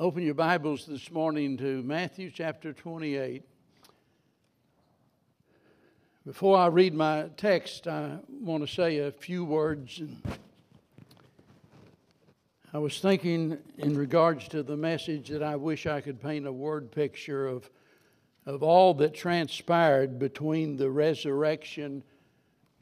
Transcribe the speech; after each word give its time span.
Open 0.00 0.22
your 0.22 0.34
Bibles 0.34 0.86
this 0.86 1.10
morning 1.10 1.56
to 1.56 1.82
Matthew 1.82 2.30
chapter 2.30 2.72
28. 2.72 3.42
Before 6.24 6.56
I 6.56 6.68
read 6.68 6.94
my 6.94 7.30
text, 7.36 7.88
I 7.88 8.18
want 8.30 8.64
to 8.64 8.72
say 8.72 8.98
a 8.98 9.10
few 9.10 9.44
words. 9.44 10.00
I 12.72 12.78
was 12.78 13.00
thinking 13.00 13.58
in 13.76 13.98
regards 13.98 14.46
to 14.50 14.62
the 14.62 14.76
message 14.76 15.30
that 15.30 15.42
I 15.42 15.56
wish 15.56 15.84
I 15.84 16.00
could 16.00 16.22
paint 16.22 16.46
a 16.46 16.52
word 16.52 16.92
picture 16.92 17.48
of, 17.48 17.68
of 18.46 18.62
all 18.62 18.94
that 18.94 19.14
transpired 19.14 20.16
between 20.20 20.76
the 20.76 20.90
resurrection 20.90 22.04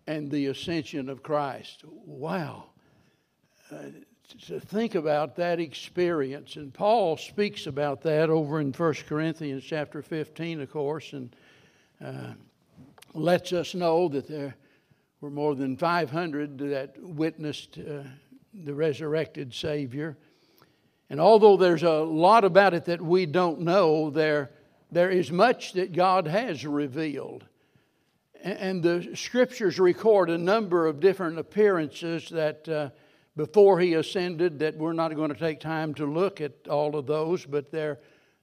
and 0.07 0.31
the 0.31 0.49
ascension 0.49 1.09
of 1.09 1.23
Christ. 1.23 1.83
Wow. 2.05 2.73
Uh, 3.73 3.87
to 4.47 4.61
think 4.61 4.95
about 4.95 5.37
that 5.37 5.61
experience. 5.61 6.57
And 6.57 6.73
Paul 6.73 7.17
speaks 7.17 7.67
about 7.67 8.03
that 8.03 8.31
over 8.31 8.61
in 8.61 8.73
1 8.73 8.95
Corinthians 9.09 9.65
chapter 9.65 10.03
15, 10.03 10.61
of 10.61 10.71
course, 10.71 11.13
and 11.13 11.35
uh, 12.05 12.33
lets 13.15 13.53
us 13.53 13.75
know 13.75 14.09
that 14.09 14.29
there 14.29 14.55
were 15.21 15.31
more 15.31 15.55
than 15.55 15.77
500 15.77 16.59
that 16.59 16.97
witnessed 17.01 17.79
uh, 17.79 18.03
the 18.53 18.75
resurrected 18.75 19.55
Savior. 19.55 20.17
And 21.09 21.21
although 21.21 21.57
there's 21.57 21.85
a 21.85 22.01
lot 22.01 22.45
about 22.45 22.75
it 22.75 22.87
that 22.87 23.01
we 23.01 23.27
don't 23.27 23.61
know, 23.61 24.11
there, 24.11 24.51
there 24.91 25.11
is 25.11 25.31
much 25.31 25.73
that 25.75 25.93
God 25.93 26.27
has 26.27 26.67
revealed. 26.67 27.45
And 28.43 28.83
the 28.83 29.13
scriptures 29.15 29.79
record 29.79 30.31
a 30.31 30.39
number 30.39 30.87
of 30.87 31.01
different 31.01 31.39
appearances 31.39 32.29
that 32.31 32.69
uh, 32.69 32.91
before 33.37 33.79
he 33.79 33.95
ascended 33.95 34.59
that 34.61 34.77
we're 34.77 34.95
not 34.95 35.15
going 35.15 35.33
to 35.33 35.39
take 35.39 35.61
time 35.61 35.93
to 35.95 36.07
look 36.07 36.41
at 36.41 36.67
all 36.69 36.97
of 36.97 37.07
those, 37.07 37.45
but 37.45 37.71
they're 37.71 37.99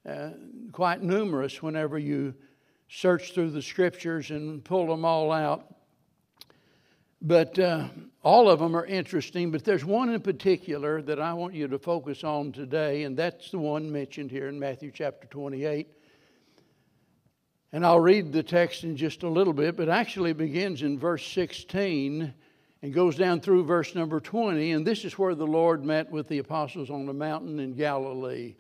uh, 0.08 0.30
quite 0.72 1.02
numerous 1.02 1.64
whenever 1.64 1.98
you 1.98 2.34
search 2.90 3.34
through 3.34 3.50
the 3.50 3.62
scriptures 3.62 4.30
and 4.30 4.64
pull 4.64 4.88
them 4.88 5.04
all 5.04 5.32
out. 5.32 5.66
But 7.22 7.58
uh, 7.58 7.88
all 8.22 8.50
of 8.50 8.60
them 8.60 8.76
are 8.76 8.86
interesting, 8.86 9.50
but 9.50 9.64
there's 9.64 9.86
one 9.86 10.10
in 10.10 10.22
particular 10.22 11.02
that 11.04 11.20
I 11.20 11.34
want 11.34 11.56
you 11.56 11.68
to 11.70 11.80
focus 11.80 12.24
on 12.24 12.52
today, 12.52 13.04
and 13.04 13.18
that's 13.18 13.50
the 13.50 13.60
one 13.60 13.92
mentioned 13.92 14.30
here 14.30 14.48
in 14.48 14.60
Matthew 14.60 14.92
chapter 14.94 15.26
28. 15.28 15.88
And 17.72 17.84
I'll 17.84 18.00
read 18.00 18.32
the 18.32 18.44
text 18.44 18.84
in 18.84 18.96
just 18.96 19.24
a 19.24 19.28
little 19.28 19.54
bit, 19.54 19.76
but 19.76 19.90
actually 19.90 20.34
begins 20.34 20.84
in 20.84 21.00
verse 21.00 21.26
16 21.26 22.34
and 22.84 22.94
goes 22.94 23.16
down 23.16 23.40
through 23.40 23.64
verse 23.64 23.96
number 23.96 24.20
20. 24.20 24.74
And 24.74 24.86
this 24.86 25.06
is 25.06 25.18
where 25.18 25.36
the 25.36 25.48
Lord 25.48 25.86
met 25.86 26.12
with 26.12 26.28
the 26.28 26.40
apostles 26.40 26.90
on 26.90 27.06
the 27.06 27.14
mountain 27.14 27.60
in 27.60 27.74
Galilee. 27.74 28.56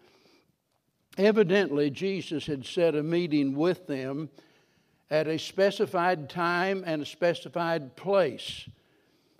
Evidently, 1.17 1.89
Jesus 1.89 2.45
had 2.45 2.65
set 2.65 2.95
a 2.95 3.03
meeting 3.03 3.53
with 3.53 3.85
them 3.85 4.29
at 5.11 5.27
a 5.27 5.37
specified 5.37 6.29
time 6.29 6.83
and 6.87 7.01
a 7.01 7.05
specified 7.05 7.97
place. 7.97 8.67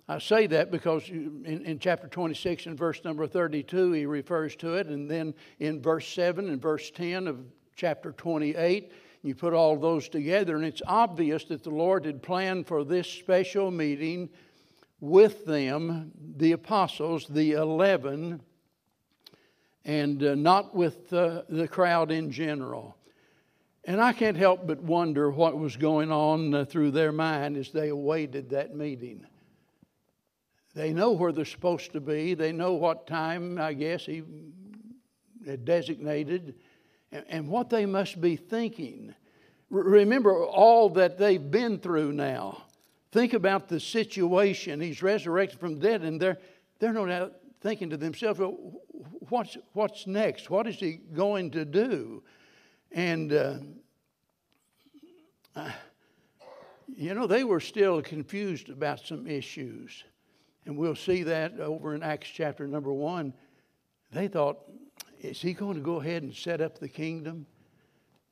I 0.06 0.18
say 0.18 0.46
that 0.48 0.70
because 0.70 1.08
in, 1.08 1.62
in, 1.64 1.78
chapter 1.78 2.06
26 2.06 2.66
and 2.66 2.78
verse 2.78 3.02
number 3.04 3.26
32, 3.26 3.92
he 3.92 4.04
refers 4.04 4.54
to 4.56 4.74
it. 4.74 4.88
And 4.88 5.10
then 5.10 5.32
in 5.60 5.80
verse 5.80 6.06
7 6.08 6.50
and 6.50 6.60
verse 6.60 6.90
10 6.90 7.26
of 7.26 7.40
chapter 7.74 8.12
28, 8.12 8.92
you 9.22 9.34
put 9.34 9.54
all 9.54 9.78
those 9.78 10.10
together, 10.10 10.56
and 10.56 10.64
it's 10.66 10.82
obvious 10.86 11.44
that 11.46 11.64
the 11.64 11.70
Lord 11.70 12.04
had 12.04 12.22
planned 12.22 12.66
for 12.66 12.84
this 12.84 13.08
special 13.08 13.70
meeting 13.70 14.28
with 15.04 15.44
them 15.44 16.12
the 16.36 16.52
apostles, 16.52 17.26
the 17.28 17.52
11, 17.52 18.40
and 19.84 20.22
uh, 20.22 20.34
not 20.34 20.74
with 20.74 21.12
uh, 21.12 21.42
the 21.48 21.68
crowd 21.68 22.10
in 22.10 22.30
general. 22.30 22.96
And 23.84 24.00
I 24.00 24.12
can't 24.12 24.36
help 24.36 24.66
but 24.66 24.82
wonder 24.82 25.30
what 25.30 25.58
was 25.58 25.76
going 25.76 26.10
on 26.10 26.54
uh, 26.54 26.64
through 26.64 26.92
their 26.92 27.12
mind 27.12 27.56
as 27.56 27.70
they 27.70 27.90
awaited 27.90 28.50
that 28.50 28.74
meeting. 28.74 29.26
They 30.74 30.92
know 30.92 31.12
where 31.12 31.32
they're 31.32 31.44
supposed 31.44 31.92
to 31.92 32.00
be, 32.00 32.34
they 32.34 32.50
know 32.50 32.72
what 32.72 33.06
time, 33.06 33.58
I 33.58 33.74
guess, 33.74 34.06
he 34.06 34.22
had 35.46 35.64
designated, 35.64 36.54
and, 37.12 37.24
and 37.28 37.48
what 37.48 37.70
they 37.70 37.86
must 37.86 38.20
be 38.20 38.36
thinking. 38.36 39.14
remember 39.70 40.44
all 40.44 40.88
that 40.90 41.18
they've 41.18 41.50
been 41.50 41.78
through 41.78 42.12
now. 42.12 42.63
Think 43.14 43.32
about 43.32 43.68
the 43.68 43.78
situation. 43.78 44.80
He's 44.80 45.00
resurrected 45.00 45.60
from 45.60 45.74
the 45.74 45.80
dead, 45.80 46.02
and 46.02 46.20
they're, 46.20 46.36
they're 46.80 46.92
no 46.92 47.06
doubt 47.06 47.34
thinking 47.60 47.88
to 47.90 47.96
themselves, 47.96 48.40
well, 48.40 48.56
what's, 49.28 49.56
what's 49.72 50.08
next? 50.08 50.50
What 50.50 50.66
is 50.66 50.80
he 50.80 50.94
going 50.94 51.52
to 51.52 51.64
do? 51.64 52.24
And, 52.90 53.32
uh, 53.32 53.58
uh, 55.54 55.70
you 56.88 57.14
know, 57.14 57.28
they 57.28 57.44
were 57.44 57.60
still 57.60 58.02
confused 58.02 58.68
about 58.68 58.98
some 58.98 59.28
issues. 59.28 60.02
And 60.66 60.76
we'll 60.76 60.96
see 60.96 61.22
that 61.22 61.60
over 61.60 61.94
in 61.94 62.02
Acts 62.02 62.30
chapter 62.30 62.66
number 62.66 62.92
one. 62.92 63.32
They 64.10 64.26
thought, 64.26 64.58
is 65.20 65.40
he 65.40 65.52
going 65.52 65.76
to 65.76 65.82
go 65.82 66.00
ahead 66.00 66.24
and 66.24 66.34
set 66.34 66.60
up 66.60 66.80
the 66.80 66.88
kingdom 66.88 67.46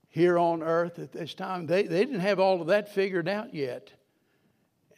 here 0.08 0.40
on 0.40 0.60
earth 0.60 0.98
at 0.98 1.12
this 1.12 1.34
time? 1.34 1.68
They, 1.68 1.84
they 1.84 2.04
didn't 2.04 2.18
have 2.18 2.40
all 2.40 2.60
of 2.60 2.66
that 2.66 2.92
figured 2.92 3.28
out 3.28 3.54
yet. 3.54 3.92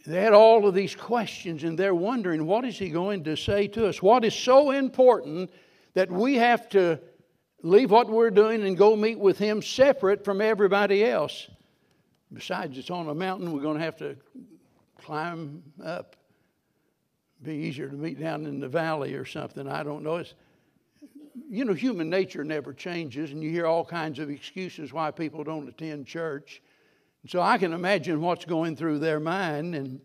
They 0.07 0.21
had 0.21 0.35
all 0.35 0.67
of 0.67 0.75
these 0.75 0.95
questions 0.95 1.65
and 1.65 1.79
they're 1.79 1.95
wondering, 1.95 2.45
what 2.47 2.65
is 2.65 2.79
he 2.79 2.91
going 2.91 3.25
to 3.25 3.37
say 3.37 3.69
to 3.69 3.87
us? 3.87 4.03
What 4.03 4.25
is 4.25 4.35
so 4.35 4.71
important 4.71 5.51
that 5.95 6.11
we 6.11 6.35
have 6.35 6.69
to 6.71 7.01
leave 7.63 7.91
what 7.91 8.11
we're 8.11 8.31
doing 8.31 8.63
and 8.67 8.77
go 8.77 8.97
meet 8.97 9.19
with 9.19 9.39
him 9.39 9.63
separate 9.63 10.25
from 10.25 10.43
everybody 10.43 11.05
else? 11.05 11.49
Besides, 12.33 12.77
it's 12.77 12.91
on 12.91 13.09
a 13.09 13.15
mountain, 13.15 13.53
we're 13.53 13.63
going 13.63 13.79
to 13.79 13.85
have 13.85 13.97
to 13.99 14.17
climb 15.01 15.63
up. 15.83 16.17
Be 17.43 17.55
easier 17.55 17.89
to 17.89 17.97
meet 17.97 18.21
down 18.21 18.47
in 18.47 18.61
the 18.61 18.69
valley 18.69 19.15
or 19.15 19.25
something. 19.25 19.69
I 19.69 19.83
don't 19.83 20.03
know. 20.03 20.17
It's, 20.17 20.35
you 21.49 21.65
know, 21.65 21.75
human 21.75 22.11
nature 22.11 22.45
never 22.45 22.73
changes, 22.73 23.31
and 23.31 23.43
you 23.43 23.51
hear 23.51 23.67
all 23.67 23.85
kinds 23.85 24.19
of 24.19 24.31
excuses 24.31 24.93
why 24.93 25.11
people 25.11 25.45
don't 25.45 25.69
attend 25.69 26.07
church. 26.07 26.61
So 27.27 27.41
I 27.41 27.59
can 27.59 27.73
imagine 27.73 28.21
what's 28.21 28.45
going 28.45 28.77
through 28.77 28.99
their 28.99 29.21
mind, 29.21 29.75
and 29.75 30.01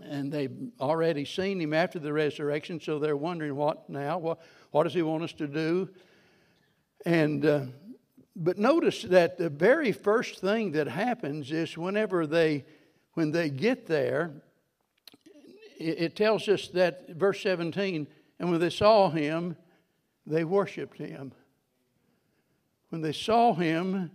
and 0.00 0.32
they've 0.32 0.56
already 0.80 1.24
seen 1.24 1.60
him 1.60 1.74
after 1.74 1.98
the 1.98 2.12
resurrection, 2.12 2.80
so 2.80 2.98
they're 2.98 3.16
wondering 3.16 3.54
what 3.54 3.88
now? 3.88 4.18
What, 4.18 4.40
what 4.70 4.84
does 4.84 4.94
he 4.94 5.02
want 5.02 5.22
us 5.22 5.32
to 5.34 5.46
do? 5.46 5.90
And 7.04 7.44
uh, 7.44 7.60
but 8.34 8.58
notice 8.58 9.02
that 9.02 9.36
the 9.36 9.50
very 9.50 9.92
first 9.92 10.40
thing 10.40 10.72
that 10.72 10.88
happens 10.88 11.52
is 11.52 11.76
whenever 11.76 12.26
they 12.26 12.64
when 13.14 13.30
they 13.30 13.50
get 13.50 13.86
there, 13.86 14.32
it, 15.78 15.98
it 15.98 16.16
tells 16.16 16.48
us 16.48 16.68
that 16.68 17.10
verse 17.10 17.42
17, 17.42 18.06
and 18.38 18.50
when 18.50 18.60
they 18.60 18.70
saw 18.70 19.10
him, 19.10 19.56
they 20.26 20.44
worshiped 20.44 20.96
him. 20.96 21.32
When 22.88 23.02
they 23.02 23.12
saw 23.12 23.52
him, 23.52 24.10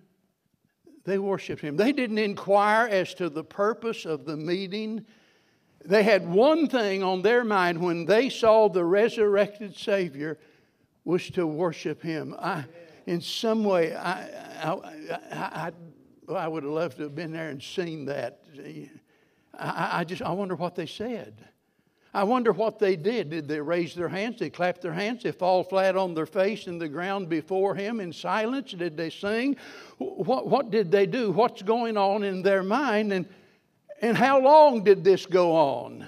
they 1.07 1.17
worshiped 1.17 1.61
him. 1.61 1.77
They 1.77 1.93
didn't 1.93 2.17
inquire 2.17 2.85
as 2.85 3.13
to 3.13 3.29
the 3.29 3.43
purpose 3.43 4.03
of 4.05 4.25
the 4.25 4.35
meeting. 4.35 5.05
They 5.85 6.03
had 6.03 6.27
one 6.27 6.67
thing 6.67 7.01
on 7.01 7.21
their 7.21 7.45
mind 7.45 7.79
when 7.79 8.05
they 8.05 8.27
saw 8.29 8.67
the 8.67 8.83
resurrected 8.83 9.73
Savior 9.77 10.37
was 11.05 11.29
to 11.29 11.47
worship 11.47 12.01
him. 12.01 12.35
I, 12.37 12.65
in 13.05 13.21
some 13.21 13.63
way, 13.63 13.95
I, 13.95 14.27
I, 14.61 14.71
I, 15.31 15.71
I, 16.35 16.47
would 16.49 16.63
have 16.63 16.73
loved 16.73 16.97
to 16.97 17.03
have 17.03 17.15
been 17.15 17.31
there 17.31 17.47
and 17.47 17.63
seen 17.63 18.03
that. 18.07 18.41
I, 19.57 19.99
I 19.99 20.03
just 20.03 20.21
I 20.21 20.33
wonder 20.33 20.55
what 20.55 20.75
they 20.75 20.87
said. 20.87 21.35
I 22.17 22.23
wonder 22.23 22.51
what 22.51 22.79
they 22.79 22.95
did. 22.95 23.29
Did 23.29 23.47
they 23.47 23.61
raise 23.61 23.93
their 23.93 24.09
hands? 24.09 24.39
They 24.39 24.49
clap 24.49 24.81
their 24.81 24.91
hands? 24.91 25.21
They 25.21 25.31
fall 25.31 25.63
flat 25.63 25.95
on 25.95 26.15
their 26.15 26.25
face 26.25 26.65
in 26.65 26.79
the 26.79 26.89
ground 26.89 27.29
before 27.29 27.75
Him 27.75 27.99
in 27.99 28.11
silence? 28.11 28.71
Did 28.71 28.97
they 28.97 29.11
sing? 29.11 29.55
What, 29.99 30.47
what 30.47 30.71
did 30.71 30.89
they 30.89 31.05
do? 31.05 31.29
What's 31.29 31.61
going 31.61 31.95
on 31.95 32.23
in 32.23 32.41
their 32.41 32.63
mind? 32.63 33.13
And, 33.13 33.27
and 34.01 34.17
how 34.17 34.41
long 34.41 34.83
did 34.83 35.03
this 35.03 35.27
go 35.27 35.55
on? 35.55 36.07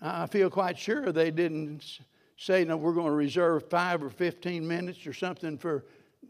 I 0.00 0.28
feel 0.28 0.50
quite 0.50 0.78
sure 0.78 1.10
they 1.10 1.32
didn't 1.32 1.98
say, 2.36 2.64
no, 2.64 2.76
we're 2.76 2.92
going 2.92 3.06
to 3.06 3.10
reserve 3.10 3.68
five 3.68 4.04
or 4.04 4.10
15 4.10 4.64
minutes 4.64 5.04
or 5.04 5.14
something 5.14 5.58
for, 5.58 5.84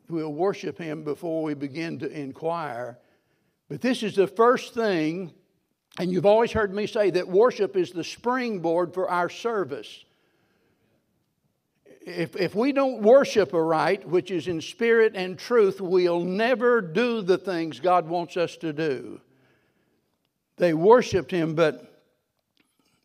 we'll 0.09 0.33
worship 0.33 0.79
Him 0.79 1.05
before 1.05 1.43
we 1.43 1.53
begin 1.53 1.99
to 1.99 2.11
inquire. 2.11 2.97
But 3.69 3.83
this 3.83 4.03
is 4.03 4.15
the 4.15 4.29
first 4.29 4.73
thing 4.73 5.35
and 5.99 6.13
you've 6.13 6.27
always 6.27 6.53
heard 6.53 6.75
me 6.75 6.87
say 6.87 7.11
that 7.11 7.29
worship 7.29 7.77
is 7.77 7.93
the 7.93 8.05
springboard 8.05 8.95
for 8.95 9.09
our 9.09 9.29
service. 9.29 10.05
If, 12.01 12.37
if 12.37 12.55
we 12.55 12.73
don't 12.73 13.03
worship 13.03 13.53
aright, 13.53 14.09
which 14.09 14.31
is 14.31 14.49
in 14.49 14.61
spirit 14.61 15.13
and 15.15 15.39
truth, 15.39 15.81
we'll 15.81 16.25
never 16.25 16.81
do 16.81 17.21
the 17.21 17.37
things 17.37 17.81
God 17.81 18.09
wants 18.09 18.37
us 18.37 18.57
to 18.59 18.73
do. 18.73 19.21
They 20.57 20.73
worshiped 20.73 21.31
him, 21.31 21.55
but, 21.55 22.03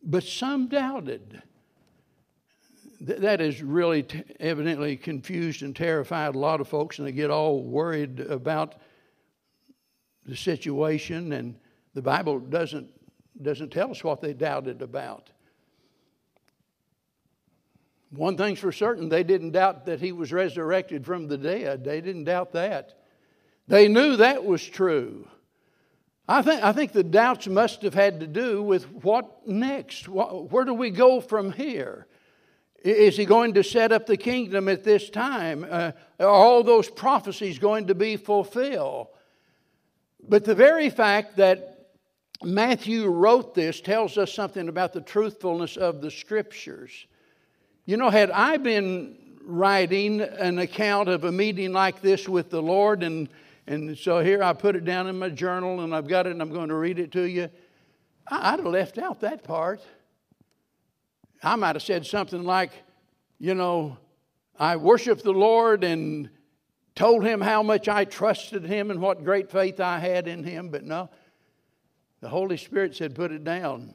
but 0.02 0.24
some 0.24 0.68
doubted. 0.68 1.42
th- 3.06 3.20
that 3.20 3.40
has 3.40 3.62
really 3.62 4.04
t- 4.04 4.22
evidently 4.40 4.96
confused 4.96 5.62
and 5.62 5.74
terrified 5.74 6.34
a 6.34 6.38
lot 6.38 6.60
of 6.60 6.68
folks, 6.68 6.98
and 6.98 7.06
they 7.06 7.12
get 7.12 7.30
all 7.30 7.62
worried 7.62 8.20
about 8.20 8.76
the 10.26 10.36
situation. 10.36 11.32
And 11.32 11.56
the 11.94 12.02
Bible 12.02 12.38
doesn't 12.40 12.88
doesn't 13.40 13.70
tell 13.70 13.90
us 13.90 14.04
what 14.04 14.20
they 14.20 14.32
doubted 14.32 14.82
about. 14.82 15.30
One 18.10 18.36
thing's 18.36 18.60
for 18.60 18.70
certain, 18.70 19.08
they 19.08 19.24
didn't 19.24 19.52
doubt 19.52 19.86
that 19.86 20.00
he 20.00 20.12
was 20.12 20.32
resurrected 20.32 21.04
from 21.04 21.26
the 21.26 21.36
dead. 21.36 21.84
They 21.84 22.00
didn't 22.00 22.24
doubt 22.24 22.52
that. 22.52 22.96
They 23.66 23.88
knew 23.88 24.16
that 24.16 24.44
was 24.44 24.64
true. 24.64 25.26
I 26.28 26.42
think, 26.42 26.62
I 26.62 26.72
think 26.72 26.92
the 26.92 27.02
doubts 27.02 27.48
must 27.48 27.82
have 27.82 27.94
had 27.94 28.20
to 28.20 28.26
do 28.26 28.62
with 28.62 28.84
what 28.90 29.46
next? 29.48 30.08
Where 30.08 30.64
do 30.64 30.72
we 30.72 30.90
go 30.90 31.20
from 31.20 31.52
here? 31.52 32.06
Is 32.82 33.16
he 33.16 33.24
going 33.24 33.54
to 33.54 33.64
set 33.64 33.92
up 33.92 34.06
the 34.06 34.16
kingdom 34.16 34.68
at 34.68 34.84
this 34.84 35.10
time? 35.10 35.66
Uh, 35.68 35.92
are 36.20 36.28
all 36.28 36.62
those 36.62 36.88
prophecies 36.88 37.58
going 37.58 37.88
to 37.88 37.94
be 37.94 38.16
fulfilled? 38.16 39.08
But 40.26 40.44
the 40.44 40.54
very 40.54 40.88
fact 40.88 41.36
that 41.38 41.73
Matthew 42.44 43.08
wrote 43.08 43.54
this 43.54 43.80
tells 43.80 44.18
us 44.18 44.32
something 44.32 44.68
about 44.68 44.92
the 44.92 45.00
truthfulness 45.00 45.76
of 45.76 46.00
the 46.00 46.10
scriptures. 46.10 47.06
You 47.86 47.96
know, 47.96 48.10
had 48.10 48.30
I 48.30 48.56
been 48.56 49.16
writing 49.44 50.20
an 50.20 50.58
account 50.58 51.08
of 51.08 51.24
a 51.24 51.32
meeting 51.32 51.72
like 51.72 52.00
this 52.00 52.28
with 52.28 52.50
the 52.50 52.62
Lord, 52.62 53.02
and, 53.02 53.28
and 53.66 53.96
so 53.96 54.20
here 54.20 54.42
I 54.42 54.52
put 54.52 54.76
it 54.76 54.84
down 54.84 55.06
in 55.06 55.18
my 55.18 55.28
journal 55.28 55.80
and 55.80 55.94
I've 55.94 56.08
got 56.08 56.26
it 56.26 56.30
and 56.30 56.40
I'm 56.40 56.52
going 56.52 56.68
to 56.68 56.74
read 56.74 56.98
it 56.98 57.12
to 57.12 57.22
you, 57.22 57.50
I'd 58.26 58.58
have 58.58 58.66
left 58.66 58.98
out 58.98 59.20
that 59.20 59.44
part. 59.44 59.80
I 61.42 61.56
might 61.56 61.76
have 61.76 61.82
said 61.82 62.06
something 62.06 62.42
like, 62.42 62.70
you 63.38 63.54
know, 63.54 63.98
I 64.58 64.76
worshiped 64.76 65.24
the 65.24 65.32
Lord 65.32 65.84
and 65.84 66.30
told 66.94 67.24
him 67.24 67.40
how 67.40 67.62
much 67.62 67.88
I 67.88 68.04
trusted 68.04 68.64
him 68.64 68.90
and 68.90 69.00
what 69.00 69.24
great 69.24 69.50
faith 69.50 69.80
I 69.80 69.98
had 69.98 70.28
in 70.28 70.44
him, 70.44 70.70
but 70.70 70.84
no. 70.84 71.10
The 72.24 72.30
Holy 72.30 72.56
Spirit 72.56 72.96
said, 72.96 73.14
put 73.14 73.32
it 73.32 73.44
down. 73.44 73.92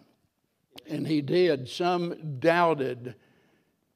And 0.88 1.08
he 1.08 1.20
did. 1.20 1.68
Some 1.68 2.38
doubted. 2.38 3.16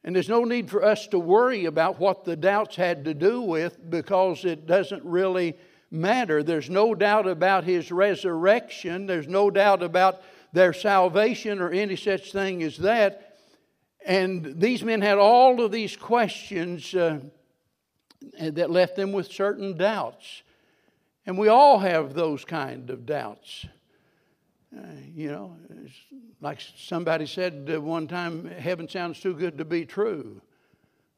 And 0.04 0.16
there's 0.16 0.28
no 0.28 0.44
need 0.44 0.72
for 0.72 0.84
us 0.84 1.06
to 1.10 1.20
worry 1.20 1.66
about 1.66 2.00
what 2.00 2.26
the 2.26 2.36
doubts 2.36 2.76
had 2.76 3.06
to 3.06 3.14
do 3.14 3.42
with 3.44 3.92
because 3.92 4.44
it 4.44 4.66
doesn't 4.66 5.06
really 5.06 5.56
matter. 5.92 6.42
There's 6.42 6.68
no 6.68 6.96
doubt 6.96 7.28
about 7.28 7.64
his 7.64 7.92
resurrection, 7.92 9.06
there's 9.06 9.28
no 9.28 9.52
doubt 9.52 9.84
about 9.84 10.24
their 10.52 10.74
salvation 10.74 11.60
or 11.62 11.70
any 11.70 11.96
such 11.96 12.32
thing 12.32 12.64
as 12.64 12.78
that. 12.78 13.38
And 14.04 14.60
these 14.60 14.84
men 14.84 15.02
had 15.02 15.20
all 15.20 15.64
of 15.64 15.72
these 15.72 15.96
questions 15.96 16.96
uh, 16.96 17.20
that 18.40 18.72
left 18.72 18.96
them 18.96 19.12
with 19.12 19.32
certain 19.32 19.78
doubts. 19.78 20.42
And 21.28 21.38
we 21.38 21.50
all 21.50 21.78
have 21.78 22.16
those 22.16 22.44
kind 22.44 22.90
of 22.90 23.06
doubts. 23.06 23.68
Uh, 24.76 24.82
you 25.14 25.32
know, 25.32 25.56
like 26.42 26.60
somebody 26.76 27.26
said 27.28 27.70
uh, 27.74 27.80
one 27.80 28.08
time, 28.08 28.46
heaven 28.46 28.88
sounds 28.88 29.20
too 29.20 29.34
good 29.34 29.58
to 29.58 29.66
be 29.66 29.86
true. 29.86 30.42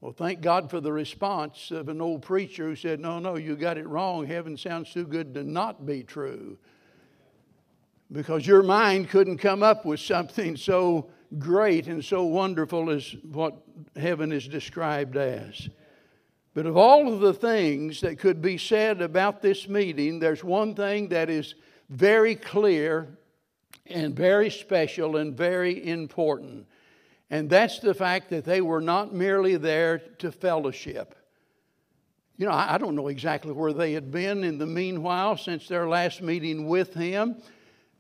Well, 0.02 0.12
thank 0.12 0.42
God 0.42 0.70
for 0.70 0.82
the 0.82 0.92
response 0.92 1.72
of 1.72 1.88
an 1.88 2.02
old 2.02 2.22
preacher 2.22 2.66
who 2.66 2.76
said, 2.76 3.00
No, 3.00 3.20
no, 3.20 3.38
you 3.38 3.56
got 3.56 3.78
it 3.78 3.88
wrong. 3.88 4.26
Heaven 4.26 4.58
sounds 4.58 4.92
too 4.92 5.06
good 5.06 5.34
to 5.36 5.44
not 5.44 5.86
be 5.86 6.04
true. 6.04 6.58
Because 8.12 8.46
your 8.46 8.62
mind 8.62 9.10
couldn't 9.10 9.38
come 9.38 9.64
up 9.64 9.86
with 9.86 10.00
something 10.00 10.58
so 10.58 11.10
great 11.40 11.88
and 11.88 12.04
so 12.04 12.24
wonderful 12.24 12.90
as 12.90 13.16
what 13.32 13.56
heaven 13.96 14.32
is 14.32 14.48
described 14.48 15.16
as. 15.18 15.70
But 16.54 16.66
of 16.66 16.78
all 16.78 17.12
of 17.12 17.20
the 17.20 17.34
things 17.34 18.02
that 18.02 18.20
could 18.20 18.42
be 18.42 18.58
said 18.58 19.02
about 19.02 19.42
this 19.42 19.68
meeting, 19.68 20.20
there's 20.20 20.44
one 20.44 20.76
thing 20.76 21.10
that 21.10 21.30
is 21.30 21.56
very 21.90 22.36
clear 22.36 23.18
and 23.88 24.16
very 24.16 24.50
special 24.50 25.18
and 25.18 25.36
very 25.36 25.88
important. 25.88 26.68
And 27.30 27.50
that's 27.50 27.80
the 27.80 27.94
fact 27.94 28.30
that 28.30 28.46
they 28.46 28.62
were 28.62 28.82
not 28.82 29.14
merely 29.14 29.58
there 29.58 30.00
to 30.20 30.32
fellowship. 30.32 31.16
You 32.38 32.46
know, 32.46 32.54
I 32.54 32.78
don't 32.78 32.96
know 32.96 33.08
exactly 33.08 33.54
where 33.54 33.74
they 33.74 33.94
had 33.94 34.12
been 34.12 34.44
in 34.44 34.58
the 34.58 34.66
meanwhile 34.66 35.38
since 35.38 35.68
their 35.68 35.88
last 35.88 36.22
meeting 36.22 36.68
with 36.68 36.94
him. 36.94 37.42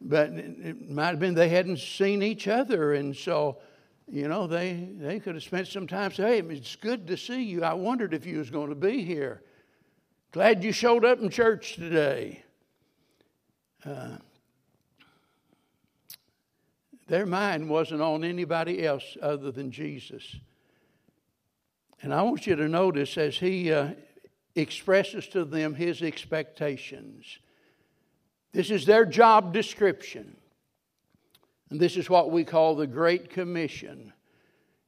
But 0.01 0.31
it 0.31 0.89
might 0.89 1.07
have 1.07 1.19
been 1.19 1.33
they 1.33 1.49
hadn't 1.49 1.79
seen 1.79 2.21
each 2.21 2.47
other, 2.47 2.93
and 2.93 3.15
so, 3.15 3.57
you 4.11 4.27
know, 4.27 4.45
they, 4.45 4.89
they 4.97 5.19
could 5.19 5.35
have 5.35 5.43
spent 5.43 5.67
some 5.67 5.87
time 5.87 6.11
saying, 6.11 6.49
hey, 6.49 6.55
it's 6.55 6.75
good 6.75 7.07
to 7.07 7.17
see 7.17 7.41
you. 7.41 7.63
I 7.63 7.73
wondered 7.73 8.13
if 8.13 8.25
you 8.25 8.37
was 8.37 8.49
going 8.49 8.69
to 8.69 8.75
be 8.75 9.03
here. 9.03 9.41
Glad 10.31 10.63
you 10.63 10.73
showed 10.73 11.05
up 11.05 11.21
in 11.21 11.29
church 11.29 11.75
today. 11.75 12.43
Uh, 13.85 14.17
their 17.07 17.25
mind 17.25 17.69
wasn't 17.69 18.01
on 18.01 18.23
anybody 18.23 18.85
else 18.85 19.17
other 19.21 19.51
than 19.51 19.71
Jesus. 19.71 20.35
And 22.01 22.13
I 22.13 22.21
want 22.23 22.47
you 22.47 22.55
to 22.55 22.67
notice 22.67 23.17
as 23.17 23.37
he 23.37 23.71
uh, 23.71 23.91
expresses 24.55 25.27
to 25.29 25.45
them 25.45 25.75
his 25.75 26.01
expectations. 26.01 27.39
This 28.53 28.71
is 28.71 28.85
their 28.85 29.05
job 29.05 29.53
description. 29.53 30.35
And 31.69 31.79
this 31.79 31.97
is 31.97 32.09
what 32.09 32.31
we 32.31 32.43
call 32.43 32.75
the 32.75 32.87
Great 32.87 33.29
Commission. 33.29 34.13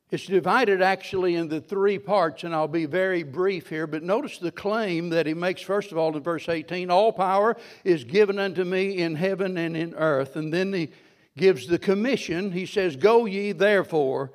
It's 0.10 0.26
divided 0.26 0.82
actually 0.82 1.36
into 1.36 1.60
three 1.60 2.00
parts, 2.00 2.46
and 2.46 2.56
I'll 2.56 2.70
be 2.70 2.86
very 2.86 3.24
brief 3.24 3.68
here. 3.68 3.86
But 3.88 4.04
notice 4.04 4.38
the 4.38 4.52
claim 4.52 5.10
that 5.10 5.26
he 5.26 5.34
makes, 5.34 5.62
first 5.62 5.92
of 5.92 5.98
all, 5.98 6.16
in 6.16 6.24
verse 6.24 6.48
18 6.48 6.90
All 6.90 7.12
power 7.12 7.58
is 7.84 8.06
given 8.06 8.40
unto 8.40 8.64
me 8.64 8.98
in 8.98 9.16
heaven 9.16 9.58
and 9.58 9.76
in 9.76 9.94
earth. 9.96 10.38
And 10.38 10.54
then 10.54 10.72
he 10.72 10.92
gives 11.38 11.68
the 11.68 11.80
commission. 11.80 12.52
He 12.52 12.66
says, 12.66 12.96
Go 12.96 13.26
ye 13.26 13.52
therefore 13.52 14.32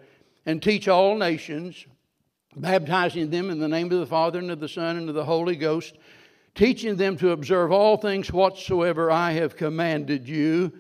and 0.47 0.63
teach 0.63 0.89
all 0.89 1.17
nations, 1.17 1.87
baptizing 2.57 3.31
them 3.31 3.51
in 3.51 3.59
the 3.59 3.69
name 3.69 3.93
of 3.93 3.99
the 3.99 4.07
Father 4.07 4.39
and 4.39 4.51
of 4.51 4.61
the 4.61 4.69
Son 4.69 4.97
and 4.97 5.09
of 5.09 5.15
the 5.15 5.25
Holy 5.25 5.57
Ghost 5.57 5.97
teaching 6.55 6.97
them 6.97 7.17
to 7.17 7.31
observe 7.31 7.73
all 7.73 7.97
things 7.97 8.33
whatsoever 8.33 9.11
I 9.11 9.33
have 9.33 9.57
commanded 9.57 10.29
you. 10.29 10.73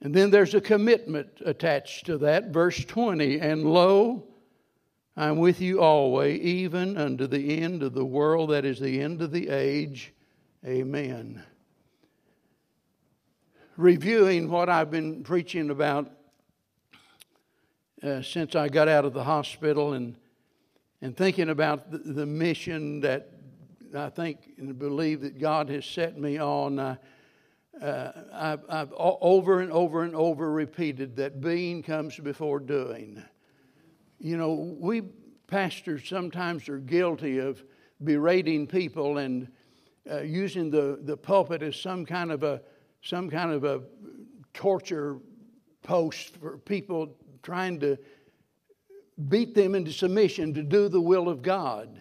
And 0.00 0.14
then 0.14 0.30
there's 0.30 0.54
a 0.54 0.60
commitment 0.60 1.28
attached 1.44 2.06
to 2.06 2.18
that. 2.18 2.48
Verse 2.48 2.84
20 2.84 3.40
And 3.40 3.64
lo, 3.64 4.24
I'm 5.16 5.38
with 5.38 5.60
you 5.60 5.80
always, 5.80 6.40
even 6.40 6.96
unto 6.96 7.26
the 7.26 7.58
end 7.60 7.82
of 7.82 7.94
the 7.94 8.04
world, 8.04 8.50
that 8.50 8.64
is 8.64 8.80
the 8.80 9.00
end 9.00 9.22
of 9.22 9.30
the 9.30 9.48
age. 9.48 10.12
Amen. 10.64 11.42
Reviewing 13.82 14.48
what 14.48 14.68
I've 14.68 14.92
been 14.92 15.24
preaching 15.24 15.68
about 15.70 16.08
uh, 18.00 18.22
since 18.22 18.54
I 18.54 18.68
got 18.68 18.86
out 18.86 19.04
of 19.04 19.12
the 19.12 19.24
hospital 19.24 19.94
and, 19.94 20.14
and 21.00 21.16
thinking 21.16 21.48
about 21.48 21.90
the, 21.90 21.98
the 21.98 22.24
mission 22.24 23.00
that 23.00 23.32
I 23.92 24.08
think 24.08 24.52
and 24.56 24.78
believe 24.78 25.22
that 25.22 25.40
God 25.40 25.68
has 25.68 25.84
set 25.84 26.16
me 26.16 26.38
on. 26.38 26.78
Uh, 26.78 26.94
uh, 27.82 28.12
I've, 28.32 28.60
I've, 28.68 28.92
over 28.96 29.58
and 29.58 29.72
over 29.72 30.04
and 30.04 30.14
over 30.14 30.52
repeated 30.52 31.16
that 31.16 31.40
being 31.40 31.82
comes 31.82 32.16
before 32.20 32.60
doing. 32.60 33.20
You 34.20 34.36
know, 34.36 34.76
we 34.78 35.02
pastors 35.48 36.08
sometimes 36.08 36.68
are 36.68 36.78
guilty 36.78 37.38
of 37.38 37.64
berating 38.04 38.68
people 38.68 39.18
and 39.18 39.48
uh, 40.08 40.20
using 40.20 40.70
the, 40.70 41.00
the 41.02 41.16
pulpit 41.16 41.64
as 41.64 41.74
some 41.74 42.06
kind 42.06 42.30
of 42.30 42.44
a 42.44 42.62
some 43.02 43.28
kind 43.28 43.52
of 43.52 43.64
a 43.64 43.82
torture 44.54 45.18
post 45.82 46.36
for 46.36 46.58
people 46.58 47.16
trying 47.42 47.80
to 47.80 47.98
beat 49.28 49.54
them 49.54 49.74
into 49.74 49.92
submission 49.92 50.54
to 50.54 50.62
do 50.62 50.88
the 50.88 51.00
will 51.00 51.28
of 51.28 51.42
God. 51.42 52.00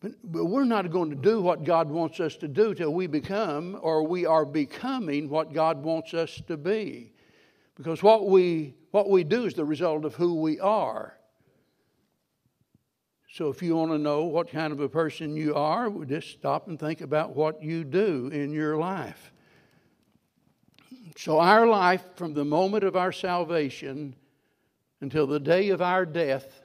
But, 0.00 0.12
but 0.22 0.44
we're 0.44 0.64
not 0.64 0.90
going 0.90 1.10
to 1.10 1.16
do 1.16 1.40
what 1.40 1.64
God 1.64 1.90
wants 1.90 2.20
us 2.20 2.36
to 2.36 2.48
do 2.48 2.74
till 2.74 2.92
we 2.94 3.06
become 3.06 3.78
or 3.82 4.06
we 4.06 4.26
are 4.26 4.44
becoming 4.44 5.28
what 5.28 5.52
God 5.52 5.82
wants 5.82 6.14
us 6.14 6.40
to 6.46 6.56
be. 6.56 7.12
Because 7.76 8.02
what 8.02 8.28
we, 8.28 8.74
what 8.90 9.08
we 9.08 9.24
do 9.24 9.44
is 9.44 9.54
the 9.54 9.64
result 9.64 10.04
of 10.04 10.14
who 10.14 10.40
we 10.40 10.60
are. 10.60 11.18
So 13.30 13.48
if 13.48 13.62
you 13.62 13.76
want 13.76 13.92
to 13.92 13.98
know 13.98 14.24
what 14.24 14.50
kind 14.50 14.72
of 14.72 14.80
a 14.80 14.88
person 14.88 15.36
you 15.36 15.54
are, 15.54 15.90
just 16.04 16.30
stop 16.30 16.68
and 16.68 16.78
think 16.78 17.00
about 17.00 17.34
what 17.36 17.62
you 17.62 17.84
do 17.84 18.28
in 18.28 18.52
your 18.52 18.76
life. 18.76 19.32
So, 21.18 21.40
our 21.40 21.66
life 21.66 22.04
from 22.14 22.32
the 22.32 22.44
moment 22.44 22.84
of 22.84 22.94
our 22.94 23.10
salvation 23.10 24.14
until 25.00 25.26
the 25.26 25.40
day 25.40 25.70
of 25.70 25.82
our 25.82 26.06
death 26.06 26.62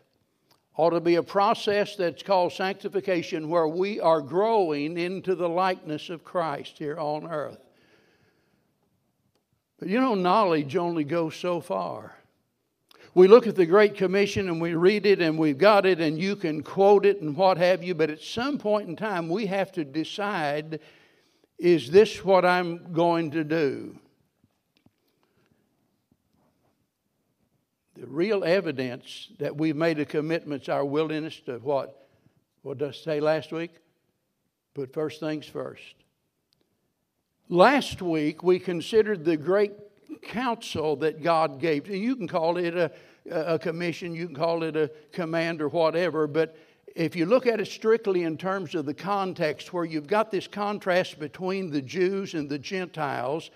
ought 0.77 0.91
to 0.91 0.99
be 0.99 1.15
a 1.15 1.23
process 1.23 1.95
that's 1.95 2.21
called 2.21 2.53
sanctification 2.53 3.49
where 3.49 3.67
we 3.67 3.99
are 3.99 4.21
growing 4.21 4.99
into 4.99 5.33
the 5.33 5.49
likeness 5.49 6.11
of 6.11 6.23
Christ 6.23 6.77
here 6.77 6.99
on 6.99 7.27
earth. 7.27 7.57
But 9.79 9.87
you 9.87 9.99
know, 9.99 10.13
knowledge 10.13 10.75
only 10.75 11.03
goes 11.03 11.35
so 11.35 11.59
far. 11.59 12.15
we 13.15 13.27
look 13.27 13.47
at 13.47 13.55
the 13.55 13.65
Great 13.65 13.95
Commission 13.95 14.49
and 14.49 14.61
we 14.61 14.75
read 14.75 15.07
it 15.07 15.19
and 15.19 15.39
we've 15.39 15.57
got 15.57 15.87
it 15.87 15.99
and 15.99 16.21
you 16.21 16.35
can 16.35 16.61
quote 16.61 17.07
it 17.07 17.21
and 17.21 17.35
what 17.35 17.57
have 17.57 17.81
you, 17.81 17.95
but 17.95 18.11
at 18.11 18.21
some 18.21 18.59
point 18.59 18.87
in 18.87 18.95
time 18.95 19.29
we 19.29 19.47
have 19.47 19.71
to 19.71 19.83
decide 19.83 20.79
is 21.57 21.89
this 21.89 22.23
what 22.23 22.45
I'm 22.45 22.93
going 22.93 23.31
to 23.31 23.43
do? 23.43 23.97
Real 28.07 28.43
evidence 28.43 29.29
that 29.39 29.55
we've 29.55 29.75
made 29.75 29.99
a 29.99 30.05
commitment 30.05 30.69
our 30.69 30.85
willingness 30.85 31.39
to 31.41 31.57
what? 31.59 32.07
What 32.61 32.77
did 32.77 32.89
I 32.89 32.91
say 32.91 33.19
last 33.19 33.51
week? 33.51 33.71
Put 34.73 34.93
first 34.93 35.19
things 35.19 35.45
first. 35.45 35.95
Last 37.49 38.01
week 38.01 38.41
we 38.41 38.59
considered 38.59 39.25
the 39.25 39.37
great 39.37 39.73
counsel 40.21 40.95
that 40.97 41.21
God 41.21 41.59
gave. 41.59 41.87
You 41.87 42.15
can 42.15 42.27
call 42.27 42.57
it 42.57 42.75
a, 42.75 42.91
a 43.29 43.59
commission, 43.59 44.15
you 44.15 44.25
can 44.25 44.35
call 44.35 44.63
it 44.63 44.75
a 44.75 44.89
command 45.11 45.61
or 45.61 45.67
whatever, 45.67 46.27
but 46.27 46.55
if 46.95 47.15
you 47.15 47.25
look 47.25 47.47
at 47.47 47.59
it 47.59 47.67
strictly 47.67 48.23
in 48.23 48.37
terms 48.37 48.75
of 48.75 48.85
the 48.85 48.93
context, 48.93 49.73
where 49.73 49.85
you've 49.85 50.07
got 50.07 50.29
this 50.29 50.47
contrast 50.47 51.19
between 51.19 51.71
the 51.71 51.81
Jews 51.81 52.35
and 52.35 52.49
the 52.49 52.59
Gentiles, 52.59 53.49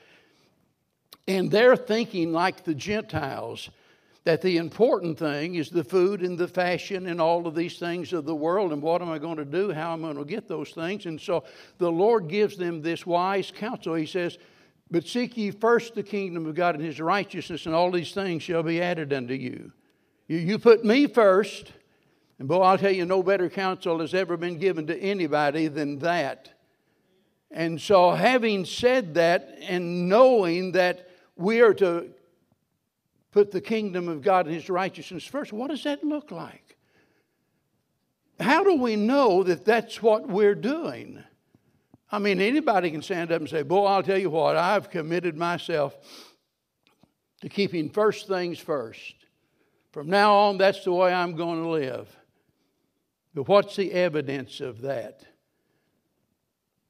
and 1.28 1.52
they're 1.52 1.76
thinking 1.76 2.32
like 2.32 2.64
the 2.64 2.74
Gentiles, 2.74 3.70
that 4.28 4.42
the 4.42 4.58
important 4.58 5.18
thing 5.18 5.56
is 5.56 5.70
the 5.70 5.86
food 5.86 6.22
and 6.22 6.38
the 6.38 6.50
fashion 6.50 7.08
and 7.08 7.22
all 7.22 7.48
of 7.48 7.56
these 7.56 7.80
things 7.80 8.12
of 8.12 8.26
the 8.26 8.36
world, 8.36 8.74
and 8.74 8.82
what 8.82 9.02
am 9.02 9.10
I 9.10 9.20
going 9.20 9.38
to 9.38 9.46
do? 9.46 9.72
How 9.72 9.94
am 9.94 10.04
I 10.04 10.12
going 10.12 10.18
to 10.18 10.30
get 10.30 10.50
those 10.50 10.72
things? 10.72 11.06
And 11.06 11.20
so 11.20 11.46
the 11.78 11.90
Lord 11.90 12.28
gives 12.28 12.58
them 12.58 12.82
this 12.82 13.06
wise 13.06 13.54
counsel. 13.56 13.94
He 13.94 14.06
says, 14.06 14.38
but 14.92 15.08
seek 15.08 15.38
ye 15.38 15.52
first 15.52 15.96
the 15.96 16.04
kingdom 16.04 16.46
of 16.46 16.56
God 16.56 16.76
and 16.76 16.84
his 16.84 17.00
righteousness, 17.00 17.68
and 17.68 17.74
all 17.74 17.90
these 17.90 18.12
things 18.12 18.44
shall 18.44 18.64
be 18.64 18.82
added 18.82 19.14
unto 19.14 19.34
you. 19.34 19.72
You, 20.28 20.40
you 20.40 20.60
put 20.60 20.84
me 20.84 21.08
first, 21.08 21.72
and 22.38 22.50
boy, 22.50 22.60
I'll 22.60 22.78
tell 22.78 22.92
you, 22.92 23.06
no 23.06 23.24
better 23.24 23.50
counsel 23.50 24.02
has 24.02 24.14
ever 24.14 24.36
been 24.36 24.60
given 24.60 24.88
to 24.88 25.00
anybody 25.00 25.70
than 25.70 26.00
that. 26.00 26.50
And 27.50 27.80
so, 27.80 28.12
having 28.12 28.66
said 28.66 29.14
that, 29.14 29.58
and 29.70 30.10
knowing 30.10 30.74
that 30.74 31.08
we 31.38 31.62
are 31.62 31.74
to 31.76 32.10
put 33.32 33.52
the 33.52 33.62
kingdom 33.62 34.08
of 34.08 34.22
God 34.22 34.46
and 34.46 34.56
his 34.56 34.70
righteousness 34.70 35.26
first, 35.26 35.54
what 35.54 35.70
does 35.70 35.84
that 35.84 36.04
look 36.04 36.32
like? 36.32 36.78
How 38.40 38.64
do 38.64 38.76
we 38.76 38.96
know 38.96 39.44
that 39.44 39.66
that's 39.66 40.02
what 40.02 40.28
we're 40.28 40.56
doing? 40.56 41.24
I 42.12 42.20
mean, 42.20 42.40
anybody 42.40 42.92
can 42.92 43.02
stand 43.02 43.32
up 43.32 43.42
and 43.42 43.50
say, 43.50 43.64
Boy, 43.64 43.86
I'll 43.86 44.04
tell 44.04 44.18
you 44.18 44.30
what, 44.30 44.56
I've 44.56 44.90
committed 44.90 45.36
myself 45.36 45.96
to 47.42 47.50
keeping 47.50 47.90
first 47.90 48.28
things 48.28 48.60
first. 48.60 49.16
From 49.92 50.08
now 50.08 50.36
on, 50.36 50.58
that's 50.58 50.84
the 50.84 50.94
way 50.94 51.14
I'm 51.14 51.36
going 51.36 51.62
to 51.64 51.70
live. 51.70 52.16
But 53.34 53.48
what's 53.48 53.76
the 53.76 53.92
evidence 53.92 54.62
of 54.62 54.82
that? 54.82 55.24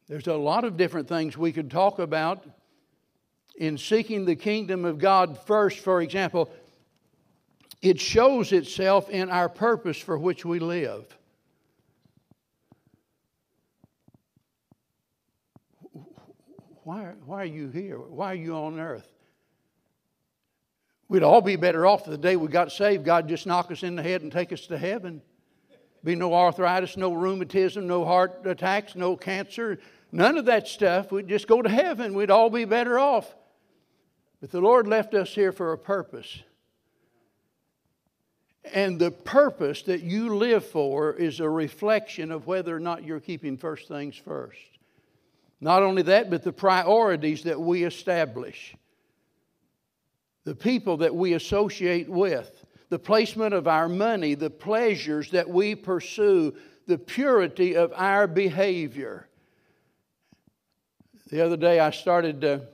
There's 0.07 0.27
a 0.27 0.35
lot 0.35 0.63
of 0.63 0.77
different 0.77 1.07
things 1.07 1.37
we 1.37 1.51
could 1.51 1.69
talk 1.69 1.99
about 1.99 2.45
in 3.57 3.77
seeking 3.77 4.25
the 4.25 4.35
kingdom 4.35 4.85
of 4.85 4.99
God 4.99 5.37
first. 5.45 5.79
For 5.79 6.01
example, 6.01 6.49
it 7.81 7.99
shows 7.99 8.51
itself 8.51 9.09
in 9.09 9.29
our 9.29 9.49
purpose 9.49 9.97
for 9.97 10.17
which 10.17 10.45
we 10.45 10.59
live. 10.59 11.17
why, 16.87 17.11
why 17.25 17.41
are 17.41 17.45
you 17.45 17.67
here? 17.67 17.99
Why 17.99 18.31
are 18.31 18.35
you 18.35 18.55
on 18.55 18.79
earth? 18.79 19.11
We'd 21.09 21.21
all 21.21 21.41
be 21.41 21.57
better 21.57 21.85
off 21.85 22.05
the 22.05 22.17
day 22.17 22.37
we 22.37 22.47
got 22.47 22.71
saved. 22.71 23.03
God 23.03 23.27
just 23.27 23.45
knock 23.45 23.69
us 23.71 23.83
in 23.83 23.97
the 23.97 24.03
head 24.03 24.21
and 24.21 24.31
take 24.31 24.53
us 24.53 24.67
to 24.67 24.77
heaven. 24.77 25.21
Be 26.05 26.15
no 26.15 26.33
arthritis, 26.33 26.95
no 26.95 27.11
rheumatism, 27.11 27.87
no 27.87 28.05
heart 28.05 28.45
attacks, 28.45 28.95
no 28.95 29.17
cancer, 29.17 29.79
none 30.13 30.37
of 30.37 30.45
that 30.45 30.69
stuff. 30.69 31.11
We'd 31.11 31.27
just 31.27 31.45
go 31.45 31.61
to 31.61 31.67
heaven. 31.67 32.13
We'd 32.13 32.31
all 32.31 32.49
be 32.49 32.63
better 32.63 32.97
off. 32.97 33.35
But 34.39 34.51
the 34.51 34.61
Lord 34.61 34.87
left 34.87 35.13
us 35.13 35.33
here 35.33 35.51
for 35.51 35.73
a 35.73 35.77
purpose. 35.77 36.41
And 38.73 38.99
the 38.99 39.11
purpose 39.11 39.83
that 39.83 40.03
you 40.03 40.35
live 40.35 40.65
for 40.65 41.13
is 41.13 41.39
a 41.39 41.49
reflection 41.49 42.31
of 42.31 42.47
whether 42.47 42.75
or 42.75 42.79
not 42.79 43.03
you're 43.03 43.19
keeping 43.19 43.57
first 43.57 43.87
things 43.87 44.15
first. 44.15 44.59
Not 45.59 45.81
only 45.81 46.03
that, 46.03 46.29
but 46.29 46.43
the 46.43 46.53
priorities 46.53 47.43
that 47.43 47.59
we 47.59 47.83
establish, 47.83 48.75
the 50.43 50.53
people 50.53 50.97
that 50.97 51.15
we 51.15 51.33
associate 51.33 52.09
with, 52.09 52.65
the 52.89 52.99
placement 52.99 53.53
of 53.53 53.67
our 53.67 53.89
money, 53.89 54.35
the 54.35 54.49
pleasures 54.49 55.31
that 55.31 55.49
we 55.49 55.73
pursue, 55.73 56.55
the 56.85 56.97
purity 56.97 57.75
of 57.75 57.91
our 57.95 58.27
behavior. 58.27 59.27
The 61.29 61.41
other 61.41 61.57
day 61.57 61.79
I 61.79 61.91
started 61.91 62.41
to 62.41 62.67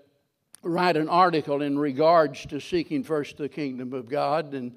write 0.63 0.97
an 0.97 1.09
article 1.09 1.61
in 1.61 1.77
regards 1.77 2.45
to 2.47 2.59
seeking 2.59 3.03
first 3.03 3.37
the 3.37 3.49
kingdom 3.49 3.93
of 3.93 4.09
God, 4.09 4.53
and, 4.53 4.75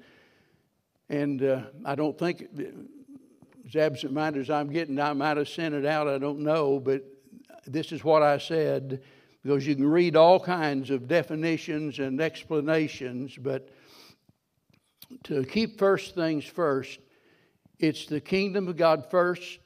and 1.09 1.41
uh, 1.41 1.61
I 1.85 1.95
don't 1.95 2.17
think, 2.17 2.47
as 3.65 3.75
absent 3.75 4.13
minded 4.13 4.41
as 4.41 4.49
I'm 4.49 4.71
getting, 4.71 4.99
I 4.99 5.13
might 5.13 5.37
have 5.37 5.49
sent 5.49 5.73
it 5.73 5.85
out, 5.85 6.07
I 6.07 6.17
don't 6.17 6.39
know, 6.39 6.79
but 6.79 7.03
this 7.65 7.91
is 7.91 8.03
what 8.03 8.21
I 8.21 8.37
said 8.37 9.01
because 9.43 9.65
you 9.65 9.75
can 9.75 9.87
read 9.87 10.17
all 10.17 10.41
kinds 10.41 10.89
of 10.89 11.07
definitions 11.07 11.99
and 11.99 12.19
explanations, 12.19 13.37
but 13.37 13.69
to 15.23 15.45
keep 15.45 15.79
first 15.79 16.15
things 16.15 16.43
first, 16.43 16.99
it's 17.79 18.07
the 18.07 18.19
kingdom 18.19 18.67
of 18.67 18.75
God 18.75 19.09
first, 19.09 19.59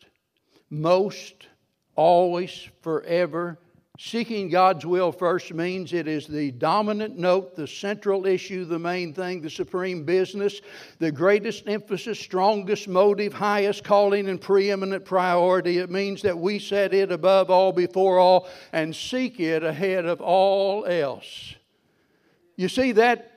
most, 0.69 1.47
always, 1.95 2.69
forever, 2.81 3.57
Seeking 4.03 4.49
God's 4.49 4.83
will 4.83 5.11
first 5.11 5.53
means 5.53 5.93
it 5.93 6.07
is 6.07 6.25
the 6.25 6.49
dominant 6.49 7.19
note, 7.19 7.55
the 7.55 7.67
central 7.67 8.25
issue, 8.25 8.65
the 8.65 8.79
main 8.79 9.13
thing, 9.13 9.41
the 9.41 9.49
supreme 9.49 10.05
business, 10.05 10.59
the 10.97 11.11
greatest 11.11 11.67
emphasis, 11.67 12.19
strongest 12.19 12.87
motive, 12.87 13.31
highest 13.31 13.83
calling, 13.83 14.27
and 14.27 14.41
preeminent 14.41 15.05
priority. 15.05 15.77
It 15.77 15.91
means 15.91 16.23
that 16.23 16.35
we 16.35 16.57
set 16.57 16.95
it 16.95 17.11
above 17.11 17.51
all, 17.51 17.71
before 17.71 18.17
all, 18.17 18.49
and 18.73 18.95
seek 18.95 19.39
it 19.39 19.63
ahead 19.63 20.07
of 20.07 20.19
all 20.19 20.83
else. 20.87 21.53
You 22.55 22.69
see, 22.69 22.93
that 22.93 23.30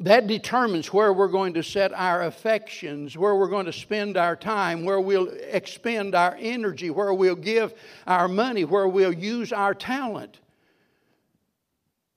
that 0.00 0.26
determines 0.26 0.94
where 0.94 1.12
we're 1.12 1.28
going 1.28 1.52
to 1.54 1.62
set 1.62 1.92
our 1.92 2.22
affections, 2.22 3.18
where 3.18 3.36
we're 3.36 3.48
going 3.48 3.66
to 3.66 3.72
spend 3.72 4.16
our 4.16 4.34
time, 4.34 4.84
where 4.84 5.00
we'll 5.00 5.28
expend 5.28 6.14
our 6.14 6.36
energy, 6.40 6.88
where 6.88 7.12
we'll 7.12 7.36
give 7.36 7.74
our 8.06 8.26
money, 8.26 8.64
where 8.64 8.88
we'll 8.88 9.12
use 9.12 9.52
our 9.52 9.74
talent. 9.74 10.40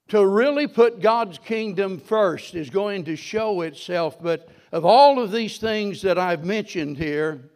To 0.10 0.26
really 0.26 0.66
put 0.66 1.02
God's 1.02 1.38
kingdom 1.40 2.00
first 2.00 2.56
is 2.56 2.70
going 2.70 3.04
to 3.06 3.18
show 3.18 3.62
itself, 3.62 4.22
but 4.22 4.48
of 4.72 4.86
all 4.86 5.22
of 5.22 5.32
these 5.32 5.58
things 5.58 6.02
that 6.04 6.18
I've 6.18 6.46
mentioned 6.46 6.98
here, 6.98 7.50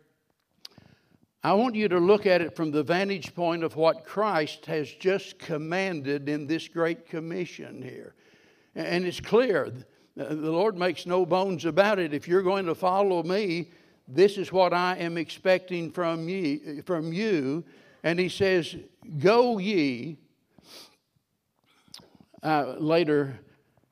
I 1.41 1.53
want 1.53 1.75
you 1.75 1.87
to 1.87 1.99
look 1.99 2.25
at 2.25 2.41
it 2.41 2.53
from 2.53 2.71
the 2.71 2.83
vantage 2.83 3.33
point 3.33 3.63
of 3.63 3.77
what 3.77 4.03
Christ 4.03 4.65
has 4.65 4.91
just 4.91 5.39
commanded 5.39 6.27
in 6.27 6.47
this 6.47 6.67
great 6.67 7.07
commission 7.07 7.81
here. 7.81 8.13
And 8.75 9.05
it's 9.05 9.21
clear 9.21 9.71
the 10.17 10.51
Lord 10.51 10.75
makes 10.75 11.05
no 11.05 11.25
bones 11.25 11.65
about 11.65 11.99
it. 11.99 12.11
If 12.11 12.27
you're 12.27 12.41
going 12.41 12.65
to 12.65 12.73
follow 12.73 13.21
me, 13.21 13.69
this 14.07 14.37
is 14.37 14.51
what 14.51 14.73
I 14.73 14.97
am 14.97 15.15
expecting 15.15 15.91
from 15.91 16.27
ye, 16.27 16.81
from 16.81 17.13
you. 17.13 17.63
And 18.03 18.19
he 18.19 18.27
says, 18.27 18.75
Go 19.19 19.59
ye. 19.59 20.17
Uh, 22.41 22.75
later, 22.77 23.39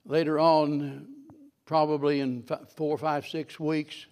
later 0.05 0.39
on, 0.39 1.07
probably 1.65 2.21
in 2.21 2.43
four, 2.75 2.97
five, 2.97 3.27
six 3.27 3.59
weeks, 3.59 4.05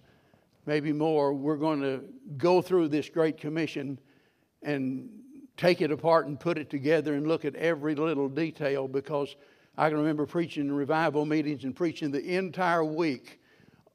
maybe 0.66 0.92
more, 0.92 1.32
we're 1.32 1.56
going 1.56 1.80
to 1.80 2.04
go 2.36 2.60
through 2.60 2.88
this 2.88 3.08
Great 3.08 3.38
Commission 3.38 3.98
and 4.62 5.08
take 5.56 5.80
it 5.80 5.90
apart 5.90 6.26
and 6.26 6.38
put 6.38 6.58
it 6.58 6.68
together 6.70 7.14
and 7.14 7.26
look 7.26 7.44
at 7.44 7.54
every 7.54 7.94
little 7.94 8.28
detail 8.28 8.86
because 8.88 9.36
I 9.76 9.88
can 9.88 9.98
remember 9.98 10.26
preaching 10.26 10.66
in 10.66 10.72
revival 10.72 11.24
meetings 11.24 11.64
and 11.64 11.74
preaching 11.74 12.10
the 12.10 12.36
entire 12.36 12.84
week 12.84 13.40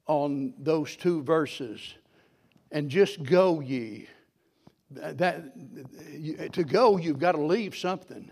on 0.06 0.52
those 0.58 0.96
two 0.96 1.22
verses. 1.22 1.94
And 2.70 2.90
just 2.90 3.22
go 3.22 3.60
ye. 3.60 4.08
That, 4.90 5.52
to 6.52 6.64
go, 6.64 6.96
you've 6.96 7.18
got 7.18 7.32
to 7.32 7.42
leave 7.42 7.76
something. 7.76 8.30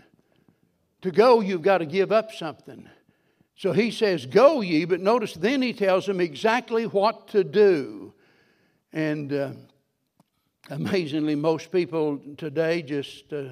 To 1.01 1.11
go, 1.11 1.39
you've 1.39 1.61
got 1.61 1.77
to 1.79 1.85
give 1.85 2.11
up 2.11 2.33
something. 2.33 2.87
So 3.55 3.71
he 3.71 3.91
says, 3.91 4.25
Go 4.25 4.61
ye, 4.61 4.85
but 4.85 4.99
notice 4.99 5.33
then 5.33 5.61
he 5.61 5.73
tells 5.73 6.05
them 6.05 6.19
exactly 6.21 6.85
what 6.85 7.29
to 7.29 7.43
do. 7.43 8.13
And 8.93 9.33
uh, 9.33 9.51
amazingly, 10.69 11.35
most 11.35 11.71
people 11.71 12.19
today 12.37 12.81
just 12.81 13.31
uh, 13.33 13.49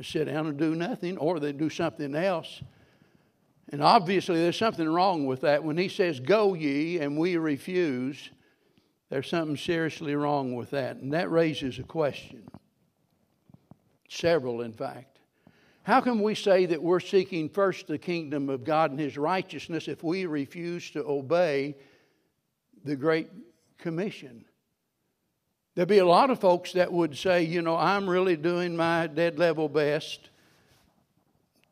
sit 0.00 0.24
down 0.24 0.46
and 0.46 0.58
do 0.58 0.74
nothing, 0.74 1.16
or 1.18 1.40
they 1.40 1.52
do 1.52 1.70
something 1.70 2.14
else. 2.14 2.62
And 3.70 3.82
obviously, 3.82 4.36
there's 4.36 4.58
something 4.58 4.88
wrong 4.88 5.26
with 5.26 5.42
that. 5.42 5.64
When 5.64 5.78
he 5.78 5.88
says, 5.88 6.20
Go 6.20 6.54
ye, 6.54 6.98
and 6.98 7.16
we 7.16 7.36
refuse, 7.36 8.30
there's 9.08 9.28
something 9.28 9.56
seriously 9.56 10.14
wrong 10.14 10.54
with 10.54 10.70
that. 10.70 10.96
And 10.96 11.12
that 11.12 11.30
raises 11.30 11.78
a 11.78 11.82
question. 11.82 12.44
Several, 14.08 14.62
in 14.62 14.72
fact. 14.72 15.18
How 15.84 16.00
can 16.00 16.22
we 16.22 16.34
say 16.34 16.66
that 16.66 16.82
we're 16.82 17.00
seeking 17.00 17.48
first 17.48 17.88
the 17.88 17.98
kingdom 17.98 18.48
of 18.48 18.62
God 18.62 18.90
and 18.90 19.00
his 19.00 19.18
righteousness 19.18 19.88
if 19.88 20.04
we 20.04 20.26
refuse 20.26 20.90
to 20.92 21.04
obey 21.04 21.76
the 22.84 22.94
Great 22.94 23.28
Commission? 23.78 24.44
There'd 25.74 25.88
be 25.88 25.98
a 25.98 26.06
lot 26.06 26.30
of 26.30 26.38
folks 26.38 26.72
that 26.72 26.92
would 26.92 27.16
say, 27.16 27.42
you 27.42 27.62
know, 27.62 27.76
I'm 27.76 28.08
really 28.08 28.36
doing 28.36 28.76
my 28.76 29.06
dead 29.06 29.38
level 29.38 29.68
best 29.68 30.28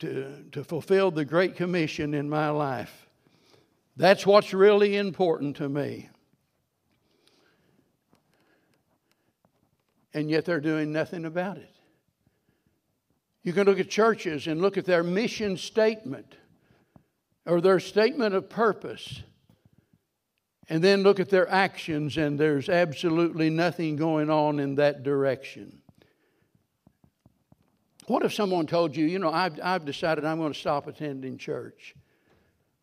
to, 0.00 0.44
to 0.52 0.64
fulfill 0.64 1.10
the 1.10 1.24
Great 1.24 1.56
Commission 1.56 2.14
in 2.14 2.28
my 2.28 2.50
life. 2.50 3.06
That's 3.96 4.26
what's 4.26 4.52
really 4.52 4.96
important 4.96 5.56
to 5.56 5.68
me. 5.68 6.08
And 10.12 10.28
yet 10.28 10.44
they're 10.44 10.60
doing 10.60 10.92
nothing 10.92 11.24
about 11.24 11.56
it. 11.58 11.70
You 13.42 13.52
can 13.52 13.64
look 13.64 13.78
at 13.78 13.88
churches 13.88 14.46
and 14.46 14.60
look 14.60 14.76
at 14.76 14.84
their 14.84 15.02
mission 15.02 15.56
statement 15.56 16.34
or 17.46 17.60
their 17.60 17.80
statement 17.80 18.34
of 18.34 18.50
purpose, 18.50 19.22
and 20.68 20.84
then 20.84 21.02
look 21.02 21.18
at 21.18 21.30
their 21.30 21.48
actions, 21.48 22.16
and 22.16 22.38
there's 22.38 22.68
absolutely 22.68 23.50
nothing 23.50 23.96
going 23.96 24.30
on 24.30 24.60
in 24.60 24.74
that 24.76 25.02
direction. 25.02 25.80
What 28.10 28.24
if 28.24 28.34
someone 28.34 28.66
told 28.66 28.96
you, 28.96 29.06
you 29.06 29.20
know, 29.20 29.30
I've, 29.30 29.60
I've 29.62 29.84
decided 29.84 30.24
I'm 30.24 30.38
going 30.38 30.52
to 30.52 30.58
stop 30.58 30.88
attending 30.88 31.38
church? 31.38 31.94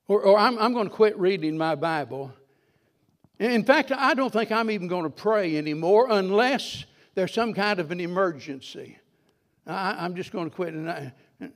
Or, 0.08 0.22
or 0.22 0.40
I'm, 0.40 0.58
I'm 0.58 0.72
going 0.72 0.88
to 0.88 0.96
quit 0.96 1.20
reading 1.20 1.58
my 1.58 1.76
Bible. 1.76 2.32
In 3.38 3.66
fact, 3.66 3.92
I 3.92 4.14
don't 4.14 4.32
think 4.32 4.54
I'm 4.54 4.72
even 4.72 4.88
going 4.88 5.04
to 5.04 5.10
pray 5.10 5.58
anymore 5.58 6.08
unless 6.10 6.86
there's 7.14 7.34
some 7.34 7.54
kind 7.54 7.82
of 7.82 7.92
an 7.92 8.00
emergency. 8.00 9.00
I, 9.66 10.06
am 10.06 10.16
just 10.16 10.32
going 10.32 10.50
to 10.50 10.56
quit. 10.56 10.74
And 10.74 10.90
I, 10.90 11.12
in 11.42 11.54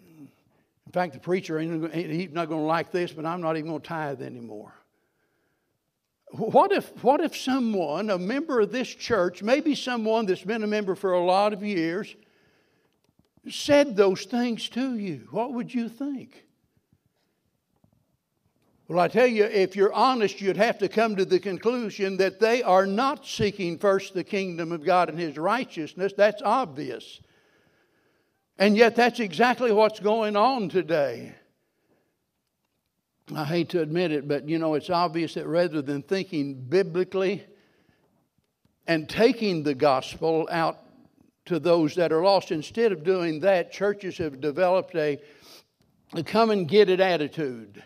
fact, 0.92 1.14
the 1.14 1.20
preacher, 1.20 1.58
he's 1.58 2.34
not 2.34 2.50
going 2.50 2.60
to 2.60 2.68
like 2.68 2.92
this, 2.92 3.14
but 3.14 3.26
I'm 3.26 3.40
not 3.40 3.56
even 3.56 3.70
going 3.70 3.82
to 3.82 3.88
tithe 3.88 4.22
anymore. 4.22 4.74
What 6.32 6.74
if, 6.74 6.90
what 7.02 7.22
if 7.22 7.38
someone, 7.38 8.10
a 8.10 8.18
member 8.18 8.60
of 8.60 8.74
this 8.74 8.90
church, 8.90 9.42
maybe 9.42 9.76
someone 9.76 10.26
that's 10.26 10.44
been 10.44 10.62
a 10.62 10.68
member 10.68 10.94
for 10.94 11.14
a 11.14 11.24
lot 11.24 11.54
of 11.54 11.64
years, 11.64 12.14
said 13.50 13.96
those 13.96 14.26
things 14.26 14.70
to 14.70 14.96
you, 14.96 15.28
what 15.32 15.54
would 15.54 15.74
you 15.74 15.90
think? 15.90 16.46
Well, 18.88 19.00
I 19.00 19.08
tell 19.08 19.28
you, 19.28 19.46
if 19.46 19.78
you're 19.78 19.94
honest, 19.94 20.42
you'd 20.42 20.58
have 20.58 20.78
to 20.80 20.90
come 20.90 21.16
to 21.16 21.24
the 21.24 21.40
conclusion 21.40 22.18
that 22.18 22.42
they 22.42 22.62
are 22.62 22.86
not 22.86 23.26
seeking 23.26 23.78
first 23.78 24.14
the 24.14 24.24
kingdom 24.24 24.74
of 24.74 24.84
God 24.84 25.08
and 25.08 25.18
His 25.18 25.38
righteousness. 25.38 26.12
That's 26.16 26.42
obvious. 26.42 27.22
And 28.58 28.76
yet, 28.76 28.98
that's 28.98 29.22
exactly 29.22 29.72
what's 29.72 30.02
going 30.02 30.36
on 30.36 30.68
today. 30.68 31.34
I 33.34 33.46
hate 33.46 33.70
to 33.70 33.82
admit 33.82 34.12
it, 34.12 34.28
but 34.28 34.50
you 34.50 34.60
know, 34.60 34.74
it's 34.74 34.90
obvious 34.90 35.36
that 35.36 35.48
rather 35.48 35.82
than 35.82 36.02
thinking 36.02 36.56
biblically 36.56 37.46
and 38.88 39.08
taking 39.08 39.64
the 39.64 39.74
gospel 39.74 40.50
out 40.52 40.80
to 41.52 41.60
those 41.60 41.96
that 41.96 42.14
are 42.14 42.24
lost. 42.24 42.50
Instead 42.52 42.94
of 42.94 43.04
doing 43.04 43.42
that, 43.42 43.74
churches 43.74 44.18
have 44.18 44.40
developed 44.40 44.96
a, 44.96 45.20
a 46.14 46.24
come 46.24 46.50
and 46.50 46.66
get 46.66 46.90
it 46.90 47.02
attitude. 47.02 47.84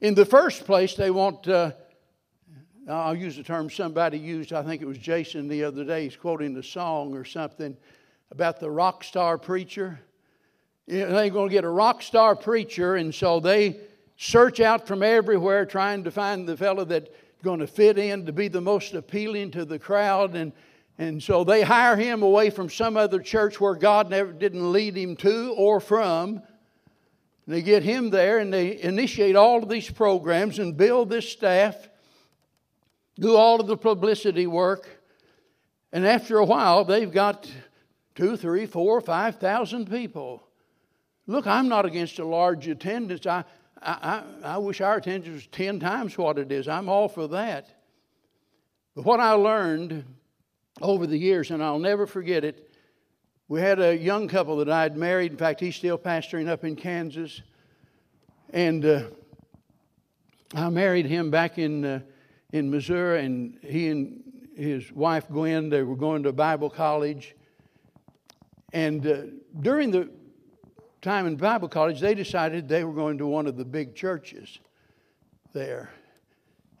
In 0.00 0.14
the 0.14 0.24
first 0.24 0.64
place, 0.64 0.94
they 0.94 1.12
want, 1.12 1.46
uh, 1.46 1.70
I'll 2.88 3.14
use 3.14 3.36
the 3.36 3.44
term 3.44 3.70
somebody 3.70 4.18
used, 4.18 4.52
I 4.52 4.64
think 4.64 4.82
it 4.82 4.84
was 4.84 4.98
Jason 4.98 5.46
the 5.46 5.62
other 5.62 5.84
day, 5.84 6.04
he's 6.04 6.16
quoting 6.16 6.56
a 6.56 6.62
song 6.62 7.14
or 7.14 7.24
something 7.24 7.76
about 8.32 8.58
the 8.58 8.68
rock 8.68 9.04
star 9.04 9.38
preacher. 9.38 10.00
They're 10.88 11.30
going 11.30 11.50
to 11.50 11.54
get 11.54 11.64
a 11.64 11.70
rock 11.70 12.02
star 12.02 12.34
preacher, 12.34 12.96
and 12.96 13.14
so 13.14 13.38
they 13.38 13.78
search 14.16 14.58
out 14.58 14.88
from 14.88 15.04
everywhere 15.04 15.64
trying 15.66 16.02
to 16.02 16.10
find 16.10 16.48
the 16.48 16.56
fellow 16.56 16.84
that's 16.84 17.10
going 17.44 17.60
to 17.60 17.68
fit 17.68 17.96
in 17.96 18.26
to 18.26 18.32
be 18.32 18.48
the 18.48 18.60
most 18.60 18.94
appealing 18.94 19.52
to 19.52 19.64
the 19.64 19.78
crowd. 19.78 20.34
And 20.34 20.52
and 20.98 21.22
so 21.22 21.44
they 21.44 21.62
hire 21.62 21.96
him 21.96 22.24
away 22.24 22.50
from 22.50 22.68
some 22.68 22.96
other 22.96 23.20
church 23.20 23.60
where 23.60 23.76
God 23.76 24.10
never 24.10 24.32
didn't 24.32 24.72
lead 24.72 24.96
him 24.96 25.14
to 25.16 25.54
or 25.56 25.78
from. 25.78 26.42
And 27.46 27.54
they 27.54 27.62
get 27.62 27.84
him 27.84 28.10
there 28.10 28.38
and 28.38 28.52
they 28.52 28.82
initiate 28.82 29.36
all 29.36 29.62
of 29.62 29.68
these 29.68 29.88
programs 29.88 30.58
and 30.58 30.76
build 30.76 31.08
this 31.08 31.28
staff, 31.28 31.88
do 33.18 33.36
all 33.36 33.60
of 33.60 33.68
the 33.68 33.76
publicity 33.76 34.48
work. 34.48 34.88
And 35.92 36.04
after 36.04 36.38
a 36.38 36.44
while, 36.44 36.84
they've 36.84 37.10
got 37.10 37.48
two, 38.16 38.36
three, 38.36 38.66
four, 38.66 39.00
five 39.00 39.36
thousand 39.36 39.88
people. 39.88 40.42
Look, 41.28 41.46
I'm 41.46 41.68
not 41.68 41.86
against 41.86 42.18
a 42.18 42.24
large 42.24 42.66
attendance. 42.66 43.24
I, 43.24 43.44
I, 43.80 44.24
I, 44.42 44.54
I 44.54 44.58
wish 44.58 44.80
our 44.80 44.96
attendance 44.96 45.32
was 45.32 45.46
10 45.46 45.78
times 45.78 46.18
what 46.18 46.38
it 46.38 46.50
is. 46.50 46.66
I'm 46.66 46.88
all 46.88 47.08
for 47.08 47.28
that. 47.28 47.68
But 48.96 49.04
what 49.04 49.20
I 49.20 49.32
learned 49.32 50.04
over 50.80 51.06
the 51.06 51.16
years, 51.16 51.50
and 51.50 51.62
I'll 51.62 51.78
never 51.78 52.06
forget 52.06 52.44
it. 52.44 52.70
We 53.48 53.60
had 53.60 53.80
a 53.80 53.96
young 53.96 54.28
couple 54.28 54.58
that 54.58 54.68
I 54.68 54.82
had 54.82 54.96
married. 54.96 55.32
In 55.32 55.38
fact, 55.38 55.60
he's 55.60 55.76
still 55.76 55.98
pastoring 55.98 56.48
up 56.48 56.64
in 56.64 56.76
Kansas. 56.76 57.40
And 58.50 58.84
uh, 58.84 59.04
I 60.54 60.68
married 60.68 61.06
him 61.06 61.30
back 61.30 61.58
in, 61.58 61.84
uh, 61.84 62.00
in 62.52 62.70
Missouri, 62.70 63.24
and 63.24 63.58
he 63.62 63.88
and 63.88 64.22
his 64.56 64.90
wife 64.92 65.28
Gwen, 65.28 65.68
they 65.68 65.82
were 65.82 65.96
going 65.96 66.24
to 66.24 66.32
Bible 66.32 66.68
college. 66.68 67.34
And 68.72 69.06
uh, 69.06 69.16
during 69.60 69.90
the 69.90 70.10
time 71.00 71.26
in 71.26 71.36
Bible 71.36 71.68
college, 71.68 72.00
they 72.00 72.14
decided 72.14 72.68
they 72.68 72.84
were 72.84 72.92
going 72.92 73.18
to 73.18 73.26
one 73.26 73.46
of 73.46 73.56
the 73.56 73.64
big 73.64 73.94
churches 73.94 74.58
there. 75.52 75.90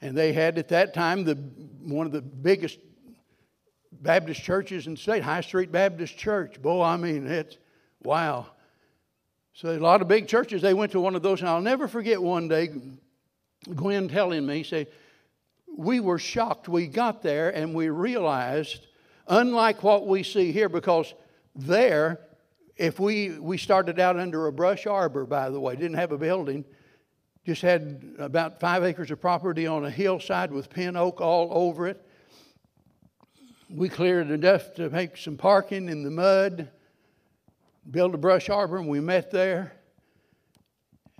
And 0.00 0.16
they 0.16 0.32
had 0.32 0.58
at 0.58 0.68
that 0.68 0.92
time 0.92 1.24
the, 1.24 1.34
one 1.34 2.06
of 2.06 2.12
the 2.12 2.22
biggest 2.22 2.78
Baptist 3.92 4.42
churches 4.42 4.86
in 4.86 4.94
the 4.94 5.00
state, 5.00 5.22
High 5.22 5.40
Street 5.40 5.72
Baptist 5.72 6.16
Church. 6.16 6.60
Boy, 6.60 6.82
I 6.82 6.96
mean, 6.96 7.26
it's 7.26 7.56
wow. 8.02 8.46
So 9.54 9.70
a 9.70 9.78
lot 9.78 10.02
of 10.02 10.08
big 10.08 10.28
churches, 10.28 10.62
they 10.62 10.74
went 10.74 10.92
to 10.92 11.00
one 11.00 11.16
of 11.16 11.22
those, 11.22 11.40
and 11.40 11.48
I'll 11.48 11.60
never 11.60 11.88
forget 11.88 12.22
one 12.22 12.48
day 12.48 12.70
Gwen 13.74 14.08
telling 14.08 14.46
me, 14.46 14.62
say, 14.62 14.86
we 15.76 16.00
were 16.00 16.18
shocked. 16.18 16.68
We 16.68 16.86
got 16.86 17.22
there 17.22 17.50
and 17.50 17.74
we 17.74 17.88
realized, 17.88 18.86
unlike 19.26 19.82
what 19.82 20.06
we 20.06 20.22
see 20.22 20.52
here, 20.52 20.68
because 20.68 21.12
there, 21.54 22.20
if 22.76 23.00
we 23.00 23.38
we 23.38 23.58
started 23.58 23.98
out 23.98 24.16
under 24.16 24.46
a 24.46 24.52
brush 24.52 24.86
arbor, 24.86 25.26
by 25.26 25.50
the 25.50 25.58
way, 25.58 25.74
didn't 25.74 25.94
have 25.94 26.12
a 26.12 26.18
building, 26.18 26.64
just 27.44 27.62
had 27.62 28.14
about 28.18 28.60
five 28.60 28.84
acres 28.84 29.10
of 29.10 29.20
property 29.20 29.66
on 29.66 29.84
a 29.84 29.90
hillside 29.90 30.52
with 30.52 30.70
pin 30.70 30.96
oak 30.96 31.20
all 31.20 31.48
over 31.50 31.88
it 31.88 32.07
we 33.70 33.88
cleared 33.88 34.30
enough 34.30 34.74
to 34.74 34.88
make 34.90 35.16
some 35.16 35.36
parking 35.36 35.88
in 35.88 36.02
the 36.02 36.10
mud, 36.10 36.70
built 37.90 38.14
a 38.14 38.18
brush 38.18 38.48
arbor, 38.48 38.78
and 38.78 38.88
we 38.88 39.00
met 39.00 39.30
there. 39.30 39.72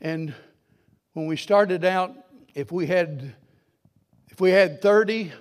And 0.01 0.35
when 1.13 1.27
we 1.27 1.37
started 1.37 1.85
out, 1.85 2.15
if 2.55 2.73
we 2.73 2.87
had 2.87 3.35
if 4.29 4.41
we 4.41 4.51
had 4.51 4.81
30 4.81 5.33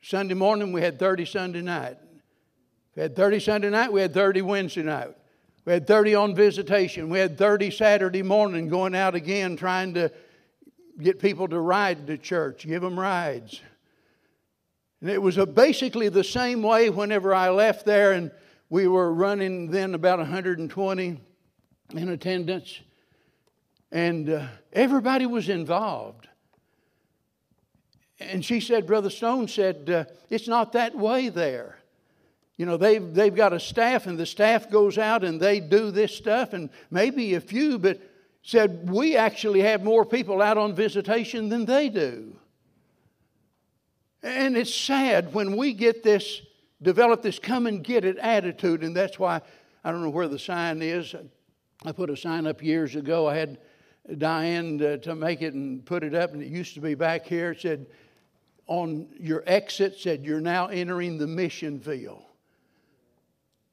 Sunday 0.00 0.34
morning, 0.34 0.72
we 0.72 0.80
had 0.80 0.98
30 0.98 1.24
Sunday 1.24 1.60
night. 1.60 1.96
If 2.90 2.96
we 2.96 3.02
had 3.02 3.16
30 3.16 3.40
Sunday 3.40 3.70
night, 3.70 3.92
we 3.92 4.00
had 4.00 4.14
30 4.14 4.42
Wednesday 4.42 4.82
night. 4.82 5.08
We 5.64 5.72
had 5.72 5.86
30 5.86 6.14
on 6.14 6.34
visitation. 6.34 7.08
We 7.08 7.18
had 7.18 7.36
30 7.36 7.70
Saturday 7.70 8.22
morning 8.22 8.68
going 8.68 8.94
out 8.94 9.14
again 9.14 9.56
trying 9.56 9.94
to 9.94 10.12
get 11.00 11.18
people 11.18 11.48
to 11.48 11.58
ride 11.58 12.06
to 12.06 12.16
church, 12.16 12.66
give 12.66 12.82
them 12.82 12.98
rides. 12.98 13.60
And 15.02 15.10
it 15.10 15.20
was 15.20 15.36
basically 15.36 16.08
the 16.08 16.22
same 16.22 16.62
way 16.62 16.88
whenever 16.88 17.34
I 17.34 17.50
left 17.50 17.84
there, 17.84 18.12
and 18.12 18.30
we 18.70 18.86
were 18.86 19.12
running 19.12 19.68
then 19.68 19.94
about 19.94 20.20
120 20.20 21.20
in 21.90 22.08
attendance, 22.08 22.80
and 23.90 24.30
uh, 24.30 24.46
everybody 24.72 25.26
was 25.26 25.48
involved. 25.48 26.28
And 28.20 28.44
she 28.44 28.60
said, 28.60 28.86
Brother 28.86 29.10
Stone 29.10 29.48
said, 29.48 29.90
uh, 29.90 30.04
it's 30.30 30.46
not 30.46 30.72
that 30.74 30.96
way 30.96 31.28
there. 31.28 31.78
You 32.56 32.66
know, 32.66 32.76
they've, 32.76 33.12
they've 33.12 33.34
got 33.34 33.52
a 33.52 33.58
staff, 33.58 34.06
and 34.06 34.16
the 34.16 34.24
staff 34.24 34.70
goes 34.70 34.98
out 34.98 35.24
and 35.24 35.40
they 35.40 35.58
do 35.58 35.90
this 35.90 36.14
stuff, 36.14 36.52
and 36.52 36.70
maybe 36.92 37.34
a 37.34 37.40
few, 37.40 37.76
but 37.80 38.00
said, 38.44 38.88
we 38.88 39.16
actually 39.16 39.62
have 39.62 39.82
more 39.82 40.04
people 40.04 40.40
out 40.40 40.58
on 40.58 40.76
visitation 40.76 41.48
than 41.48 41.64
they 41.64 41.88
do. 41.88 42.36
And 44.22 44.56
it's 44.56 44.74
sad 44.74 45.34
when 45.34 45.56
we 45.56 45.72
get 45.72 46.02
this, 46.02 46.42
develop 46.80 47.22
this 47.22 47.38
come 47.38 47.66
and 47.66 47.82
get 47.82 48.04
it 48.04 48.18
attitude, 48.18 48.84
and 48.84 48.94
that's 48.94 49.18
why 49.18 49.40
I 49.84 49.90
don't 49.90 50.02
know 50.02 50.10
where 50.10 50.28
the 50.28 50.38
sign 50.38 50.80
is. 50.80 51.14
I 51.84 51.92
put 51.92 52.10
a 52.10 52.16
sign 52.16 52.46
up 52.46 52.62
years 52.62 52.94
ago. 52.94 53.28
I 53.28 53.36
had 53.36 53.58
Diane 54.18 54.80
uh, 54.82 54.96
to 54.98 55.14
make 55.14 55.42
it 55.42 55.54
and 55.54 55.84
put 55.84 56.04
it 56.04 56.14
up, 56.14 56.32
and 56.32 56.42
it 56.42 56.48
used 56.48 56.74
to 56.74 56.80
be 56.80 56.94
back 56.94 57.26
here. 57.26 57.50
It 57.50 57.60
said, 57.60 57.86
on 58.66 59.08
your 59.18 59.42
exit, 59.46 59.98
said, 59.98 60.24
You're 60.24 60.40
now 60.40 60.68
entering 60.68 61.18
the 61.18 61.26
mission 61.26 61.80
field. 61.80 62.22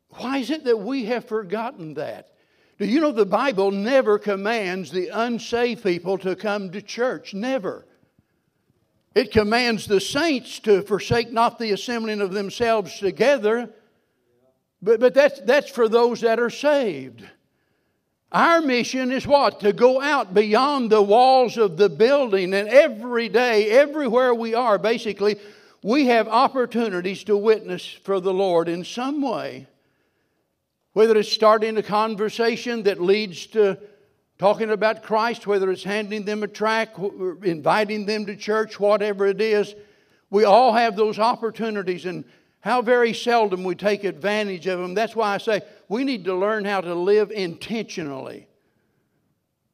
Why 0.10 0.40
is 0.40 0.50
it 0.50 0.64
that 0.64 0.78
we 0.78 1.06
have 1.06 1.26
forgotten 1.26 1.94
that? 1.96 2.34
Do 2.80 2.86
you 2.86 3.00
know 3.00 3.12
the 3.12 3.26
Bible 3.26 3.72
never 3.72 4.18
commands 4.18 4.90
the 4.90 5.10
unsaved 5.10 5.84
people 5.84 6.18
to 6.20 6.36
come 6.36 6.72
to 6.72 6.82
church? 6.82 7.34
Never. 7.34 7.86
It 9.20 9.34
commands 9.34 9.86
the 9.86 10.00
saints 10.00 10.60
to 10.60 10.82
forsake 10.82 11.34
not 11.34 11.60
the 11.60 11.72
assembling 11.72 12.22
of 12.22 12.32
themselves 12.32 13.00
together, 13.00 13.70
but, 14.82 15.02
but 15.02 15.14
that's, 15.14 15.42
that's 15.42 15.70
for 15.70 15.90
those 15.90 16.22
that 16.22 16.40
are 16.40 16.50
saved. 16.50 17.28
Our 18.32 18.62
mission 18.62 19.12
is 19.12 19.28
what? 19.28 19.60
To 19.60 19.74
go 19.74 20.00
out 20.00 20.34
beyond 20.34 20.90
the 20.90 21.02
walls 21.02 21.58
of 21.58 21.76
the 21.76 21.90
building, 21.90 22.54
and 22.54 22.70
every 22.70 23.28
day, 23.28 23.70
everywhere 23.72 24.34
we 24.34 24.54
are, 24.54 24.78
basically, 24.78 25.36
we 25.84 26.06
have 26.06 26.30
opportunities 26.30 27.26
to 27.26 27.36
witness 27.36 27.86
for 27.86 28.22
the 28.22 28.34
Lord 28.34 28.70
in 28.70 28.86
some 28.86 29.22
way. 29.22 29.68
Whether 30.94 31.18
it's 31.18 31.30
starting 31.30 31.76
a 31.76 31.84
conversation 31.84 32.84
that 32.84 33.02
leads 33.02 33.48
to 33.48 33.80
talking 34.40 34.72
about 34.72 35.04
Christ, 35.04 35.46
whether 35.46 35.70
it's 35.70 35.84
handing 35.84 36.24
them 36.24 36.42
a 36.42 36.48
tract, 36.48 36.98
inviting 37.44 38.06
them 38.06 38.26
to 38.26 38.36
church, 38.36 38.80
whatever 38.80 39.28
it 39.28 39.42
is, 39.42 39.76
we 40.30 40.46
all 40.46 40.74
have 40.74 40.96
those 40.96 41.20
opportunities, 41.20 42.06
and 42.06 42.24
how 42.62 42.82
very 42.82 43.14
seldom 43.14 43.64
we 43.64 43.76
take 43.76 44.04
advantage 44.04 44.66
of 44.68 44.80
them. 44.80 44.94
That's 44.94 45.16
why 45.16 45.36
I 45.36 45.38
say 45.40 45.62
we 45.90 46.04
need 46.04 46.26
to 46.26 46.36
learn 46.36 46.66
how 46.66 46.82
to 46.82 46.96
live 46.96 47.32
intentionally. 47.32 48.48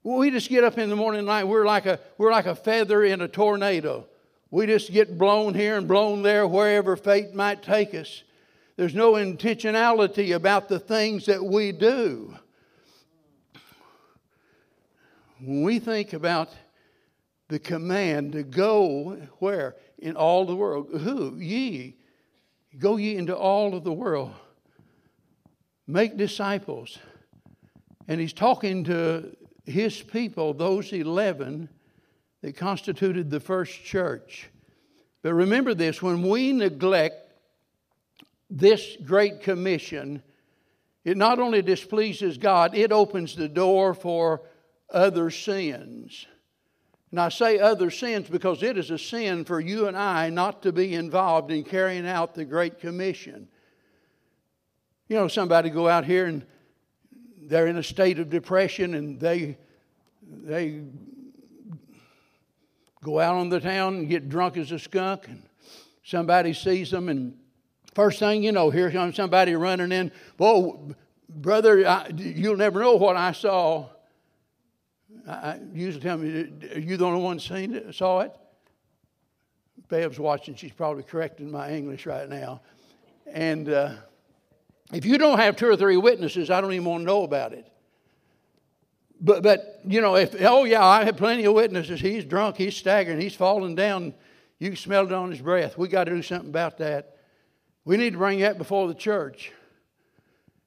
We 0.03 0.31
just 0.31 0.49
get 0.49 0.63
up 0.63 0.77
in 0.77 0.89
the 0.89 0.95
morning 0.95 1.19
and 1.19 1.27
night, 1.27 1.45
we're 1.45 1.65
like 1.65 1.85
a, 1.85 1.99
we're 2.17 2.31
like 2.31 2.45
a 2.45 2.55
feather 2.55 3.03
in 3.03 3.21
a 3.21 3.27
tornado. 3.27 4.07
We 4.51 4.67
just 4.67 4.91
get 4.91 5.17
blown 5.17 5.53
here 5.53 5.77
and 5.77 5.87
blown 5.87 6.21
there, 6.21 6.47
wherever 6.47 6.95
fate 6.95 7.33
might 7.33 7.61
take 7.61 7.93
us. 7.93 8.23
There's 8.77 8.95
no 8.95 9.13
intentionality 9.13 10.35
about 10.35 10.69
the 10.69 10.79
things 10.79 11.25
that 11.25 11.43
we 11.43 11.71
do. 11.71 12.35
When 15.45 15.61
we 15.61 15.77
think 15.77 16.13
about 16.13 16.49
the 17.49 17.59
command 17.59 18.31
to 18.31 18.41
go 18.41 19.27
where? 19.37 19.75
In 19.99 20.15
all 20.15 20.45
the 20.45 20.55
world. 20.55 20.89
Who? 21.01 21.37
Ye. 21.37 21.97
Go 22.79 22.97
ye 22.97 23.15
into 23.15 23.35
all 23.35 23.75
of 23.75 23.83
the 23.83 23.93
world. 23.93 24.33
Make 25.85 26.17
disciples. 26.17 26.97
And 28.07 28.19
he's 28.19 28.33
talking 28.33 28.85
to 28.85 29.35
his 29.65 30.01
people, 30.01 30.53
those 30.53 30.91
11 30.91 31.69
that 32.41 32.57
constituted 32.57 33.29
the 33.29 33.39
first 33.39 33.83
church. 33.83 34.49
But 35.21 35.35
remember 35.35 35.75
this 35.75 36.01
when 36.01 36.27
we 36.27 36.53
neglect 36.53 37.33
this 38.49 38.97
great 39.03 39.41
commission, 39.41 40.23
it 41.03 41.17
not 41.17 41.39
only 41.39 41.61
displeases 41.61 42.39
God, 42.39 42.75
it 42.75 42.91
opens 42.91 43.35
the 43.35 43.49
door 43.49 43.93
for 43.93 44.41
other 44.95 45.29
sins. 45.29 46.25
And 47.11 47.19
I 47.19 47.29
say 47.29 47.59
other 47.59 47.91
sins 47.91 48.27
because 48.29 48.63
it 48.63 48.77
is 48.77 48.89
a 48.89 48.97
sin 48.97 49.45
for 49.45 49.59
you 49.59 49.87
and 49.87 49.95
I 49.95 50.29
not 50.29 50.63
to 50.63 50.71
be 50.71 50.95
involved 50.95 51.51
in 51.51 51.63
carrying 51.63 52.07
out 52.07 52.33
the 52.33 52.45
Great 52.45 52.79
Commission. 52.79 53.47
You 55.07 55.17
know, 55.17 55.27
somebody 55.27 55.69
go 55.69 55.87
out 55.87 56.05
here 56.05 56.25
and 56.25 56.45
they're 57.43 57.67
in 57.67 57.77
a 57.77 57.83
state 57.83 58.17
of 58.19 58.29
depression 58.29 58.95
and 58.95 59.19
they 59.19 59.57
they 60.27 60.81
go 63.03 63.19
out 63.19 63.35
on 63.35 63.49
the 63.49 63.59
town 63.59 63.95
and 63.97 64.09
get 64.09 64.29
drunk 64.29 64.57
as 64.57 64.71
a 64.71 64.79
skunk 64.79 65.27
and 65.27 65.43
somebody 66.03 66.53
sees 66.53 66.89
them 66.89 67.07
and 67.09 67.37
first 67.93 68.17
thing 68.17 68.41
you 68.43 68.51
know 68.51 68.71
here 68.71 68.89
comes 68.89 69.15
somebody 69.15 69.55
running 69.55 69.91
in 69.91 70.11
whoa 70.37 70.89
brother 71.29 71.87
I, 71.87 72.07
you'll 72.15 72.57
never 72.57 72.79
know 72.79 72.95
what 72.95 73.15
i 73.15 73.31
saw 73.31 73.87
I 75.27 75.59
usually 75.73 76.03
tell 76.03 76.17
me, 76.17 76.51
are 76.73 76.79
you 76.79 76.97
the 76.97 77.05
only 77.05 77.21
one 77.21 77.39
seen 77.39 77.73
it, 77.73 77.93
saw 77.95 78.21
it? 78.21 78.31
Bev's 79.87 80.19
watching. 80.19 80.55
She's 80.55 80.71
probably 80.71 81.03
correcting 81.03 81.51
my 81.51 81.71
English 81.71 82.05
right 82.05 82.27
now. 82.27 82.61
And 83.27 83.69
uh, 83.69 83.95
if 84.93 85.05
you 85.05 85.17
don't 85.17 85.39
have 85.39 85.55
two 85.55 85.67
or 85.67 85.75
three 85.75 85.97
witnesses, 85.97 86.49
I 86.49 86.61
don't 86.61 86.73
even 86.73 86.85
want 86.85 87.01
to 87.01 87.05
know 87.05 87.23
about 87.23 87.53
it. 87.53 87.71
But, 89.21 89.43
but 89.43 89.81
you 89.85 90.01
know, 90.01 90.15
if, 90.15 90.35
oh, 90.41 90.65
yeah, 90.65 90.85
I 90.85 91.05
have 91.05 91.17
plenty 91.17 91.45
of 91.45 91.53
witnesses. 91.53 91.99
He's 91.99 92.25
drunk, 92.25 92.57
he's 92.57 92.75
staggering, 92.75 93.19
he's 93.19 93.35
falling 93.35 93.75
down. 93.75 94.13
You 94.59 94.69
can 94.69 94.77
smell 94.77 95.05
it 95.05 95.11
on 95.11 95.31
his 95.31 95.41
breath. 95.41 95.77
We 95.77 95.87
got 95.87 96.05
to 96.05 96.11
do 96.11 96.21
something 96.21 96.49
about 96.49 96.77
that. 96.77 97.17
We 97.83 97.97
need 97.97 98.13
to 98.13 98.17
bring 98.17 98.39
that 98.39 98.57
before 98.57 98.87
the 98.87 98.93
church. 98.93 99.51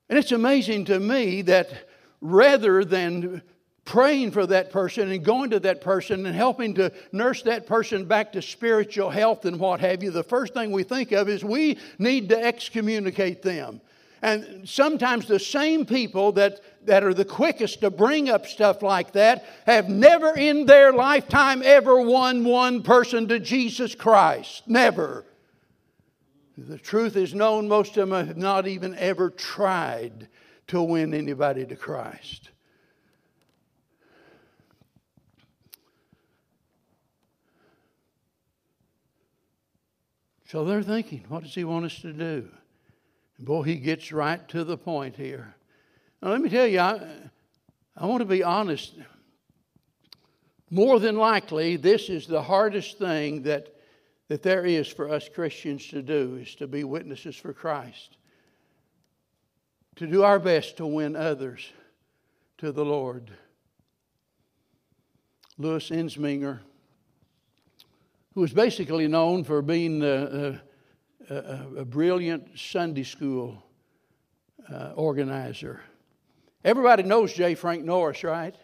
And 0.09 0.19
it's 0.19 0.33
amazing 0.33 0.87
to 0.87 0.99
me 0.99 1.43
that 1.43 1.89
rather 2.21 2.85
than 2.85 3.43
praying 3.89 4.31
for 4.31 4.47
that 4.47 4.71
person 4.71 5.11
and 5.11 5.25
going 5.25 5.49
to 5.49 5.59
that 5.59 5.81
person 5.81 6.27
and 6.27 6.37
helping 6.37 6.75
to 6.75 6.93
nurse 7.11 7.41
that 7.41 7.67
person 7.67 8.05
back 8.05 8.31
to 8.31 8.43
spiritual 8.43 9.09
health 9.09 9.47
and 9.47 9.59
what 9.59 9.81
have 9.81 10.03
you, 10.03 10.11
the 10.11 10.23
first 10.23 10.53
thing 10.53 10.71
we 10.71 10.83
think 10.83 11.11
of 11.11 11.27
is 11.27 11.43
we 11.43 11.79
need 11.99 12.29
to 12.29 12.39
excommunicate 12.39 13.41
them. 13.41 13.81
And 14.21 14.69
sometimes 14.69 15.27
the 15.27 15.39
same 15.39 15.87
people 15.87 16.33
that, 16.33 16.61
that 16.85 17.03
are 17.03 17.15
the 17.15 17.25
quickest 17.25 17.81
to 17.81 17.89
bring 17.89 18.29
up 18.29 18.47
stuff 18.47 18.83
like 18.83 19.13
that 19.13 19.47
have 19.65 19.89
never 19.89 20.37
in 20.37 20.67
their 20.67 20.93
lifetime 20.93 21.63
ever 21.65 21.99
won 21.99 22.45
one 22.45 22.83
person 22.83 23.27
to 23.29 23.41
Jesus 23.41 23.95
Christ. 23.95 24.65
Never. 24.67 25.25
The 26.59 26.77
truth 26.77 27.17
is 27.17 27.33
known, 27.33 27.69
most 27.69 27.97
of 27.97 28.11
them 28.11 28.27
have 28.27 28.37
not 28.37 28.67
even 28.67 28.95
ever 28.97 29.31
tried 29.31 30.29
to 30.67 30.83
win 30.83 31.15
anybody 31.15 31.65
to 31.65 31.77
Christ. 31.77 32.51
So 40.49 40.65
they're 40.65 40.83
thinking, 40.83 41.27
what 41.29 41.43
does 41.43 41.55
he 41.55 41.65
want 41.65 41.85
us 41.85 42.01
to 42.01 42.13
do? 42.13 42.49
And 43.37 43.47
boy, 43.47 43.65
he 43.65 43.77
gets 43.77 44.13
right 44.13 44.49
to 44.49 44.65
the 44.65 44.79
point 44.79 45.15
here. 45.15 45.55
Now, 46.23 46.31
let 46.31 46.41
me 46.41 46.49
tell 46.49 46.67
you, 46.67 46.81
I, 46.81 47.07
I 47.95 48.07
want 48.07 48.21
to 48.21 48.25
be 48.25 48.43
honest. 48.43 48.95
More 50.71 50.99
than 51.01 51.17
likely, 51.17 51.77
this 51.77 52.09
is 52.09 52.27
the 52.27 52.41
hardest 52.41 52.99
thing 52.99 53.43
that, 53.43 53.75
that 54.29 54.43
there 54.43 54.65
is 54.65 54.89
for 54.89 55.11
us 55.11 55.29
Christians 55.29 55.87
to 55.89 56.01
do, 56.01 56.39
is 56.41 56.55
to 56.55 56.67
be 56.67 56.83
witnesses 56.83 57.37
for 57.37 57.53
Christ. 57.53 58.17
To 59.97 60.07
do 60.07 60.23
our 60.23 60.39
best 60.39 60.79
to 60.79 60.87
win 60.87 61.15
others 61.15 61.71
to 62.57 62.73
the 62.73 62.85
Lord. 62.87 63.31
Louis 65.59 65.91
Entzminger 65.91 66.61
who 68.39 68.43
was 68.43 68.53
basically 68.53 69.09
known 69.09 69.43
for 69.43 69.61
being 69.61 70.01
a, 70.01 70.61
a, 71.29 71.67
a 71.79 71.85
brilliant 71.85 72.57
Sunday 72.57 73.03
school 73.03 73.61
uh, 74.73 74.93
organizer. 74.95 75.81
Everybody 76.63 77.03
knows 77.03 77.33
J. 77.35 77.57
Frank 77.57 77.85
Norris, 77.85 78.23
right? 78.23 78.55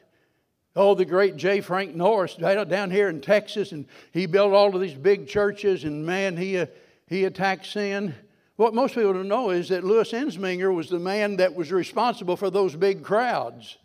Oh, 0.77 0.95
the 0.95 1.05
great 1.05 1.35
J. 1.35 1.61
Frank 1.61 1.93
Norris 1.93 2.37
down 2.37 2.89
here 2.93 3.09
in 3.09 3.21
Texas, 3.21 3.73
and 3.73 3.87
he 4.13 4.27
built 4.27 4.53
all 4.53 4.73
of 4.73 4.81
these 4.81 4.95
big 4.95 5.27
churches, 5.27 5.83
and 5.83 6.07
man, 6.07 6.37
he, 6.37 6.57
uh, 6.57 6.67
he 7.09 7.25
attacked 7.25 7.67
sin. 7.67 8.15
What 8.55 8.75
most 8.75 8.95
people 8.95 9.15
don't 9.15 9.27
know 9.27 9.51
is 9.51 9.71
that 9.71 9.83
Louis 9.83 10.13
Entzminger 10.13 10.73
was 10.73 10.89
the 10.89 11.01
man 11.01 11.39
that 11.39 11.53
was 11.53 11.73
responsible 11.73 12.37
for 12.37 12.49
those 12.49 12.77
big 12.77 13.03
crowds. 13.03 13.77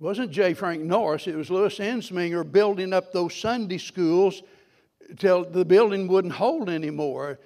It 0.00 0.04
wasn't 0.04 0.30
J. 0.30 0.54
Frank 0.54 0.82
Norris, 0.82 1.26
it 1.26 1.36
was 1.36 1.50
Louis 1.50 1.78
Entzminger 1.78 2.50
building 2.50 2.94
up 2.94 3.12
those 3.12 3.34
Sunday 3.34 3.76
schools 3.76 4.42
till 5.18 5.44
the 5.44 5.64
building 5.64 6.08
wouldn't 6.08 6.32
hold 6.32 6.70
anymore. 6.70 7.38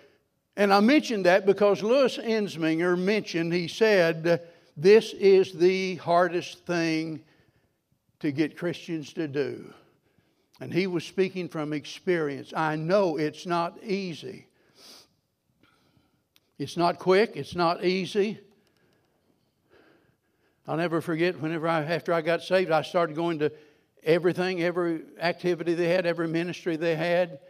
And 0.57 0.73
I 0.73 0.79
mentioned 0.79 1.27
that 1.27 1.47
because 1.47 1.83
Louis 1.83 2.17
Entzminger 2.17 2.97
mentioned, 2.97 3.53
he 3.53 3.67
said, 3.67 4.41
this 4.77 5.13
is 5.15 5.53
the 5.53 5.97
hardest 5.97 6.65
thing 6.65 7.25
to 8.21 8.31
get 8.31 8.57
Christians 8.57 9.13
to 9.15 9.27
do. 9.27 9.75
And 10.61 10.73
he 10.73 10.87
was 10.87 11.05
speaking 11.05 11.49
from 11.49 11.73
experience. 11.73 12.53
I 12.55 12.77
know 12.77 13.17
it's 13.17 13.47
not 13.47 13.83
easy. 13.83 14.47
It's 16.57 16.77
not 16.77 17.01
quick, 17.01 17.33
it's 17.35 17.57
not 17.57 17.85
easy. 17.85 18.39
I'll 20.67 20.77
never 20.77 21.01
forget 21.01 21.41
whenever 21.41 21.69
I, 21.69 21.83
after 21.83 22.13
I 22.13 22.23
got 22.23 22.43
saved, 22.43 22.71
I 22.71 22.83
started 22.83 23.17
going 23.17 23.39
to 23.41 23.53
everything, 24.03 24.63
every 24.63 25.03
activity 25.21 25.75
they 25.75 25.89
had, 25.89 26.07
every 26.07 26.29
ministry 26.29 26.77
they 26.77 26.95
had. 26.95 27.41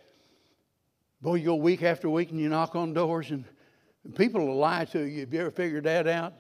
Boy, 1.21 1.37
you 1.37 1.45
go 1.47 1.55
week 1.55 1.83
after 1.83 2.11
week 2.11 2.31
and 2.31 2.41
you 2.41 2.49
knock 2.49 2.75
on 2.75 2.93
doors 2.93 3.31
and 3.31 3.45
people 4.17 4.47
will 4.47 4.57
lie 4.57 4.85
to 4.87 5.03
you. 5.03 5.21
Have 5.21 5.33
you 5.33 5.41
ever 5.41 5.51
figured 5.51 5.85
that 5.85 6.07
out? 6.07 6.35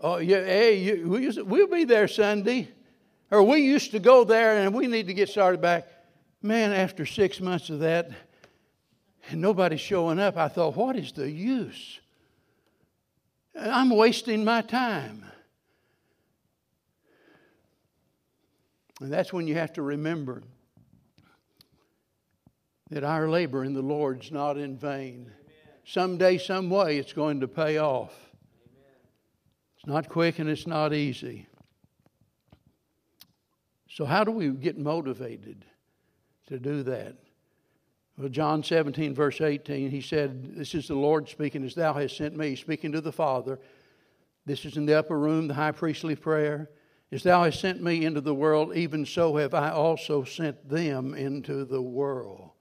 Oh, 0.00 0.18
yeah, 0.18 0.44
hey, 0.44 0.78
you, 0.78 1.42
we'll 1.46 1.68
be 1.68 1.84
there 1.84 2.08
Sunday. 2.08 2.68
Or 3.30 3.42
we 3.42 3.58
used 3.58 3.92
to 3.92 4.00
go 4.00 4.24
there 4.24 4.58
and 4.58 4.74
we 4.74 4.88
need 4.88 5.06
to 5.06 5.14
get 5.14 5.28
started 5.28 5.60
back. 5.60 5.86
Man, 6.42 6.72
after 6.72 7.06
six 7.06 7.40
months 7.40 7.70
of 7.70 7.78
that, 7.80 8.10
and 9.30 9.40
nobody's 9.40 9.80
showing 9.80 10.18
up, 10.18 10.36
I 10.36 10.48
thought, 10.48 10.76
what 10.76 10.96
is 10.96 11.12
the 11.12 11.30
use? 11.30 12.00
I'm 13.58 13.90
wasting 13.90 14.44
my 14.44 14.62
time. 14.62 15.24
And 19.02 19.12
that's 19.12 19.32
when 19.32 19.48
you 19.48 19.56
have 19.56 19.72
to 19.72 19.82
remember 19.82 20.44
that 22.90 23.02
our 23.02 23.28
labor 23.28 23.64
in 23.64 23.74
the 23.74 23.82
Lord's 23.82 24.30
not 24.30 24.56
in 24.56 24.76
vain. 24.76 25.22
Amen. 25.22 25.32
Someday, 25.84 26.38
some 26.38 26.70
way, 26.70 26.98
it's 26.98 27.12
going 27.12 27.40
to 27.40 27.48
pay 27.48 27.78
off. 27.78 28.14
Amen. 28.64 29.00
It's 29.76 29.86
not 29.86 30.08
quick 30.08 30.38
and 30.38 30.48
it's 30.48 30.68
not 30.68 30.94
easy. 30.94 31.48
So, 33.90 34.04
how 34.04 34.22
do 34.22 34.30
we 34.30 34.50
get 34.50 34.78
motivated 34.78 35.64
to 36.46 36.60
do 36.60 36.84
that? 36.84 37.16
Well, 38.16 38.28
John 38.28 38.62
17, 38.62 39.14
verse 39.14 39.40
18, 39.40 39.90
he 39.90 40.00
said, 40.00 40.54
This 40.54 40.76
is 40.76 40.86
the 40.86 40.94
Lord 40.94 41.28
speaking, 41.28 41.64
as 41.64 41.74
thou 41.74 41.92
hast 41.94 42.16
sent 42.16 42.36
me, 42.36 42.54
speaking 42.54 42.92
to 42.92 43.00
the 43.00 43.10
Father. 43.10 43.58
This 44.46 44.64
is 44.64 44.76
in 44.76 44.86
the 44.86 44.96
upper 44.96 45.18
room, 45.18 45.48
the 45.48 45.54
high 45.54 45.72
priestly 45.72 46.14
prayer. 46.14 46.70
As 47.12 47.22
thou 47.22 47.44
hast 47.44 47.60
sent 47.60 47.82
me 47.82 48.06
into 48.06 48.22
the 48.22 48.34
world, 48.34 48.74
even 48.74 49.04
so 49.04 49.36
have 49.36 49.52
I 49.52 49.70
also 49.70 50.24
sent 50.24 50.66
them 50.66 51.12
into 51.12 51.66
the 51.66 51.82
world. 51.82 52.52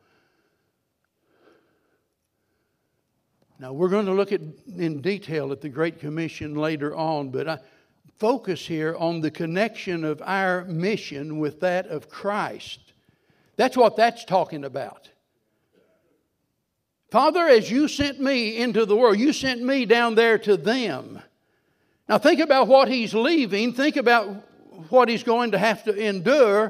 Now, 3.60 3.72
we're 3.72 3.88
going 3.88 4.08
to 4.08 4.12
look 4.12 4.34
at 4.34 4.42
in 4.76 5.02
detail 5.02 5.54
at 5.54 5.62
the 5.62 5.70
Great 5.70 6.00
Commission 6.00 6.56
later 6.56 6.94
on, 6.94 7.30
but 7.30 7.48
I 7.48 7.60
focus 8.18 8.68
here 8.68 8.96
on 8.98 9.22
the 9.22 9.32
connection 9.32 10.04
of 10.04 10.22
our 10.26 10.66
mission 10.66 11.40
with 11.40 11.62
that 11.62 11.88
of 11.88 12.10
Christ. 12.10 12.94
That's 13.56 13.78
what 13.78 13.96
that's 13.96 14.26
talking 14.26 14.66
about. 14.66 15.10
Father, 17.10 17.48
as 17.48 17.72
you 17.72 17.88
sent 17.88 18.20
me 18.20 18.58
into 18.58 18.86
the 18.86 18.98
world, 18.98 19.18
you 19.18 19.32
sent 19.32 19.62
me 19.62 19.86
down 19.86 20.16
there 20.16 20.38
to 20.40 20.58
them. 20.58 21.22
Now, 22.12 22.18
think 22.18 22.42
about 22.42 22.68
what 22.68 22.90
he's 22.90 23.14
leaving. 23.14 23.72
Think 23.72 23.96
about 23.96 24.28
what 24.90 25.08
he's 25.08 25.24
going 25.24 25.52
to 25.52 25.58
have 25.58 25.86
to 25.86 25.96
endure. 25.96 26.66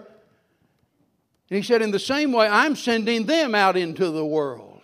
And 1.49 1.57
he 1.57 1.63
said, 1.63 1.81
In 1.81 1.89
the 1.89 1.97
same 1.97 2.31
way, 2.31 2.47
I'm 2.47 2.75
sending 2.75 3.25
them 3.25 3.55
out 3.55 3.75
into 3.75 4.11
the 4.11 4.23
world. 4.23 4.83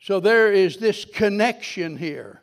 So 0.00 0.18
there 0.18 0.52
is 0.52 0.78
this 0.78 1.04
connection 1.04 1.96
here 1.96 2.42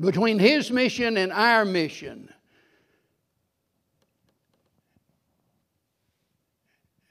between 0.00 0.40
his 0.40 0.72
mission 0.72 1.16
and 1.16 1.30
our 1.30 1.64
mission. 1.64 2.34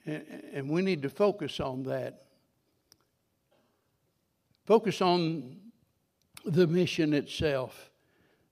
And 0.06 0.70
we 0.70 0.82
need 0.82 1.02
to 1.04 1.10
focus 1.10 1.62
on 1.62 1.84
that. 1.84 2.24
Focus 4.66 5.02
on 5.02 5.62
the 6.44 6.68
mission 6.68 7.14
itself, 7.14 7.87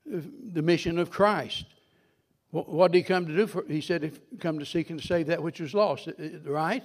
the 0.05 0.61
mission 0.61 0.99
of 0.99 1.09
Christ. 1.09 1.65
What 2.51 2.91
did 2.91 2.99
he 2.99 3.03
come 3.03 3.25
to 3.25 3.35
do? 3.35 3.47
For? 3.47 3.65
He 3.67 3.81
said, 3.81 4.03
he 4.03 4.11
come 4.39 4.59
to 4.59 4.65
seek 4.65 4.89
and 4.89 5.01
to 5.01 5.05
save 5.05 5.27
that 5.27 5.43
which 5.43 5.59
was 5.59 5.73
lost, 5.73 6.09
right? 6.45 6.83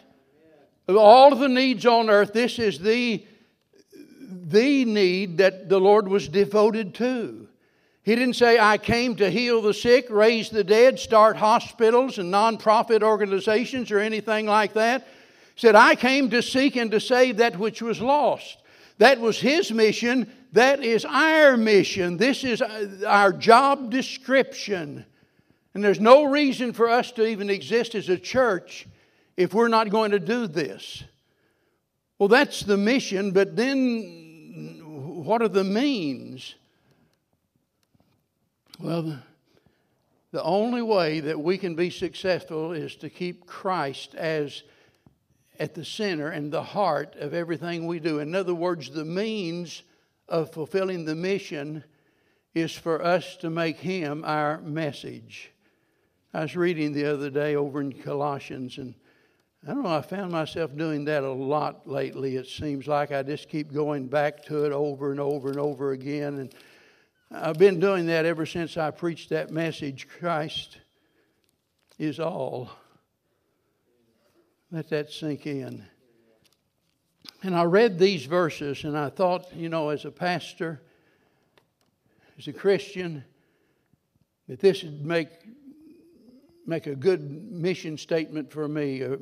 Of 0.88 0.96
all 0.96 1.32
of 1.32 1.38
the 1.38 1.48
needs 1.48 1.86
on 1.86 2.10
earth, 2.10 2.32
this 2.32 2.58
is 2.58 2.78
the 2.78 3.24
the 4.32 4.84
need 4.84 5.38
that 5.38 5.68
the 5.68 5.80
Lord 5.80 6.08
was 6.08 6.28
devoted 6.28 6.94
to. 6.94 7.48
He 8.02 8.14
didn't 8.14 8.34
say, 8.34 8.58
I 8.58 8.78
came 8.78 9.16
to 9.16 9.30
heal 9.30 9.60
the 9.60 9.74
sick, 9.74 10.06
raise 10.08 10.50
the 10.50 10.64
dead, 10.64 10.98
start 10.98 11.36
hospitals 11.36 12.18
and 12.18 12.32
nonprofit 12.32 13.02
organizations 13.02 13.90
or 13.90 13.98
anything 13.98 14.46
like 14.46 14.72
that. 14.74 15.06
He 15.54 15.60
said, 15.60 15.74
I 15.74 15.94
came 15.94 16.30
to 16.30 16.42
seek 16.42 16.76
and 16.76 16.90
to 16.92 17.00
save 17.00 17.36
that 17.36 17.58
which 17.58 17.82
was 17.82 18.00
lost. 18.00 18.58
That 18.98 19.20
was 19.20 19.38
his 19.38 19.70
mission. 19.70 20.32
That 20.52 20.82
is 20.82 21.04
our 21.04 21.56
mission. 21.56 22.16
This 22.16 22.42
is 22.42 22.60
uh, 22.60 23.02
our 23.06 23.32
job 23.32 23.90
description. 23.90 25.04
And 25.74 25.84
there's 25.84 26.00
no 26.00 26.24
reason 26.24 26.72
for 26.72 26.88
us 26.88 27.12
to 27.12 27.26
even 27.26 27.48
exist 27.50 27.94
as 27.94 28.08
a 28.08 28.18
church 28.18 28.88
if 29.36 29.54
we're 29.54 29.68
not 29.68 29.90
going 29.90 30.10
to 30.10 30.18
do 30.18 30.46
this. 30.46 31.04
Well, 32.18 32.28
that's 32.28 32.62
the 32.62 32.76
mission, 32.76 33.30
but 33.30 33.56
then 33.56 34.80
what 35.24 35.40
are 35.40 35.48
the 35.48 35.64
means? 35.64 36.56
Well, 38.80 39.02
the, 39.02 39.18
the 40.32 40.42
only 40.42 40.82
way 40.82 41.20
that 41.20 41.38
we 41.38 41.58
can 41.58 41.76
be 41.76 41.90
successful 41.90 42.72
is 42.72 42.96
to 42.96 43.08
keep 43.08 43.46
Christ 43.46 44.14
as 44.16 44.64
at 45.58 45.74
the 45.74 45.84
center 45.84 46.28
and 46.28 46.50
the 46.50 46.62
heart 46.62 47.14
of 47.16 47.34
everything 47.34 47.86
we 47.86 48.00
do. 48.00 48.18
In 48.18 48.34
other 48.34 48.54
words, 48.54 48.90
the 48.90 49.04
means 49.04 49.82
of 50.30 50.52
fulfilling 50.52 51.04
the 51.04 51.14
mission 51.14 51.84
is 52.54 52.72
for 52.72 53.04
us 53.04 53.36
to 53.36 53.50
make 53.50 53.78
Him 53.78 54.24
our 54.24 54.60
message. 54.60 55.50
I 56.32 56.42
was 56.42 56.56
reading 56.56 56.92
the 56.92 57.12
other 57.12 57.28
day 57.28 57.56
over 57.56 57.80
in 57.80 57.92
Colossians, 57.92 58.78
and 58.78 58.94
I 59.66 59.74
don't 59.74 59.82
know, 59.82 59.94
I 59.94 60.00
found 60.00 60.32
myself 60.32 60.74
doing 60.76 61.04
that 61.04 61.24
a 61.24 61.30
lot 61.30 61.88
lately. 61.88 62.36
It 62.36 62.46
seems 62.46 62.86
like 62.86 63.12
I 63.12 63.22
just 63.22 63.48
keep 63.48 63.72
going 63.72 64.06
back 64.06 64.44
to 64.44 64.64
it 64.64 64.72
over 64.72 65.10
and 65.10 65.20
over 65.20 65.48
and 65.48 65.58
over 65.58 65.92
again. 65.92 66.38
And 66.38 66.54
I've 67.30 67.58
been 67.58 67.78
doing 67.78 68.06
that 68.06 68.24
ever 68.24 68.46
since 68.46 68.76
I 68.76 68.90
preached 68.90 69.30
that 69.30 69.50
message 69.50 70.08
Christ 70.08 70.78
is 71.98 72.18
all. 72.18 72.70
Let 74.70 74.88
that 74.90 75.10
sink 75.10 75.46
in. 75.46 75.84
And 77.42 77.56
I 77.56 77.64
read 77.64 77.98
these 77.98 78.26
verses 78.26 78.84
and 78.84 78.96
I 78.96 79.08
thought, 79.08 79.54
you 79.54 79.68
know, 79.68 79.88
as 79.88 80.04
a 80.04 80.10
pastor, 80.10 80.82
as 82.38 82.48
a 82.48 82.52
Christian, 82.52 83.24
that 84.48 84.60
this 84.60 84.82
would 84.82 85.04
make, 85.04 85.28
make 86.66 86.86
a 86.86 86.94
good 86.94 87.50
mission 87.50 87.96
statement 87.96 88.52
for 88.52 88.68
me. 88.68 89.02
Uh, 89.02 89.16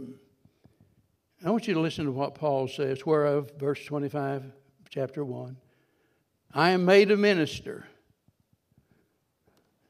I 1.45 1.51
want 1.51 1.69
you 1.69 1.75
to 1.75 1.81
listen 1.81 2.07
to 2.07 2.11
what 2.11 2.35
Paul 2.35 2.67
says, 2.67 3.07
whereof, 3.07 3.53
verse 3.57 3.85
25, 3.85 4.45
chapter 4.91 5.25
1. 5.25 5.57
I 6.53 6.71
am 6.71 6.85
made 6.85 7.13
a 7.13 7.17
minister. 7.17 7.87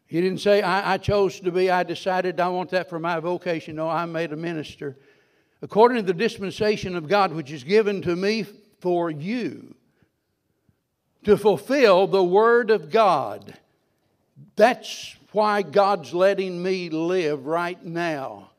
He 0.07 0.21
didn't 0.21 0.41
say, 0.41 0.61
I, 0.61 0.95
I, 0.95 0.99
chose 0.99 1.41
to 1.41 1.53
be, 1.53 1.71
I 1.71 1.83
decided 1.83 2.41
I 2.41 2.49
want 2.49 2.71
that 2.71 2.91
for 2.91 2.99
my 2.99 3.21
vocation. 3.21 3.77
No, 3.77 3.89
I'm 3.89 4.13
made 4.13 4.33
a 4.33 4.37
minister. 4.37 4.99
According 5.61 5.97
to 5.97 6.03
the 6.03 6.15
dispensation 6.15 6.95
of 6.95 7.09
God, 7.09 7.33
which 7.33 7.51
is 7.51 7.65
given 7.65 8.03
to 8.03 8.15
me 8.15 8.45
for 8.81 9.11
you, 9.11 9.75
to 11.25 11.37
fulfill 11.37 12.07
the 12.07 12.23
Word 12.23 12.71
of 12.71 12.91
God. 12.91 13.55
That's 14.57 15.17
why 15.33 15.63
God's 15.63 16.15
letting 16.15 16.63
me 16.63 16.89
live 16.91 17.47
right 17.47 17.83
now. 17.85 18.51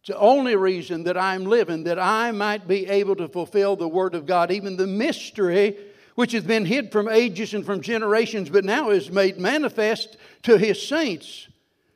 It's 0.00 0.08
the 0.10 0.18
only 0.18 0.54
reason 0.54 1.04
that 1.04 1.16
I'm 1.16 1.44
living, 1.44 1.84
that 1.84 1.98
I 1.98 2.30
might 2.30 2.68
be 2.68 2.86
able 2.86 3.16
to 3.16 3.28
fulfill 3.28 3.74
the 3.74 3.88
Word 3.88 4.14
of 4.14 4.26
God, 4.26 4.50
even 4.50 4.76
the 4.76 4.86
mystery 4.86 5.76
which 6.14 6.32
has 6.32 6.44
been 6.44 6.64
hid 6.64 6.92
from 6.92 7.08
ages 7.08 7.54
and 7.54 7.66
from 7.66 7.80
generations, 7.80 8.48
but 8.48 8.64
now 8.64 8.90
is 8.90 9.10
made 9.10 9.38
manifest 9.38 10.16
to 10.44 10.56
His 10.56 10.80
saints, 10.86 11.48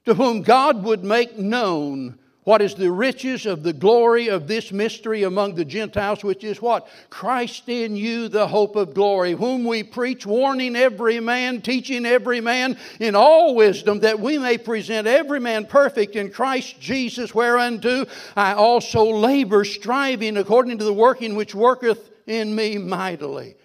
to 0.05 0.15
whom 0.15 0.43
God 0.43 0.83
would 0.83 1.05
make 1.05 1.39
known 1.39 2.19
what 2.49 2.63
is 2.63 2.75
the 2.75 2.91
riches 2.91 3.45
of 3.45 3.63
the 3.63 3.75
glory 3.75 4.29
of 4.29 4.49
this 4.49 4.73
mystery 4.73 5.25
among 5.25 5.55
the 5.55 5.67
Gentiles, 5.67 6.25
which 6.25 6.43
is 6.43 6.63
what? 6.63 6.89
Christ 7.11 7.69
in 7.69 7.95
you, 7.95 8.29
the 8.29 8.49
hope 8.49 8.75
of 8.75 8.95
glory, 8.95 9.33
whom 9.33 9.67
we 9.67 9.83
preach, 9.83 10.25
warning 10.25 10.75
every 10.75 11.21
man, 11.21 11.61
teaching 11.61 12.07
every 12.07 12.41
man 12.41 12.79
in 13.01 13.15
all 13.15 13.55
wisdom, 13.55 14.01
that 14.01 14.19
we 14.19 14.39
may 14.39 14.57
present 14.57 15.07
every 15.07 15.41
man 15.41 15.67
perfect 15.67 16.17
in 16.17 16.31
Christ 16.31 16.81
Jesus, 16.81 17.35
whereunto 17.35 18.07
I 18.35 18.55
also 18.55 19.05
labor, 19.05 19.63
striving 19.67 20.39
according 20.39 20.79
to 20.79 20.85
the 20.85 20.95
working 20.95 21.37
which 21.37 21.55
worketh 21.55 22.09
in 22.27 22.57
me 22.57 22.79
mightily. 22.79 23.57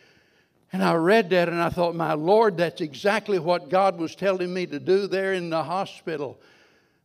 And 0.74 0.84
I 0.84 0.96
read 0.96 1.30
that 1.30 1.48
and 1.48 1.62
I 1.62 1.70
thought, 1.70 1.96
my 1.96 2.16
Lord, 2.16 2.58
that's 2.58 2.82
exactly 2.82 3.40
what 3.40 3.70
God 3.70 3.98
was 3.98 4.14
telling 4.14 4.54
me 4.54 4.66
to 4.66 4.78
do 4.78 5.08
there 5.08 5.34
in 5.34 5.50
the 5.50 5.64
hospital. 5.64 6.38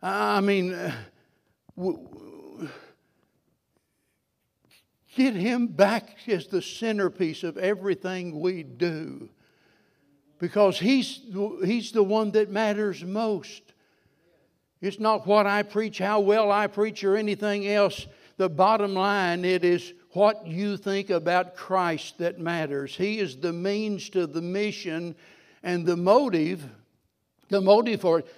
I 0.03 0.41
mean, 0.41 0.77
get 5.17 5.35
him 5.35 5.67
back 5.67 6.17
as 6.29 6.47
the 6.47 6.62
centerpiece 6.62 7.43
of 7.43 7.59
everything 7.59 8.41
we 8.41 8.62
do 8.62 9.29
because 10.38 10.79
he's, 10.79 11.21
he's 11.64 11.93
the 11.93 12.03
one 12.03 12.31
that 12.31 12.51
matters 12.51 13.03
most. 13.05 13.62
It's 14.81 15.01
not 15.01 15.27
what 15.27 15.47
I 15.47 15.64
preach, 15.64 15.99
how 15.99 16.21
well 16.21 16.53
I 16.53 16.69
preach, 16.69 17.03
or 17.03 17.17
anything 17.17 17.67
else. 17.67 18.07
The 18.37 18.49
bottom 18.49 18.95
line, 18.95 19.45
it 19.45 19.64
is 19.64 19.93
what 20.12 20.47
you 20.47 20.77
think 20.77 21.11
about 21.11 21.57
Christ 21.57 22.19
that 22.19 22.38
matters. 22.38 22.95
He 22.95 23.19
is 23.19 23.37
the 23.37 23.53
means 23.53 24.09
to 24.11 24.27
the 24.29 24.41
mission 24.41 25.17
and 25.64 25.85
the 25.85 25.97
motive. 25.97 26.64
The 27.49 27.61
motive 27.61 28.01
for 28.01 28.21
it 28.21 28.29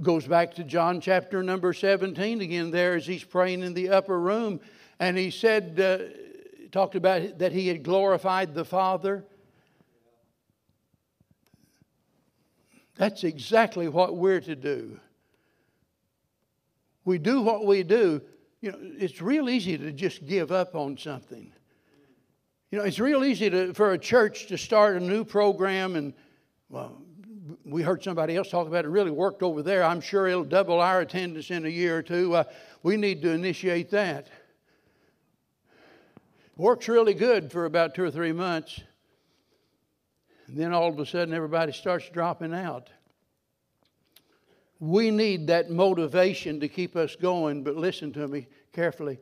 Goes 0.00 0.28
back 0.28 0.54
to 0.54 0.64
John 0.64 1.00
chapter 1.00 1.42
number 1.42 1.72
17 1.72 2.40
again, 2.40 2.70
there 2.70 2.94
as 2.94 3.06
he's 3.06 3.24
praying 3.24 3.62
in 3.62 3.74
the 3.74 3.90
upper 3.90 4.18
room. 4.18 4.60
And 5.00 5.18
he 5.18 5.30
said, 5.30 5.80
uh, 5.80 6.68
talked 6.70 6.94
about 6.94 7.38
that 7.38 7.50
he 7.50 7.66
had 7.66 7.82
glorified 7.82 8.54
the 8.54 8.64
Father. 8.64 9.24
That's 12.96 13.24
exactly 13.24 13.88
what 13.88 14.16
we're 14.16 14.40
to 14.40 14.54
do. 14.54 15.00
We 17.04 17.18
do 17.18 17.42
what 17.42 17.66
we 17.66 17.82
do. 17.82 18.20
You 18.60 18.72
know, 18.72 18.78
it's 18.80 19.20
real 19.20 19.48
easy 19.48 19.78
to 19.78 19.92
just 19.92 20.26
give 20.26 20.52
up 20.52 20.74
on 20.74 20.96
something. 20.96 21.52
You 22.70 22.78
know, 22.78 22.84
it's 22.84 23.00
real 23.00 23.24
easy 23.24 23.50
to, 23.50 23.72
for 23.72 23.92
a 23.92 23.98
church 23.98 24.46
to 24.48 24.58
start 24.58 24.96
a 24.96 25.00
new 25.00 25.24
program 25.24 25.96
and, 25.96 26.12
well, 26.68 27.00
we 27.68 27.82
heard 27.82 28.02
somebody 28.02 28.36
else 28.36 28.50
talk 28.50 28.66
about 28.66 28.84
it, 28.84 28.88
really 28.88 29.10
worked 29.10 29.42
over 29.42 29.62
there. 29.62 29.84
I'm 29.84 30.00
sure 30.00 30.26
it'll 30.26 30.44
double 30.44 30.80
our 30.80 31.00
attendance 31.00 31.50
in 31.50 31.66
a 31.66 31.68
year 31.68 31.98
or 31.98 32.02
two. 32.02 32.34
Uh, 32.34 32.44
we 32.82 32.96
need 32.96 33.22
to 33.22 33.30
initiate 33.30 33.90
that. 33.90 34.28
Works 36.56 36.88
really 36.88 37.14
good 37.14 37.52
for 37.52 37.66
about 37.66 37.94
two 37.94 38.04
or 38.04 38.10
three 38.10 38.32
months. 38.32 38.80
And 40.48 40.56
then 40.56 40.72
all 40.72 40.88
of 40.88 40.98
a 40.98 41.06
sudden, 41.06 41.34
everybody 41.34 41.72
starts 41.72 42.08
dropping 42.08 42.54
out. 42.54 42.88
We 44.80 45.10
need 45.10 45.48
that 45.48 45.70
motivation 45.70 46.60
to 46.60 46.68
keep 46.68 46.96
us 46.96 47.16
going, 47.16 47.62
but 47.62 47.76
listen 47.76 48.12
to 48.14 48.26
me 48.26 48.48
carefully. 48.72 49.18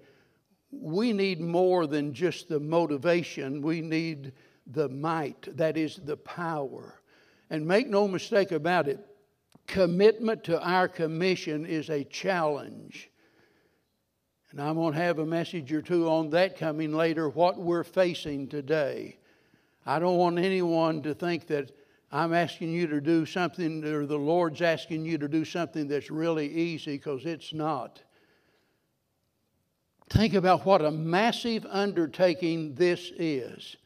We 0.71 1.13
need 1.13 1.41
more 1.41 1.87
than 1.87 2.13
just 2.13 2.49
the 2.49 2.61
motivation, 2.61 3.63
we 3.63 3.81
need 3.81 4.33
the 4.67 4.89
might, 4.89 5.57
that 5.57 5.77
is, 5.77 5.97
the 5.97 6.17
power. 6.17 7.01
And 7.51 7.67
make 7.67 7.89
no 7.89 8.09
mistake 8.09 8.53
about 8.53 8.89
it, 8.89 8.99
commitment 9.67 10.45
to 10.45 10.61
our 10.61 10.89
commission 10.89 11.67
is 11.67 11.91
a 11.91 12.05
challenge. 12.05 13.11
And 14.51 14.61
I'm 14.61 14.77
going 14.77 14.95
to 14.95 15.01
have 15.01 15.19
a 15.19 15.27
message 15.27 15.73
or 15.73 15.83
two 15.83 16.09
on 16.09 16.31
that 16.31 16.59
coming 16.59 16.93
later, 16.93 17.29
what 17.29 17.59
we're 17.59 17.85
facing 17.85 18.49
today. 18.49 19.19
I 19.85 19.99
don't 19.99 20.17
want 20.17 20.39
anyone 20.39 21.03
to 21.03 21.15
think 21.15 21.47
that 21.49 21.71
I'm 22.11 22.33
asking 22.33 22.73
you 22.73 22.87
to 22.87 23.01
do 23.01 23.27
something, 23.27 23.85
or 23.85 24.07
the 24.07 24.19
Lord's 24.19 24.63
asking 24.63 25.05
you 25.05 25.19
to 25.19 25.29
do 25.29 25.45
something 25.45 25.89
that's 25.89 26.11
really 26.11 26.49
easy, 26.49 26.97
because 26.97 27.27
it's 27.27 27.53
not. 27.53 28.01
Think 30.09 30.35
about 30.35 30.65
what 30.65 30.83
a 30.83 30.91
massive 30.91 31.67
undertaking 31.69 32.75
this 32.75 33.13
is. 33.19 33.77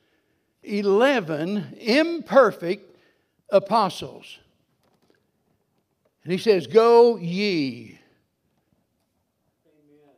11 0.63 1.79
imperfect 1.81 2.90
apostles. 3.53 4.39
And 6.25 6.33
he 6.33 6.39
says, 6.39 6.67
Go 6.67 7.17
ye 7.17 7.99
Amen. 9.67 10.15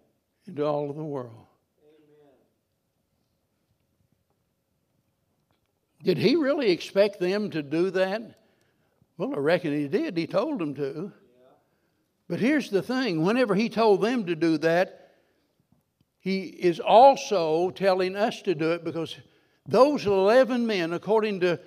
into 0.46 0.64
all 0.66 0.90
of 0.90 0.96
the 0.96 1.04
world. 1.04 1.34
Did 6.02 6.18
he 6.18 6.34
really 6.34 6.70
expect 6.70 7.20
them 7.20 7.50
to 7.50 7.62
do 7.62 7.90
that? 7.90 8.38
Well, 9.16 9.34
I 9.34 9.38
reckon 9.38 9.72
he 9.72 9.86
did. 9.86 10.16
He 10.16 10.26
told 10.26 10.58
them 10.58 10.74
to. 10.74 11.12
But 12.28 12.40
here's 12.40 12.70
the 12.70 12.82
thing 12.82 13.22
whenever 13.22 13.54
he 13.54 13.68
told 13.68 14.00
them 14.00 14.26
to 14.26 14.34
do 14.34 14.58
that, 14.58 15.12
he 16.18 16.44
is 16.44 16.80
also 16.80 17.70
telling 17.70 18.16
us 18.16 18.42
to 18.42 18.54
do 18.54 18.72
it 18.72 18.84
because 18.84 19.16
those 19.66 20.06
11 20.06 20.66
men, 20.66 20.92
according 20.92 21.40
to 21.40 21.60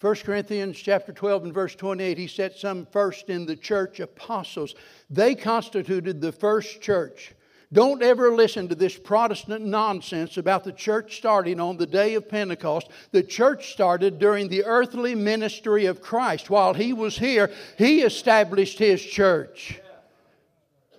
1 0.00 0.14
Corinthians 0.16 0.76
chapter 0.76 1.10
12 1.10 1.44
and 1.44 1.54
verse 1.54 1.74
28, 1.74 2.18
he 2.18 2.26
set 2.26 2.54
some 2.54 2.86
first 2.92 3.30
in 3.30 3.46
the 3.46 3.56
church 3.56 3.98
apostles. 3.98 4.74
They 5.08 5.34
constituted 5.34 6.20
the 6.20 6.32
first 6.32 6.82
church. 6.82 7.32
Don't 7.72 8.02
ever 8.02 8.30
listen 8.30 8.68
to 8.68 8.74
this 8.74 8.96
Protestant 8.98 9.64
nonsense 9.64 10.36
about 10.36 10.64
the 10.64 10.72
church 10.72 11.16
starting 11.16 11.58
on 11.58 11.78
the 11.78 11.86
day 11.86 12.14
of 12.14 12.28
Pentecost. 12.28 12.88
The 13.10 13.22
church 13.22 13.72
started 13.72 14.18
during 14.18 14.48
the 14.48 14.64
earthly 14.64 15.14
ministry 15.14 15.86
of 15.86 16.02
Christ. 16.02 16.50
While 16.50 16.74
he 16.74 16.92
was 16.92 17.18
here, 17.18 17.50
he 17.78 18.02
established 18.02 18.78
his 18.78 19.02
church. 19.02 19.80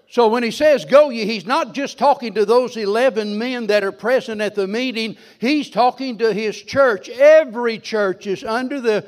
So 0.10 0.30
when 0.30 0.44
he 0.44 0.52
says 0.52 0.86
go 0.86 1.10
ye, 1.10 1.26
he's 1.26 1.46
not 1.46 1.74
just 1.74 1.98
talking 1.98 2.34
to 2.36 2.46
those 2.46 2.78
11 2.78 3.38
men 3.38 3.68
that 3.68 3.84
are 3.84 3.92
present 3.92 4.42
at 4.42 4.56
the 4.56 4.68
meeting, 4.68 5.18
he's 5.40 5.70
talking 5.70 6.18
to 6.20 6.34
his 6.34 6.56
church. 6.62 7.10
Every 7.10 7.78
church 7.78 8.26
is 8.26 8.44
under 8.44 8.80
the 8.80 9.06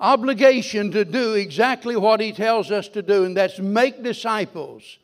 obligation 0.00 0.90
to 0.92 1.04
do 1.04 1.34
exactly 1.34 1.96
what 1.96 2.20
he 2.20 2.32
tells 2.32 2.70
us 2.70 2.88
to 2.88 3.02
do, 3.02 3.24
and 3.24 3.36
that's 3.36 3.58
make 3.58 4.02
disciples 4.02 4.98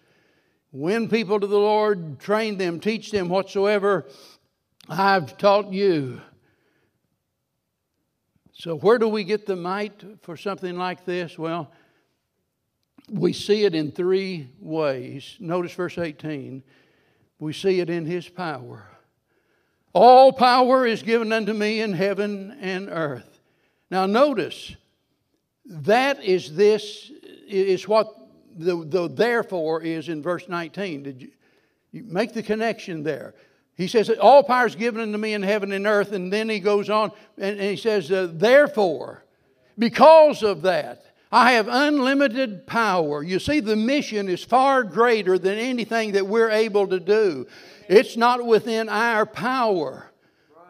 win 0.73 1.09
people 1.09 1.41
to 1.41 1.47
the 1.47 1.59
Lord, 1.59 2.19
train 2.21 2.59
them, 2.59 2.81
teach 2.81 3.11
them 3.11 3.29
whatsoever 3.29 4.07
I've 4.89 5.37
taught 5.39 5.73
you. 5.73 6.21
So, 8.53 8.77
where 8.77 8.99
do 8.99 9.09
we 9.09 9.25
get 9.25 9.47
the 9.47 9.57
might 9.57 10.03
for 10.23 10.37
something 10.37 10.77
like 10.77 11.05
this? 11.05 11.39
Well, 11.39 11.71
we 13.11 13.33
see 13.33 13.65
it 13.65 13.75
in 13.75 13.93
three 13.93 14.49
ways. 14.61 15.37
Notice 15.39 15.73
verse 15.73 15.99
18. 15.99 16.63
We 17.39 17.53
see 17.53 17.81
it 17.81 17.91
in 17.91 18.05
His 18.05 18.29
power. 18.29 18.89
All 19.93 20.33
power 20.33 20.87
is 20.87 21.03
given 21.03 21.33
unto 21.33 21.53
me 21.53 21.81
in 21.81 21.93
heaven 21.93 22.57
and 22.61 22.89
earth. 22.91 23.41
Now, 23.91 24.07
notice 24.07 24.77
that 25.65 26.23
is 26.23 26.55
this 26.55 27.11
is 27.49 27.89
what 27.89 28.15
the, 28.57 28.85
the 28.85 29.09
therefore 29.09 29.83
is 29.83 30.09
in 30.09 30.23
verse 30.23 30.49
19. 30.49 31.03
Did 31.03 31.23
you, 31.23 31.31
you 31.93 32.05
make 32.05 32.35
the 32.35 32.43
connection 32.43 33.03
there? 33.05 33.35
He 33.75 33.89
says, 33.89 34.11
All 34.11 34.43
power 34.43 34.67
is 34.67 34.75
given 34.75 35.01
unto 35.01 35.19
me 35.19 35.35
in 35.35 35.43
heaven 35.43 35.73
and 35.73 35.87
earth. 35.87 36.13
And 36.13 36.33
then 36.33 36.49
he 36.49 36.61
goes 36.61 36.91
on 36.91 37.13
and, 37.39 37.59
and 37.59 37.71
he 37.71 37.77
says, 37.77 38.11
uh, 38.11 38.29
Therefore, 38.33 39.25
because 39.79 40.43
of 40.43 40.63
that, 40.63 41.06
I 41.37 41.53
have 41.53 41.69
unlimited 41.69 42.67
power. 42.67 43.23
You 43.23 43.39
see, 43.41 43.61
the 43.61 43.77
mission 43.77 44.31
is 44.31 44.43
far 44.43 44.83
greater 44.83 45.39
than 45.39 45.59
anything 45.59 46.13
that 46.13 46.27
we're 46.27 46.49
able 46.49 46.87
to 46.87 46.99
do. 46.99 47.47
It's 47.91 48.17
not 48.17 48.47
within 48.47 48.89
our 48.89 49.27
power. 49.27 50.11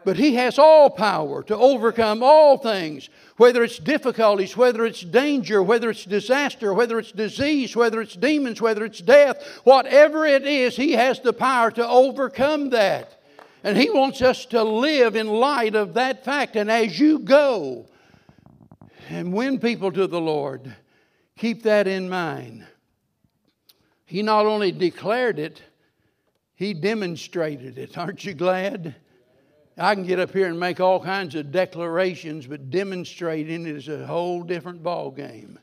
But 0.03 0.17
He 0.17 0.35
has 0.35 0.59
all 0.59 0.89
power 0.89 1.41
to 1.43 1.55
overcome 1.55 2.21
all 2.21 2.57
things, 2.57 3.09
whether 3.37 3.63
it's 3.63 3.79
difficulties, 3.79 4.57
whether 4.57 4.85
it's 4.85 4.99
danger, 4.99 5.63
whether 5.63 5.89
it's 5.89 6.03
disaster, 6.03 6.73
whether 6.73 6.99
it's 6.99 7.13
disease, 7.13 7.73
whether 7.73 8.01
it's 8.01 8.17
demons, 8.17 8.61
whether 8.61 8.83
it's 8.83 8.99
death, 8.99 9.41
whatever 9.63 10.25
it 10.25 10.45
is, 10.45 10.75
He 10.75 10.91
has 10.91 11.21
the 11.21 11.31
power 11.31 11.71
to 11.71 11.87
overcome 11.87 12.71
that. 12.71 13.21
And 13.63 13.77
He 13.77 13.89
wants 13.89 14.21
us 14.21 14.45
to 14.47 14.63
live 14.63 15.15
in 15.15 15.27
light 15.27 15.75
of 15.75 15.93
that 15.93 16.25
fact. 16.25 16.57
And 16.57 16.69
as 16.69 16.99
you 16.99 17.19
go 17.19 17.85
and 19.09 19.33
win 19.33 19.59
people 19.59 19.91
to 19.91 20.07
the 20.07 20.21
Lord, 20.21 20.75
keep 21.37 21.63
that 21.63 21.87
in 21.87 22.09
mind. 22.09 22.65
He 24.05 24.21
not 24.21 24.45
only 24.45 24.71
declared 24.71 25.39
it, 25.39 25.61
He 26.55 26.73
demonstrated 26.73 27.77
it. 27.77 27.97
Aren't 27.97 28.25
you 28.25 28.33
glad? 28.33 28.95
I 29.77 29.93
can 29.93 30.05
get 30.05 30.19
up 30.19 30.31
here 30.31 30.47
and 30.47 30.59
make 30.59 30.79
all 30.79 30.99
kinds 30.99 31.35
of 31.35 31.51
declarations, 31.51 32.47
but 32.47 32.71
demonstrating 32.71 33.67
is 33.67 33.87
a 33.87 34.07
whole 34.07 34.41
different 34.41 34.81
ball 34.81 35.11
game. 35.11 35.59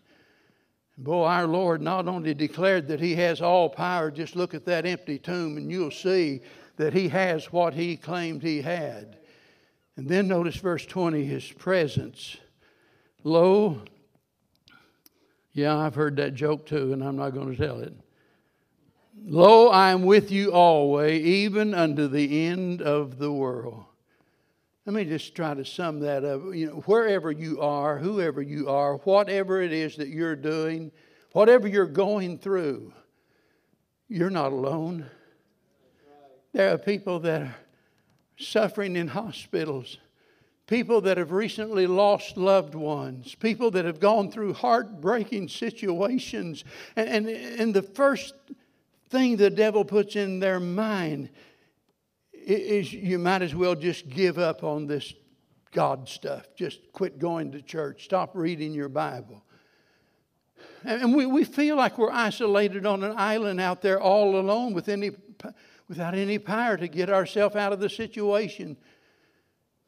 Boy, 0.96 1.24
our 1.24 1.48
Lord 1.48 1.82
not 1.82 2.06
only 2.06 2.34
declared 2.34 2.86
that 2.88 3.00
He 3.00 3.16
has 3.16 3.40
all 3.40 3.68
power, 3.68 4.12
just 4.12 4.36
look 4.36 4.54
at 4.54 4.64
that 4.66 4.86
empty 4.86 5.18
tomb 5.18 5.56
and 5.56 5.70
you'll 5.70 5.90
see 5.90 6.42
that 6.76 6.92
He 6.92 7.08
has 7.08 7.52
what 7.52 7.74
He 7.74 7.96
claimed 7.96 8.42
He 8.42 8.62
had. 8.62 9.18
And 9.96 10.08
then 10.08 10.28
notice 10.28 10.56
verse 10.56 10.86
20 10.86 11.24
His 11.24 11.50
presence. 11.50 12.36
Lo, 13.24 13.80
yeah, 15.52 15.76
I've 15.76 15.94
heard 15.94 16.16
that 16.16 16.34
joke 16.34 16.66
too, 16.66 16.92
and 16.92 17.02
I'm 17.02 17.16
not 17.16 17.30
going 17.30 17.56
to 17.56 17.56
tell 17.56 17.80
it. 17.80 17.94
Lo, 19.24 19.68
I 19.68 19.90
am 19.90 20.02
with 20.02 20.30
you 20.30 20.52
always, 20.52 21.24
even 21.24 21.72
unto 21.72 22.06
the 22.06 22.46
end 22.46 22.82
of 22.82 23.18
the 23.18 23.32
world. 23.32 23.84
Let 24.84 24.94
me 24.94 25.06
just 25.06 25.34
try 25.34 25.54
to 25.54 25.64
sum 25.64 26.00
that 26.00 26.24
up. 26.24 26.42
You 26.52 26.66
know, 26.66 26.82
wherever 26.84 27.30
you 27.30 27.62
are, 27.62 27.96
whoever 27.96 28.42
you 28.42 28.68
are, 28.68 28.96
whatever 28.98 29.62
it 29.62 29.72
is 29.72 29.96
that 29.96 30.08
you're 30.08 30.36
doing, 30.36 30.92
whatever 31.32 31.66
you're 31.66 31.86
going 31.86 32.36
through, 32.36 32.92
you're 34.08 34.28
not 34.28 34.52
alone. 34.52 35.06
There 36.52 36.74
are 36.74 36.78
people 36.78 37.20
that 37.20 37.42
are 37.42 37.56
suffering 38.38 38.96
in 38.96 39.08
hospitals, 39.08 39.96
people 40.66 41.00
that 41.02 41.18
have 41.18 41.32
recently 41.32 41.86
lost 41.86 42.36
loved 42.36 42.74
ones, 42.74 43.34
people 43.34 43.70
that 43.72 43.84
have 43.84 44.00
gone 44.00 44.30
through 44.30 44.54
heartbreaking 44.54 45.48
situations. 45.48 46.64
And, 46.96 47.08
and, 47.08 47.28
and 47.28 47.74
the 47.74 47.82
first 47.82 48.34
thing 49.10 49.36
the 49.36 49.50
devil 49.50 49.84
puts 49.84 50.16
in 50.16 50.40
their 50.40 50.60
mind 50.60 51.30
is 52.32 52.92
you 52.92 53.18
might 53.18 53.42
as 53.42 53.54
well 53.54 53.74
just 53.74 54.08
give 54.08 54.38
up 54.38 54.64
on 54.64 54.86
this 54.86 55.12
God 55.72 56.08
stuff. 56.08 56.46
Just 56.54 56.80
quit 56.92 57.18
going 57.18 57.52
to 57.52 57.62
church. 57.62 58.04
Stop 58.04 58.30
reading 58.34 58.72
your 58.72 58.88
Bible. 58.88 59.42
And 60.84 61.14
we, 61.14 61.26
we 61.26 61.44
feel 61.44 61.76
like 61.76 61.98
we're 61.98 62.12
isolated 62.12 62.86
on 62.86 63.02
an 63.02 63.14
island 63.16 63.60
out 63.60 63.82
there 63.82 64.00
all 64.00 64.38
alone 64.38 64.72
with 64.74 64.88
any, 64.88 65.10
without 65.88 66.14
any 66.14 66.38
power 66.38 66.76
to 66.76 66.88
get 66.88 67.10
ourselves 67.10 67.56
out 67.56 67.72
of 67.72 67.80
the 67.80 67.88
situation. 67.88 68.76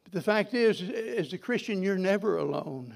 But 0.07 0.13
the 0.13 0.21
fact 0.21 0.53
is, 0.53 0.81
as 0.81 1.33
a 1.33 1.37
Christian, 1.37 1.83
you're 1.83 1.97
never 1.97 2.37
alone. 2.37 2.95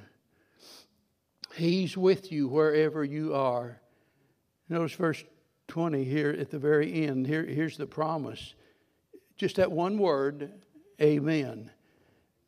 He's 1.56 1.98
with 1.98 2.32
you 2.32 2.48
wherever 2.48 3.04
you 3.04 3.36
are. 3.36 3.82
Notice 4.70 4.94
verse 4.94 5.22
20 5.68 6.06
here 6.06 6.30
at 6.30 6.52
the 6.52 6.58
very 6.58 7.06
end. 7.06 7.28
Here, 7.28 7.44
here's 7.44 7.76
the 7.76 7.86
promise. 7.86 8.54
Just 9.36 9.58
that 9.58 9.74
one 9.74 9.98
word, 9.98 10.54
amen. 11.02 11.70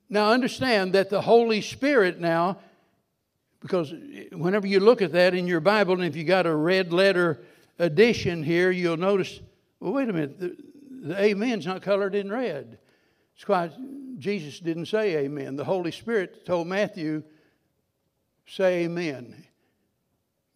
Now 0.08 0.32
understand 0.32 0.94
that 0.94 1.10
the 1.10 1.20
Holy 1.20 1.60
Spirit 1.60 2.22
now, 2.22 2.60
because 3.60 3.94
whenever 4.32 4.66
you 4.66 4.80
look 4.80 5.02
at 5.02 5.12
that 5.12 5.34
in 5.34 5.46
your 5.46 5.60
Bible, 5.60 5.96
and 5.96 6.06
if 6.06 6.16
you 6.16 6.24
got 6.24 6.46
a 6.46 6.56
red 6.56 6.94
letter 6.94 7.44
edition 7.80 8.42
here, 8.42 8.72
you'll 8.72 8.96
notice, 8.96 9.42
well, 9.82 9.92
wait 9.92 10.08
a 10.08 10.14
minute, 10.14 10.40
the, 10.40 10.56
the 11.02 11.22
amen's 11.22 11.66
not 11.66 11.82
colored 11.82 12.16
in 12.16 12.32
red. 12.32 12.78
It's 13.36 13.46
quite, 13.46 13.72
Jesus 14.20 14.60
didn't 14.60 14.86
say 14.86 15.18
amen. 15.18 15.56
The 15.56 15.64
Holy 15.64 15.92
Spirit 15.92 16.46
told 16.46 16.68
Matthew, 16.68 17.24
say 18.46 18.86
amen. 18.86 19.44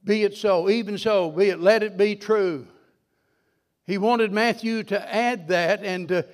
Be 0.03 0.23
it 0.23 0.35
so, 0.35 0.69
even 0.69 0.97
so, 0.97 1.31
be 1.31 1.49
it, 1.49 1.59
let 1.59 1.83
it 1.83 1.97
be 1.97 2.15
true. 2.15 2.67
He 3.85 3.97
wanted 3.97 4.31
Matthew 4.31 4.83
to 4.83 5.13
add 5.13 5.47
that 5.47 5.83
and 5.83 6.07
to, 6.09 6.25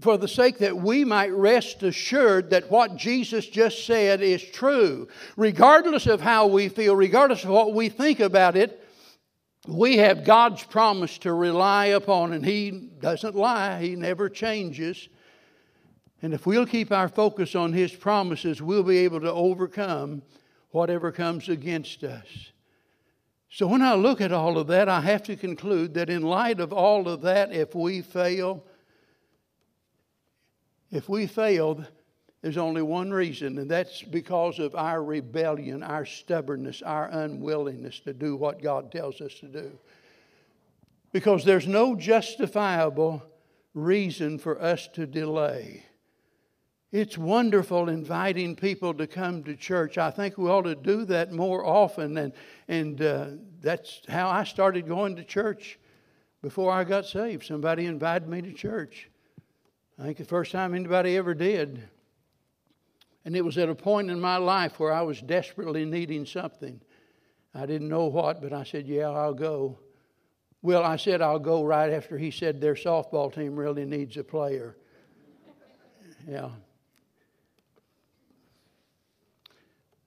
for 0.00 0.16
the 0.16 0.28
sake 0.28 0.58
that 0.58 0.76
we 0.76 1.04
might 1.04 1.32
rest 1.32 1.82
assured 1.82 2.50
that 2.50 2.70
what 2.70 2.96
Jesus 2.96 3.46
just 3.46 3.84
said 3.86 4.20
is 4.22 4.42
true. 4.42 5.08
Regardless 5.36 6.06
of 6.06 6.20
how 6.20 6.46
we 6.46 6.68
feel, 6.68 6.96
regardless 6.96 7.44
of 7.44 7.50
what 7.50 7.74
we 7.74 7.88
think 7.88 8.20
about 8.20 8.56
it, 8.56 8.82
we 9.66 9.96
have 9.96 10.24
God's 10.24 10.62
promise 10.62 11.18
to 11.18 11.32
rely 11.32 11.86
upon, 11.86 12.32
and 12.32 12.44
He 12.44 12.70
doesn't 12.70 13.34
lie, 13.34 13.80
He 13.80 13.96
never 13.96 14.28
changes. 14.28 15.08
And 16.22 16.32
if 16.32 16.46
we'll 16.46 16.66
keep 16.66 16.90
our 16.92 17.08
focus 17.08 17.54
on 17.54 17.72
His 17.72 17.92
promises, 17.92 18.62
we'll 18.62 18.82
be 18.82 18.98
able 18.98 19.20
to 19.20 19.32
overcome 19.32 20.22
whatever 20.70 21.12
comes 21.12 21.48
against 21.48 22.04
us. 22.04 22.26
So 23.48 23.66
when 23.66 23.82
I 23.82 23.94
look 23.94 24.20
at 24.20 24.32
all 24.32 24.58
of 24.58 24.66
that, 24.68 24.88
I 24.88 25.00
have 25.00 25.22
to 25.24 25.36
conclude 25.36 25.94
that 25.94 26.10
in 26.10 26.22
light 26.22 26.60
of 26.60 26.72
all 26.72 27.08
of 27.08 27.22
that, 27.22 27.52
if 27.52 27.74
we 27.74 28.02
fail, 28.02 28.64
if 30.90 31.08
we 31.08 31.26
fail, 31.26 31.84
there's 32.42 32.58
only 32.58 32.82
one 32.82 33.10
reason, 33.10 33.58
and 33.58 33.70
that's 33.70 34.02
because 34.02 34.58
of 34.58 34.74
our 34.74 35.02
rebellion, 35.02 35.82
our 35.82 36.04
stubbornness, 36.04 36.82
our 36.82 37.08
unwillingness 37.08 38.00
to 38.00 38.12
do 38.12 38.36
what 38.36 38.62
God 38.62 38.92
tells 38.92 39.20
us 39.20 39.34
to 39.40 39.48
do. 39.48 39.78
Because 41.12 41.44
there's 41.44 41.66
no 41.66 41.96
justifiable 41.96 43.22
reason 43.74 44.38
for 44.38 44.60
us 44.60 44.86
to 44.88 45.06
delay. 45.06 45.84
It's 46.98 47.18
wonderful 47.18 47.90
inviting 47.90 48.56
people 48.56 48.94
to 48.94 49.06
come 49.06 49.44
to 49.44 49.54
church. 49.54 49.98
I 49.98 50.10
think 50.10 50.38
we 50.38 50.48
ought 50.48 50.62
to 50.62 50.74
do 50.74 51.04
that 51.04 51.30
more 51.30 51.62
often. 51.62 52.16
And, 52.16 52.32
and 52.68 53.02
uh, 53.02 53.26
that's 53.60 54.00
how 54.08 54.30
I 54.30 54.44
started 54.44 54.88
going 54.88 55.16
to 55.16 55.22
church 55.22 55.78
before 56.40 56.72
I 56.72 56.84
got 56.84 57.04
saved. 57.04 57.44
Somebody 57.44 57.84
invited 57.84 58.26
me 58.30 58.40
to 58.40 58.52
church. 58.54 59.10
I 59.98 60.04
think 60.04 60.16
the 60.16 60.24
first 60.24 60.52
time 60.52 60.74
anybody 60.74 61.18
ever 61.18 61.34
did. 61.34 61.86
And 63.26 63.36
it 63.36 63.44
was 63.44 63.58
at 63.58 63.68
a 63.68 63.74
point 63.74 64.10
in 64.10 64.18
my 64.18 64.38
life 64.38 64.80
where 64.80 64.94
I 64.94 65.02
was 65.02 65.20
desperately 65.20 65.84
needing 65.84 66.24
something. 66.24 66.80
I 67.54 67.66
didn't 67.66 67.90
know 67.90 68.06
what, 68.06 68.40
but 68.40 68.54
I 68.54 68.64
said, 68.64 68.86
Yeah, 68.86 69.10
I'll 69.10 69.34
go. 69.34 69.78
Well, 70.62 70.82
I 70.82 70.96
said, 70.96 71.20
I'll 71.20 71.38
go 71.40 71.62
right 71.62 71.92
after 71.92 72.16
he 72.16 72.30
said 72.30 72.58
their 72.58 72.74
softball 72.74 73.30
team 73.34 73.54
really 73.54 73.84
needs 73.84 74.16
a 74.16 74.24
player. 74.24 74.78
Yeah. 76.26 76.48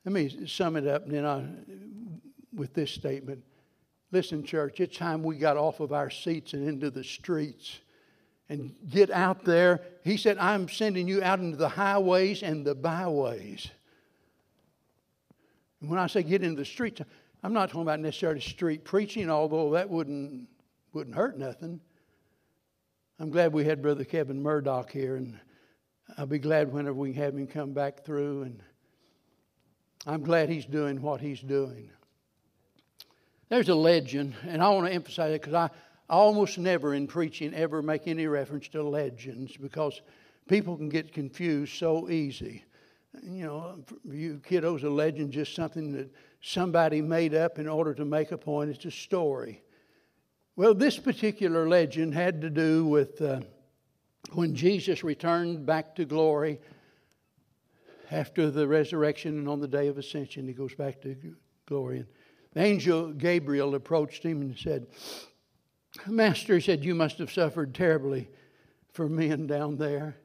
Let 0.05 0.13
me 0.13 0.47
sum 0.47 0.75
it 0.75 0.87
up 0.87 1.05
and 1.05 1.13
then 1.13 1.25
I, 1.25 1.45
with 2.53 2.73
this 2.73 2.91
statement. 2.91 3.43
Listen, 4.11 4.43
church, 4.43 4.79
it's 4.79 4.97
time 4.97 5.21
we 5.21 5.37
got 5.37 5.57
off 5.57 5.79
of 5.79 5.93
our 5.93 6.09
seats 6.09 6.53
and 6.53 6.67
into 6.67 6.89
the 6.89 7.03
streets 7.03 7.79
and 8.49 8.73
get 8.89 9.11
out 9.11 9.45
there. 9.45 9.81
He 10.03 10.17
said, 10.17 10.37
I'm 10.39 10.67
sending 10.67 11.07
you 11.07 11.21
out 11.21 11.39
into 11.39 11.57
the 11.57 11.69
highways 11.69 12.41
and 12.41 12.65
the 12.65 12.73
byways. 12.73 13.69
And 15.81 15.89
when 15.89 15.99
I 15.99 16.07
say 16.07 16.23
get 16.23 16.43
into 16.43 16.57
the 16.57 16.65
streets, 16.65 17.01
I'm 17.43 17.53
not 17.53 17.69
talking 17.69 17.83
about 17.83 17.99
necessarily 17.99 18.41
street 18.41 18.83
preaching, 18.83 19.29
although 19.29 19.71
that 19.71 19.89
wouldn't, 19.89 20.47
wouldn't 20.93 21.15
hurt 21.15 21.37
nothing. 21.37 21.79
I'm 23.19 23.29
glad 23.29 23.53
we 23.53 23.65
had 23.65 23.81
Brother 23.81 24.05
Kevin 24.05 24.41
Murdoch 24.41 24.91
here, 24.91 25.17
and 25.17 25.37
I'll 26.17 26.25
be 26.25 26.39
glad 26.39 26.71
whenever 26.73 26.95
we 26.95 27.13
have 27.13 27.35
him 27.35 27.45
come 27.45 27.73
back 27.73 28.03
through 28.03 28.43
and 28.43 28.63
I'm 30.05 30.23
glad 30.23 30.49
he's 30.49 30.65
doing 30.65 31.01
what 31.01 31.21
he's 31.21 31.41
doing. 31.41 31.89
There's 33.49 33.69
a 33.69 33.75
legend, 33.75 34.35
and 34.47 34.61
I 34.61 34.69
want 34.69 34.87
to 34.87 34.93
emphasize 34.93 35.33
it 35.33 35.41
because 35.41 35.55
I, 35.55 35.69
almost 36.09 36.57
never 36.57 36.93
in 36.93 37.07
preaching 37.07 37.53
ever 37.53 37.81
make 37.81 38.07
any 38.07 38.27
reference 38.27 38.67
to 38.69 38.81
legends 38.83 39.55
because 39.57 40.01
people 40.47 40.75
can 40.75 40.89
get 40.89 41.13
confused 41.13 41.75
so 41.75 42.09
easy. 42.09 42.63
You 43.23 43.45
know, 43.45 43.85
you 44.05 44.41
kiddos, 44.47 44.83
a 44.83 44.89
legend 44.89 45.31
just 45.31 45.55
something 45.55 45.91
that 45.93 46.09
somebody 46.41 47.01
made 47.01 47.33
up 47.33 47.59
in 47.59 47.67
order 47.67 47.93
to 47.93 48.05
make 48.05 48.31
a 48.31 48.37
point. 48.37 48.69
It's 48.69 48.85
a 48.85 48.91
story. 48.91 49.61
Well, 50.55 50.73
this 50.73 50.97
particular 50.97 51.67
legend 51.67 52.13
had 52.13 52.41
to 52.41 52.49
do 52.49 52.85
with 52.85 53.21
uh, 53.21 53.41
when 54.33 54.55
Jesus 54.55 55.03
returned 55.03 55.65
back 55.65 55.95
to 55.95 56.05
glory 56.05 56.59
after 58.11 58.49
the 58.49 58.67
resurrection 58.67 59.37
and 59.37 59.47
on 59.47 59.59
the 59.59 59.67
day 59.67 59.87
of 59.87 59.97
ascension, 59.97 60.47
he 60.47 60.53
goes 60.53 60.73
back 60.73 61.01
to 61.01 61.15
glory. 61.65 61.99
And 61.99 62.07
the 62.53 62.61
angel 62.61 63.13
Gabriel 63.13 63.75
approached 63.75 64.23
him 64.23 64.41
and 64.41 64.57
said, 64.57 64.87
Master, 66.07 66.55
he 66.55 66.61
said, 66.61 66.83
you 66.83 66.95
must 66.95 67.17
have 67.19 67.31
suffered 67.31 67.75
terribly 67.75 68.29
for 68.93 69.07
men 69.07 69.47
down 69.47 69.77
there. 69.77 70.17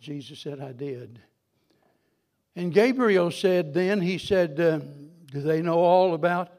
Jesus 0.00 0.38
said, 0.40 0.60
I 0.60 0.72
did. 0.72 1.20
And 2.54 2.72
Gabriel 2.72 3.30
said, 3.30 3.74
then, 3.74 4.00
he 4.00 4.18
said, 4.18 4.58
uh, 4.60 4.80
Do 5.32 5.40
they 5.40 5.62
know 5.62 5.78
all 5.78 6.14
about 6.14 6.52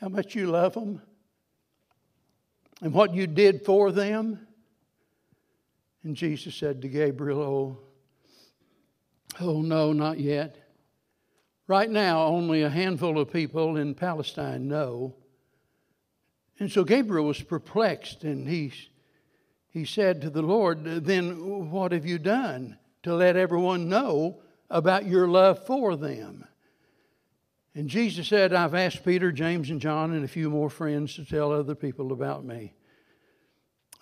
how 0.00 0.08
much 0.08 0.34
you 0.34 0.46
love 0.46 0.74
them 0.74 1.00
and 2.80 2.92
what 2.92 3.14
you 3.14 3.26
did 3.26 3.64
for 3.64 3.92
them? 3.92 4.46
And 6.04 6.16
Jesus 6.16 6.54
said 6.54 6.82
to 6.82 6.88
Gabriel, 6.88 7.40
Oh, 7.40 7.78
Oh, 9.40 9.62
no, 9.62 9.92
not 9.92 10.18
yet. 10.18 10.56
Right 11.66 11.90
now, 11.90 12.24
only 12.24 12.62
a 12.62 12.68
handful 12.68 13.18
of 13.18 13.32
people 13.32 13.76
in 13.76 13.94
Palestine 13.94 14.68
know. 14.68 15.14
And 16.58 16.70
so 16.70 16.84
Gabriel 16.84 17.26
was 17.26 17.40
perplexed 17.40 18.24
and 18.24 18.46
he, 18.46 18.72
he 19.70 19.84
said 19.84 20.20
to 20.20 20.30
the 20.30 20.42
Lord, 20.42 20.84
Then 20.84 21.70
what 21.70 21.92
have 21.92 22.04
you 22.04 22.18
done 22.18 22.78
to 23.04 23.14
let 23.14 23.36
everyone 23.36 23.88
know 23.88 24.40
about 24.70 25.06
your 25.06 25.28
love 25.28 25.64
for 25.66 25.96
them? 25.96 26.46
And 27.74 27.88
Jesus 27.88 28.28
said, 28.28 28.52
I've 28.52 28.74
asked 28.74 29.04
Peter, 29.04 29.32
James, 29.32 29.70
and 29.70 29.80
John, 29.80 30.12
and 30.12 30.24
a 30.24 30.28
few 30.28 30.50
more 30.50 30.68
friends 30.68 31.14
to 31.16 31.24
tell 31.24 31.52
other 31.52 31.74
people 31.74 32.12
about 32.12 32.44
me. 32.44 32.74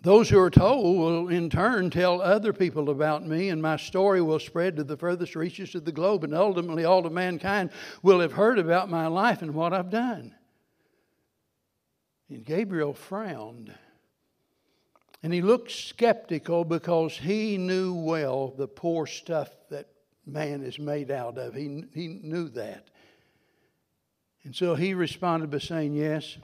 Those 0.02 0.30
who 0.30 0.38
are 0.38 0.50
told 0.50 0.98
will 0.98 1.28
in 1.28 1.50
turn 1.50 1.90
tell 1.90 2.22
other 2.22 2.54
people 2.54 2.88
about 2.88 3.26
me, 3.26 3.50
and 3.50 3.60
my 3.60 3.76
story 3.76 4.22
will 4.22 4.38
spread 4.38 4.76
to 4.76 4.84
the 4.84 4.96
furthest 4.96 5.36
reaches 5.36 5.74
of 5.74 5.84
the 5.84 5.92
globe, 5.92 6.24
and 6.24 6.34
ultimately 6.34 6.86
all 6.86 7.04
of 7.04 7.12
mankind 7.12 7.70
will 8.02 8.20
have 8.20 8.32
heard 8.32 8.58
about 8.58 8.88
my 8.88 9.06
life 9.08 9.42
and 9.42 9.54
what 9.54 9.74
I've 9.74 9.90
done. 9.90 10.34
And 12.30 12.44
Gabriel 12.44 12.94
frowned. 12.94 13.74
And 15.22 15.34
he 15.34 15.42
looked 15.42 15.70
skeptical 15.70 16.64
because 16.64 17.14
he 17.18 17.58
knew 17.58 17.92
well 17.92 18.54
the 18.56 18.68
poor 18.68 19.04
stuff 19.06 19.50
that 19.68 19.88
man 20.24 20.62
is 20.62 20.78
made 20.78 21.10
out 21.10 21.36
of. 21.36 21.54
He, 21.54 21.84
he 21.92 22.08
knew 22.08 22.48
that. 22.50 22.88
And 24.44 24.56
so 24.56 24.74
he 24.74 24.94
responded 24.94 25.50
by 25.50 25.58
saying, 25.58 25.92
Yes, 25.92 26.38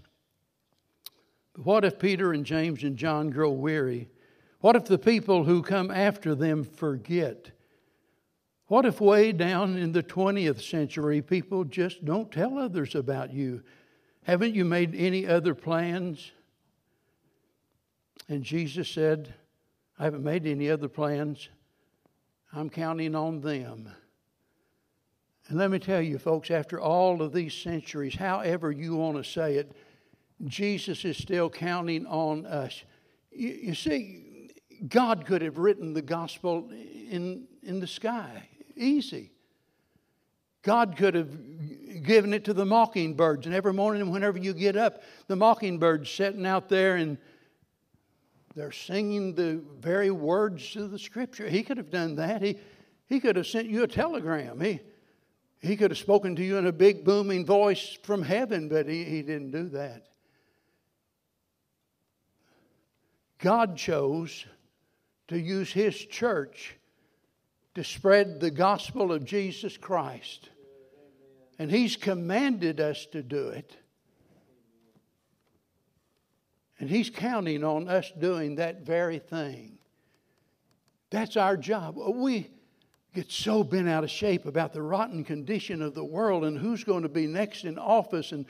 what 1.63 1.85
if 1.85 1.99
Peter 1.99 2.33
and 2.33 2.45
James 2.45 2.83
and 2.83 2.97
John 2.97 3.31
grow 3.31 3.51
weary? 3.51 4.09
What 4.61 4.77
if 4.77 4.85
the 4.85 4.99
people 4.99 5.45
who 5.45 5.63
come 5.63 5.91
after 5.91 6.35
them 6.35 6.65
forget? 6.65 7.51
What 8.69 8.85
if 8.85 9.01
way 9.01 9.33
down 9.33 9.77
in 9.77 9.93
the 9.93 10.03
20th 10.03 10.61
century 10.61 11.23
people 11.23 11.65
just 11.65 12.05
don't 12.05 12.33
tell 12.33 12.59
others 12.59 12.95
about 12.95 13.33
you? 13.33 13.63
Haven't 14.25 14.55
you 14.55 14.65
made 14.65 14.95
any 14.95 15.27
other 15.27 15.55
plans? 15.55 16.33
And 18.29 18.43
Jesus 18.43 18.89
said, 18.89 19.33
I 19.99 20.05
haven't 20.05 20.25
made 20.25 20.47
any 20.47 20.69
other 20.69 20.89
plans. 20.89 21.49
I'm 22.53 22.69
counting 22.69 23.15
on 23.15 23.41
them. 23.41 23.89
And 25.49 25.59
let 25.59 25.71
me 25.71 25.79
tell 25.79 26.03
you, 26.03 26.19
folks, 26.19 26.51
after 26.51 26.81
all 26.81 27.23
of 27.23 27.33
these 27.33 27.55
centuries, 27.55 28.17
however 28.17 28.73
you 28.73 28.97
want 28.97 29.17
to 29.17 29.25
say 29.25 29.55
it, 29.55 29.77
Jesus 30.45 31.05
is 31.05 31.17
still 31.17 31.49
counting 31.49 32.07
on 32.07 32.47
us. 32.47 32.83
You, 33.31 33.49
you 33.49 33.75
see, 33.75 34.51
God 34.89 35.25
could 35.25 35.43
have 35.43 35.59
written 35.59 35.95
the 35.95 36.03
gospel 36.03 36.69
in, 36.71 37.47
in 37.63 37.81
the 37.81 37.87
sky, 37.87 38.49
easy. 38.77 39.33
God 40.63 40.97
could 40.97 41.15
have 41.15 42.03
given 42.03 42.35
it 42.35 42.45
to 42.47 42.53
the 42.53 42.67
mockingbirds, 42.67 43.47
and 43.47 43.55
every 43.55 43.73
morning, 43.73 44.11
whenever 44.11 44.37
you 44.37 44.53
get 44.53 44.77
up, 44.77 45.03
the 45.29 45.37
mockingbirds 45.37 46.11
sitting 46.11 46.45
out 46.45 46.69
there 46.69 46.97
and 46.97 47.19
they're 48.55 48.73
singing 48.73 49.35
the 49.35 49.63
very 49.79 50.11
words 50.11 50.77
of 50.77 50.91
the 50.91 50.99
scripture. 50.99 51.49
He 51.49 51.63
could 51.63 51.77
have 51.77 51.91
done 51.91 52.17
that. 52.17 52.43
He, 52.43 52.59
he 53.07 53.21
could 53.21 53.37
have 53.37 53.47
sent 53.47 53.69
you 53.69 53.85
a 53.85 53.89
telegram. 53.89 54.61
He, 54.61 54.81
he 55.61 55.77
could 55.77 55.91
have 55.91 55.99
spoken 55.99 56.35
to 56.37 56.43
you 56.43 56.57
in 56.57 56.67
a 56.67 56.73
big 56.73 57.05
booming 57.05 57.47
voice 57.47 57.99
from 58.03 58.23
heaven, 58.23 58.69
but 58.69 58.89
he, 58.89 59.05
he 59.05 59.23
didn't 59.23 59.51
do 59.53 59.69
that. 59.71 60.09
God 63.39 63.77
chose 63.77 64.47
to 65.29 65.39
use 65.39 65.73
His 65.73 65.95
church 65.95 66.77
to 67.75 67.85
spread 67.85 68.41
the 68.41 68.51
gospel 68.51 69.13
of 69.13 69.25
Jesus 69.25 69.77
Christ. 69.77 70.49
And 71.59 71.71
He's 71.71 71.97
commanded 71.97 72.81
us 72.81 73.07
to 73.13 73.23
do 73.23 73.49
it. 73.49 73.77
And 76.79 76.89
He's 76.89 77.11
counting 77.11 77.65
on 77.65 77.89
us 77.89 78.13
doing 78.19 78.57
that 78.57 78.83
very 78.83 79.19
thing. 79.19 79.79
That's 81.11 81.37
our 81.37 81.57
job. 81.57 81.97
We 81.97 82.51
get 83.15 83.31
so 83.33 83.65
bent 83.65 83.89
out 83.89 84.05
of 84.05 84.11
shape 84.11 84.45
about 84.45 84.73
the 84.73 84.83
rotten 84.83 85.25
condition 85.25 85.81
of 85.81 85.95
the 85.95 86.05
world 86.05 86.45
and 86.45 86.59
who's 86.59 86.85
going 86.85 87.03
to 87.03 87.09
be 87.09 87.27
next 87.27 87.65
in 87.65 87.79
office 87.79 88.33
and 88.33 88.45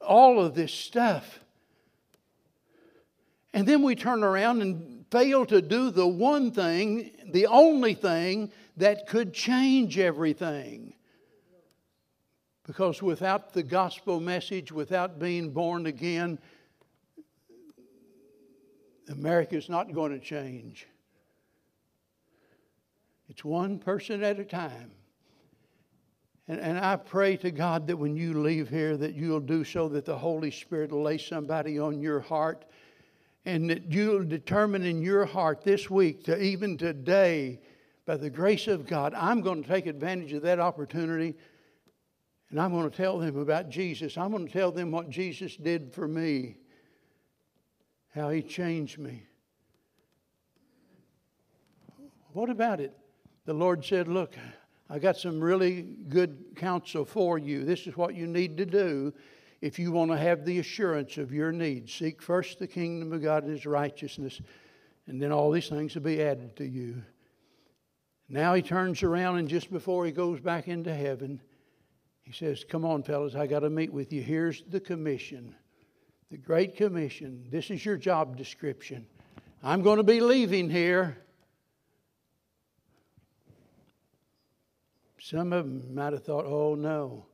all 0.00 0.40
of 0.40 0.54
this 0.54 0.72
stuff. 0.72 1.40
And 3.56 3.66
then 3.66 3.80
we 3.80 3.94
turn 3.94 4.22
around 4.22 4.60
and 4.60 5.06
fail 5.10 5.46
to 5.46 5.62
do 5.62 5.90
the 5.90 6.06
one 6.06 6.50
thing, 6.50 7.10
the 7.30 7.46
only 7.46 7.94
thing 7.94 8.52
that 8.76 9.06
could 9.06 9.32
change 9.32 9.98
everything. 9.98 10.92
Because 12.66 13.02
without 13.02 13.54
the 13.54 13.62
gospel 13.62 14.20
message, 14.20 14.72
without 14.72 15.18
being 15.18 15.52
born 15.52 15.86
again, 15.86 16.38
America 19.08 19.56
is 19.56 19.70
not 19.70 19.90
going 19.94 20.12
to 20.12 20.20
change. 20.20 20.86
It's 23.30 23.42
one 23.42 23.78
person 23.78 24.22
at 24.22 24.38
a 24.38 24.44
time. 24.44 24.90
And, 26.46 26.60
and 26.60 26.78
I 26.78 26.96
pray 26.96 27.38
to 27.38 27.50
God 27.50 27.86
that 27.86 27.96
when 27.96 28.16
you 28.16 28.38
leave 28.42 28.68
here, 28.68 28.98
that 28.98 29.14
you'll 29.14 29.40
do 29.40 29.64
so 29.64 29.88
that 29.88 30.04
the 30.04 30.18
Holy 30.18 30.50
Spirit 30.50 30.92
will 30.92 31.04
lay 31.04 31.16
somebody 31.16 31.78
on 31.78 32.02
your 32.02 32.20
heart 32.20 32.66
and 33.46 33.70
that 33.70 33.90
you'll 33.92 34.24
determine 34.24 34.84
in 34.84 35.00
your 35.00 35.24
heart 35.24 35.62
this 35.62 35.88
week 35.88 36.24
to 36.24 36.38
even 36.42 36.76
today, 36.76 37.60
by 38.04 38.16
the 38.16 38.28
grace 38.28 38.66
of 38.66 38.86
God, 38.86 39.14
I'm 39.14 39.40
going 39.40 39.62
to 39.62 39.68
take 39.68 39.86
advantage 39.86 40.32
of 40.32 40.42
that 40.42 40.58
opportunity 40.58 41.34
and 42.50 42.60
I'm 42.60 42.72
going 42.72 42.88
to 42.90 42.96
tell 42.96 43.18
them 43.18 43.38
about 43.38 43.70
Jesus. 43.70 44.18
I'm 44.18 44.32
going 44.32 44.46
to 44.46 44.52
tell 44.52 44.72
them 44.72 44.90
what 44.90 45.10
Jesus 45.10 45.56
did 45.56 45.92
for 45.94 46.06
me 46.06 46.56
how 48.14 48.30
He 48.30 48.42
changed 48.42 48.98
me. 48.98 49.24
What 52.32 52.50
about 52.50 52.80
it? 52.80 52.96
The 53.44 53.52
Lord 53.54 53.84
said, 53.84 54.08
Look, 54.08 54.34
I 54.88 54.98
got 54.98 55.16
some 55.16 55.40
really 55.40 55.82
good 55.82 56.54
counsel 56.56 57.04
for 57.04 57.38
you. 57.38 57.64
This 57.64 57.86
is 57.86 57.96
what 57.96 58.14
you 58.14 58.26
need 58.26 58.56
to 58.56 58.66
do 58.66 59.12
if 59.66 59.80
you 59.80 59.90
want 59.90 60.12
to 60.12 60.16
have 60.16 60.44
the 60.44 60.60
assurance 60.60 61.18
of 61.18 61.32
your 61.32 61.50
needs. 61.50 61.92
Seek 61.92 62.22
first 62.22 62.60
the 62.60 62.68
kingdom 62.68 63.12
of 63.12 63.20
God 63.20 63.42
and 63.42 63.52
His 63.52 63.66
righteousness, 63.66 64.40
and 65.08 65.20
then 65.20 65.32
all 65.32 65.50
these 65.50 65.68
things 65.68 65.94
will 65.94 66.02
be 66.02 66.22
added 66.22 66.54
to 66.56 66.64
you. 66.64 67.02
Now 68.28 68.54
he 68.54 68.62
turns 68.62 69.02
around, 69.02 69.38
and 69.38 69.48
just 69.48 69.70
before 69.70 70.06
he 70.06 70.12
goes 70.12 70.40
back 70.40 70.68
into 70.68 70.94
heaven, 70.94 71.40
he 72.22 72.32
says, 72.32 72.64
Come 72.64 72.84
on, 72.84 73.02
fellas, 73.02 73.34
I 73.34 73.46
got 73.46 73.60
to 73.60 73.70
meet 73.70 73.92
with 73.92 74.12
you. 74.12 74.22
Here's 74.22 74.62
the 74.68 74.80
commission 74.80 75.54
the 76.30 76.36
Great 76.36 76.76
Commission. 76.76 77.44
This 77.50 77.70
is 77.70 77.84
your 77.84 77.96
job 77.96 78.36
description. 78.36 79.06
I'm 79.62 79.82
going 79.82 79.98
to 79.98 80.04
be 80.04 80.20
leaving 80.20 80.70
here. 80.70 81.18
Some 85.20 85.52
of 85.52 85.64
them 85.64 85.94
might 85.94 86.12
have 86.12 86.24
thought, 86.24 86.44
oh 86.46 86.74
no, 86.74 87.26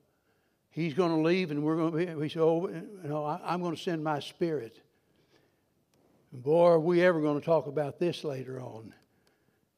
he's 0.72 0.94
going 0.94 1.10
to 1.10 1.22
leave 1.22 1.50
and 1.50 1.62
we're 1.62 1.76
going 1.76 1.92
to 1.92 2.06
be, 2.06 2.14
we 2.14 2.28
say, 2.28 2.40
oh, 2.40 2.68
no, 3.04 3.24
I'm 3.24 3.62
going 3.62 3.76
to 3.76 3.80
send 3.80 4.02
my 4.02 4.18
spirit. 4.18 4.80
And 6.32 6.42
boy, 6.42 6.66
are 6.66 6.80
we 6.80 7.02
ever 7.02 7.20
going 7.20 7.38
to 7.38 7.44
talk 7.44 7.68
about 7.68 7.98
this 7.98 8.24
later 8.24 8.60
on. 8.60 8.92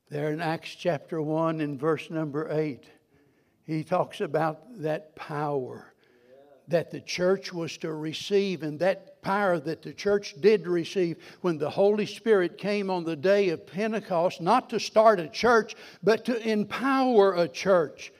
There 0.08 0.32
in 0.32 0.40
Acts 0.40 0.74
chapter 0.74 1.20
1 1.20 1.60
and 1.60 1.78
verse 1.78 2.10
number 2.10 2.48
8, 2.50 2.84
he 3.66 3.82
talks 3.82 4.20
about 4.20 4.80
that 4.80 5.16
power 5.16 5.92
that 6.68 6.90
the 6.90 7.00
church 7.00 7.52
was 7.52 7.76
to 7.78 7.92
receive, 7.92 8.62
and 8.62 8.78
that 8.78 9.20
power 9.20 9.58
that 9.58 9.82
the 9.82 9.92
church 9.92 10.34
did 10.40 10.66
receive 10.66 11.16
when 11.42 11.58
the 11.58 11.68
Holy 11.68 12.06
Spirit 12.06 12.56
came 12.56 12.88
on 12.88 13.04
the 13.04 13.16
day 13.16 13.50
of 13.50 13.66
Pentecost, 13.66 14.40
not 14.40 14.70
to 14.70 14.80
start 14.80 15.20
a 15.20 15.28
church, 15.28 15.74
but 16.02 16.24
to 16.24 16.48
empower 16.48 17.34
a 17.34 17.48
church. 17.48 18.12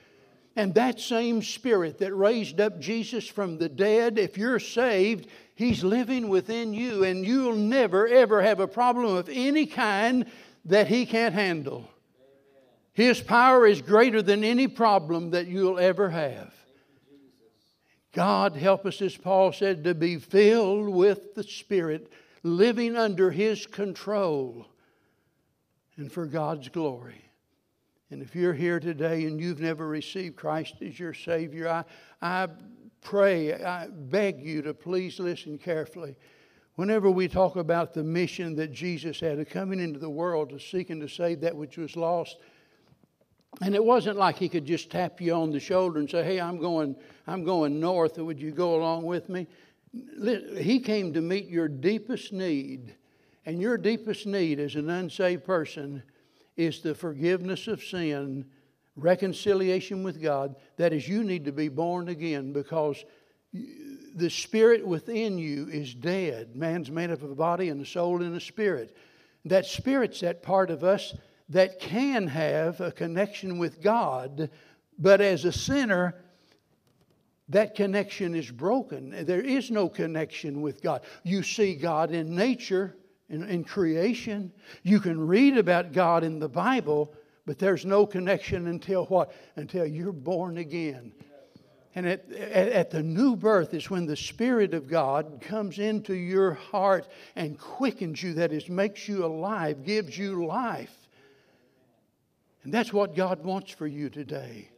And 0.55 0.73
that 0.75 0.99
same 0.99 1.41
Spirit 1.41 1.97
that 1.99 2.15
raised 2.15 2.61
up 2.61 2.79
Jesus 2.79 3.27
from 3.27 3.57
the 3.57 3.67
dead, 3.67 4.17
if 4.17 4.37
you're 4.37 4.59
saved, 4.59 5.27
He's 5.55 5.83
living 5.83 6.29
within 6.29 6.73
you, 6.73 7.03
and 7.03 7.25
you'll 7.25 7.55
never, 7.55 8.07
ever 8.07 8.41
have 8.41 8.59
a 8.59 8.67
problem 8.67 9.15
of 9.15 9.29
any 9.29 9.65
kind 9.65 10.25
that 10.65 10.87
He 10.87 11.05
can't 11.05 11.33
handle. 11.33 11.89
His 12.93 13.19
power 13.19 13.67
is 13.67 13.81
greater 13.81 14.21
than 14.21 14.43
any 14.43 14.67
problem 14.67 15.31
that 15.31 15.47
you'll 15.47 15.79
ever 15.79 16.09
have. 16.09 16.53
God 18.13 18.55
help 18.55 18.85
us, 18.85 19.01
as 19.01 19.17
Paul 19.17 19.51
said, 19.51 19.83
to 19.83 19.93
be 19.93 20.17
filled 20.17 20.87
with 20.87 21.35
the 21.35 21.43
Spirit, 21.43 22.09
living 22.43 22.95
under 22.95 23.31
His 23.31 23.67
control 23.67 24.65
and 25.97 26.09
for 26.09 26.25
God's 26.25 26.69
glory. 26.69 27.24
And 28.11 28.21
if 28.21 28.35
you're 28.35 28.53
here 28.53 28.79
today 28.79 29.25
and 29.25 29.39
you've 29.39 29.59
never 29.59 29.87
received 29.87 30.35
Christ 30.35 30.75
as 30.81 30.99
your 30.99 31.13
Savior, 31.13 31.67
I, 31.67 31.83
I 32.21 32.47
pray, 33.01 33.53
I 33.63 33.87
beg 33.87 34.41
you 34.41 34.61
to 34.61 34.73
please 34.73 35.19
listen 35.19 35.57
carefully. 35.57 36.15
Whenever 36.75 37.09
we 37.09 37.27
talk 37.27 37.55
about 37.55 37.93
the 37.93 38.03
mission 38.03 38.55
that 38.57 38.71
Jesus 38.71 39.19
had 39.19 39.39
of 39.39 39.49
coming 39.49 39.79
into 39.79 39.97
the 39.97 40.09
world 40.09 40.49
to 40.49 40.59
seek 40.59 40.89
and 40.89 41.01
to 41.01 41.07
save 41.07 41.41
that 41.41 41.55
which 41.55 41.77
was 41.77 41.95
lost, 41.95 42.37
and 43.61 43.73
it 43.73 43.83
wasn't 43.83 44.17
like 44.17 44.37
he 44.37 44.49
could 44.49 44.65
just 44.65 44.91
tap 44.91 45.21
you 45.21 45.33
on 45.33 45.51
the 45.51 45.59
shoulder 45.59 45.99
and 45.99 46.09
say, 46.09 46.23
Hey, 46.23 46.41
I'm 46.41 46.59
going, 46.59 46.95
I'm 47.25 47.43
going 47.43 47.79
north. 47.79 48.17
Would 48.17 48.41
you 48.41 48.51
go 48.51 48.75
along 48.75 49.03
with 49.03 49.29
me? 49.29 49.47
He 50.57 50.79
came 50.79 51.13
to 51.13 51.21
meet 51.21 51.47
your 51.47 51.69
deepest 51.69 52.33
need. 52.33 52.95
And 53.45 53.61
your 53.61 53.77
deepest 53.77 54.25
need 54.25 54.59
as 54.59 54.75
an 54.75 54.89
unsaved 54.89 55.45
person 55.45 56.03
is 56.57 56.81
the 56.81 56.95
forgiveness 56.95 57.67
of 57.67 57.83
sin, 57.83 58.45
reconciliation 58.95 60.03
with 60.03 60.21
God. 60.21 60.55
That 60.77 60.93
is, 60.93 61.07
you 61.07 61.23
need 61.23 61.45
to 61.45 61.51
be 61.51 61.67
born 61.67 62.09
again 62.09 62.53
because 62.53 63.03
the 64.15 64.29
spirit 64.29 64.85
within 64.85 65.37
you 65.37 65.67
is 65.67 65.93
dead. 65.93 66.55
Man's 66.55 66.89
made 66.89 67.11
up 67.11 67.21
of 67.21 67.31
a 67.31 67.35
body 67.35 67.69
and 67.69 67.81
a 67.81 67.85
soul 67.85 68.21
and 68.21 68.35
a 68.35 68.39
spirit. 68.39 68.95
That 69.45 69.65
spirit's 69.65 70.21
that 70.21 70.41
part 70.41 70.69
of 70.69 70.83
us 70.83 71.15
that 71.49 71.79
can 71.79 72.27
have 72.27 72.81
a 72.81 72.91
connection 72.91 73.59
with 73.59 73.81
God, 73.81 74.49
but 74.97 75.21
as 75.21 75.45
a 75.45 75.51
sinner, 75.51 76.15
that 77.49 77.75
connection 77.75 78.33
is 78.33 78.49
broken. 78.49 79.25
There 79.25 79.41
is 79.41 79.69
no 79.69 79.87
connection 79.87 80.61
with 80.61 80.81
God. 80.81 81.01
You 81.23 81.43
see 81.43 81.75
God 81.75 82.11
in 82.11 82.35
nature, 82.35 82.95
in, 83.29 83.43
in, 83.43 83.63
creation. 83.63 84.51
You 84.83 84.99
can 84.99 85.25
read 85.25 85.57
about 85.57 85.93
God 85.93 86.23
in 86.23 86.39
the 86.39 86.49
Bible, 86.49 87.13
but 87.45 87.59
there's 87.59 87.85
no 87.85 88.05
connection 88.05 88.67
until 88.67 89.05
what? 89.05 89.33
Until 89.55 89.85
you're 89.85 90.11
born 90.11 90.57
again. 90.57 91.13
And 91.95 92.05
at, 92.05 92.29
at, 92.31 92.69
at, 92.69 92.91
the 92.91 93.01
new 93.01 93.37
birth 93.37 93.73
is 93.73 93.89
when 93.89 94.05
the 94.05 94.17
Spirit 94.17 94.73
of 94.73 94.89
God 94.89 95.39
comes 95.41 95.79
into 95.79 96.13
your 96.13 96.53
heart 96.53 97.07
and 97.37 97.57
quickens 97.57 98.21
you, 98.21 98.33
that 98.33 98.51
is, 98.51 98.67
makes 98.67 99.07
you 99.07 99.25
alive, 99.25 99.85
gives 99.85 100.17
you 100.17 100.45
life. 100.45 100.93
And 102.63 102.73
that's 102.73 102.91
what 102.91 103.15
God 103.15 103.45
wants 103.45 103.71
for 103.71 103.87
you 103.87 104.09
today. 104.09 104.69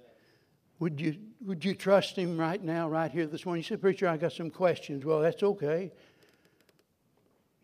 Would 0.80 1.02
you, 1.02 1.16
would 1.44 1.66
you 1.66 1.74
trust 1.74 2.16
Him 2.16 2.38
right 2.38 2.64
now, 2.64 2.88
right 2.88 3.10
here 3.10 3.26
this 3.26 3.46
morning? 3.46 3.64
You 3.64 3.68
say, 3.68 3.78
Preacher, 3.78 4.08
I 4.08 4.18
got 4.18 4.34
some 4.34 4.52
questions. 4.52 5.04
Well, 5.04 5.22
that's 5.22 5.42
okay. 5.42 5.92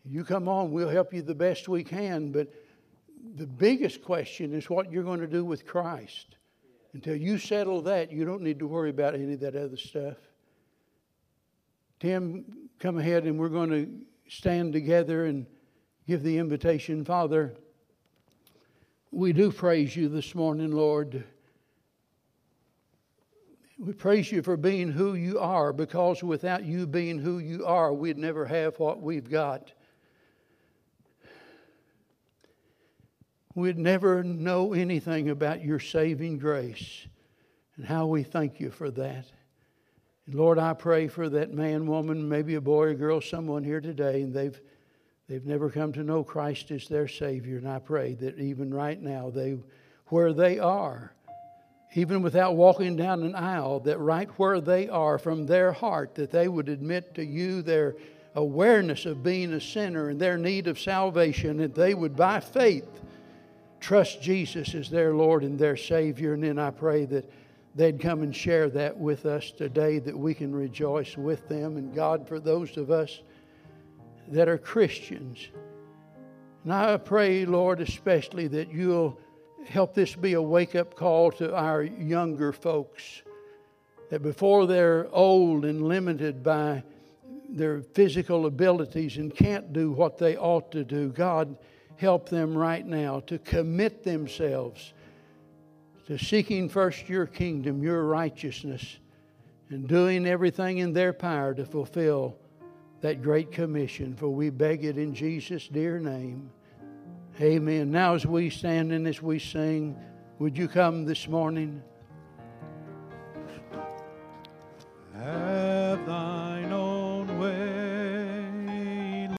You 0.04 0.24
come 0.24 0.48
on, 0.48 0.70
we'll 0.70 0.88
help 0.88 1.14
you 1.14 1.22
the 1.22 1.34
best 1.34 1.68
we 1.68 1.82
can. 1.82 2.30
But 2.30 2.52
the 3.36 3.46
biggest 3.46 4.02
question 4.02 4.54
is 4.54 4.68
what 4.68 4.92
you're 4.92 5.02
going 5.04 5.20
to 5.20 5.26
do 5.26 5.44
with 5.44 5.66
Christ. 5.66 6.36
Until 6.92 7.16
you 7.16 7.38
settle 7.38 7.82
that, 7.82 8.12
you 8.12 8.24
don't 8.24 8.42
need 8.42 8.58
to 8.60 8.66
worry 8.66 8.90
about 8.90 9.14
any 9.14 9.32
of 9.32 9.40
that 9.40 9.56
other 9.56 9.76
stuff. 9.76 10.16
Tim, 12.00 12.44
come 12.78 12.98
ahead 12.98 13.24
and 13.24 13.38
we're 13.38 13.48
going 13.48 13.70
to 13.70 13.88
stand 14.28 14.72
together 14.72 15.24
and 15.24 15.46
give 16.06 16.22
the 16.22 16.38
invitation. 16.38 17.04
Father, 17.04 17.54
we 19.10 19.32
do 19.32 19.50
praise 19.50 19.96
you 19.96 20.08
this 20.08 20.34
morning, 20.34 20.70
Lord. 20.70 21.24
We 23.78 23.92
praise 23.92 24.30
you 24.30 24.42
for 24.42 24.56
being 24.56 24.92
who 24.92 25.14
you 25.14 25.38
are 25.38 25.72
because 25.72 26.22
without 26.22 26.64
you 26.64 26.86
being 26.86 27.18
who 27.18 27.38
you 27.38 27.64
are, 27.66 27.92
we'd 27.92 28.18
never 28.18 28.44
have 28.44 28.78
what 28.78 29.00
we've 29.00 29.28
got. 29.28 29.72
We'd 33.54 33.78
never 33.78 34.24
know 34.24 34.72
anything 34.72 35.30
about 35.30 35.64
your 35.64 35.78
saving 35.78 36.38
grace 36.38 37.06
and 37.76 37.86
how 37.86 38.06
we 38.06 38.24
thank 38.24 38.58
you 38.58 38.70
for 38.70 38.90
that. 38.90 39.26
And 40.26 40.34
Lord, 40.34 40.58
I 40.58 40.72
pray 40.72 41.06
for 41.06 41.28
that 41.28 41.52
man, 41.52 41.86
woman, 41.86 42.28
maybe 42.28 42.56
a 42.56 42.60
boy 42.60 42.86
or 42.86 42.94
girl, 42.94 43.20
someone 43.20 43.62
here 43.62 43.80
today, 43.80 44.22
and 44.22 44.34
they've, 44.34 44.60
they've 45.28 45.44
never 45.44 45.70
come 45.70 45.92
to 45.92 46.02
know 46.02 46.24
Christ 46.24 46.72
as 46.72 46.88
their 46.88 47.06
Savior. 47.06 47.58
And 47.58 47.68
I 47.68 47.78
pray 47.78 48.14
that 48.14 48.38
even 48.38 48.74
right 48.74 49.00
now, 49.00 49.30
they, 49.30 49.56
where 50.06 50.32
they 50.32 50.58
are, 50.58 51.12
even 51.94 52.22
without 52.22 52.56
walking 52.56 52.96
down 52.96 53.22
an 53.22 53.36
aisle, 53.36 53.78
that 53.80 53.98
right 53.98 54.28
where 54.30 54.60
they 54.60 54.88
are 54.88 55.16
from 55.16 55.46
their 55.46 55.70
heart, 55.70 56.16
that 56.16 56.32
they 56.32 56.48
would 56.48 56.68
admit 56.68 57.14
to 57.14 57.24
you 57.24 57.62
their 57.62 57.94
awareness 58.34 59.06
of 59.06 59.22
being 59.22 59.52
a 59.52 59.60
sinner 59.60 60.08
and 60.08 60.20
their 60.20 60.36
need 60.36 60.66
of 60.66 60.80
salvation, 60.80 61.60
and 61.60 61.72
they 61.72 61.94
would, 61.94 62.16
by 62.16 62.40
faith, 62.40 62.88
trust 63.84 64.22
Jesus 64.22 64.74
as 64.74 64.88
their 64.88 65.12
Lord 65.12 65.44
and 65.44 65.58
their 65.58 65.76
Savior. 65.76 66.32
And 66.32 66.42
then 66.42 66.58
I 66.58 66.70
pray 66.70 67.04
that 67.04 67.30
they'd 67.74 68.00
come 68.00 68.22
and 68.22 68.34
share 68.34 68.70
that 68.70 68.96
with 68.96 69.26
us 69.26 69.50
today, 69.50 69.98
that 69.98 70.18
we 70.18 70.32
can 70.32 70.54
rejoice 70.54 71.18
with 71.18 71.46
them. 71.50 71.76
And 71.76 71.94
God, 71.94 72.26
for 72.26 72.40
those 72.40 72.78
of 72.78 72.90
us 72.90 73.20
that 74.28 74.48
are 74.48 74.56
Christians, 74.56 75.48
and 76.62 76.72
I 76.72 76.96
pray, 76.96 77.44
Lord, 77.44 77.82
especially 77.82 78.48
that 78.48 78.72
you'll 78.72 79.20
help 79.68 79.92
this 79.92 80.16
be 80.16 80.32
a 80.32 80.40
wake 80.40 80.74
up 80.74 80.94
call 80.94 81.30
to 81.32 81.54
our 81.54 81.82
younger 81.82 82.54
folks. 82.54 83.20
That 84.08 84.22
before 84.22 84.66
they're 84.66 85.08
old 85.12 85.66
and 85.66 85.86
limited 85.86 86.42
by 86.42 86.82
their 87.50 87.82
physical 87.82 88.46
abilities 88.46 89.18
and 89.18 89.34
can't 89.34 89.74
do 89.74 89.92
what 89.92 90.16
they 90.16 90.38
ought 90.38 90.72
to 90.72 90.84
do, 90.84 91.10
God, 91.10 91.54
help 91.96 92.28
them 92.28 92.56
right 92.56 92.84
now 92.86 93.20
to 93.20 93.38
commit 93.38 94.02
themselves 94.02 94.92
to 96.06 96.18
seeking 96.18 96.68
first 96.68 97.08
your 97.08 97.26
kingdom, 97.26 97.82
your 97.82 98.04
righteousness, 98.04 98.98
and 99.70 99.88
doing 99.88 100.26
everything 100.26 100.78
in 100.78 100.92
their 100.92 101.12
power 101.12 101.54
to 101.54 101.64
fulfill 101.64 102.36
that 103.00 103.22
great 103.22 103.50
commission. 103.50 104.14
For 104.14 104.28
we 104.28 104.50
beg 104.50 104.84
it 104.84 104.98
in 104.98 105.14
Jesus' 105.14 105.66
dear 105.68 105.98
name. 105.98 106.50
Amen. 107.40 107.90
Now, 107.90 108.14
as 108.14 108.26
we 108.26 108.50
stand 108.50 108.92
and 108.92 109.08
as 109.08 109.20
we 109.20 109.38
sing, 109.38 109.96
would 110.38 110.56
you 110.56 110.68
come 110.68 111.04
this 111.04 111.26
morning? 111.26 111.82
Have 115.14 116.06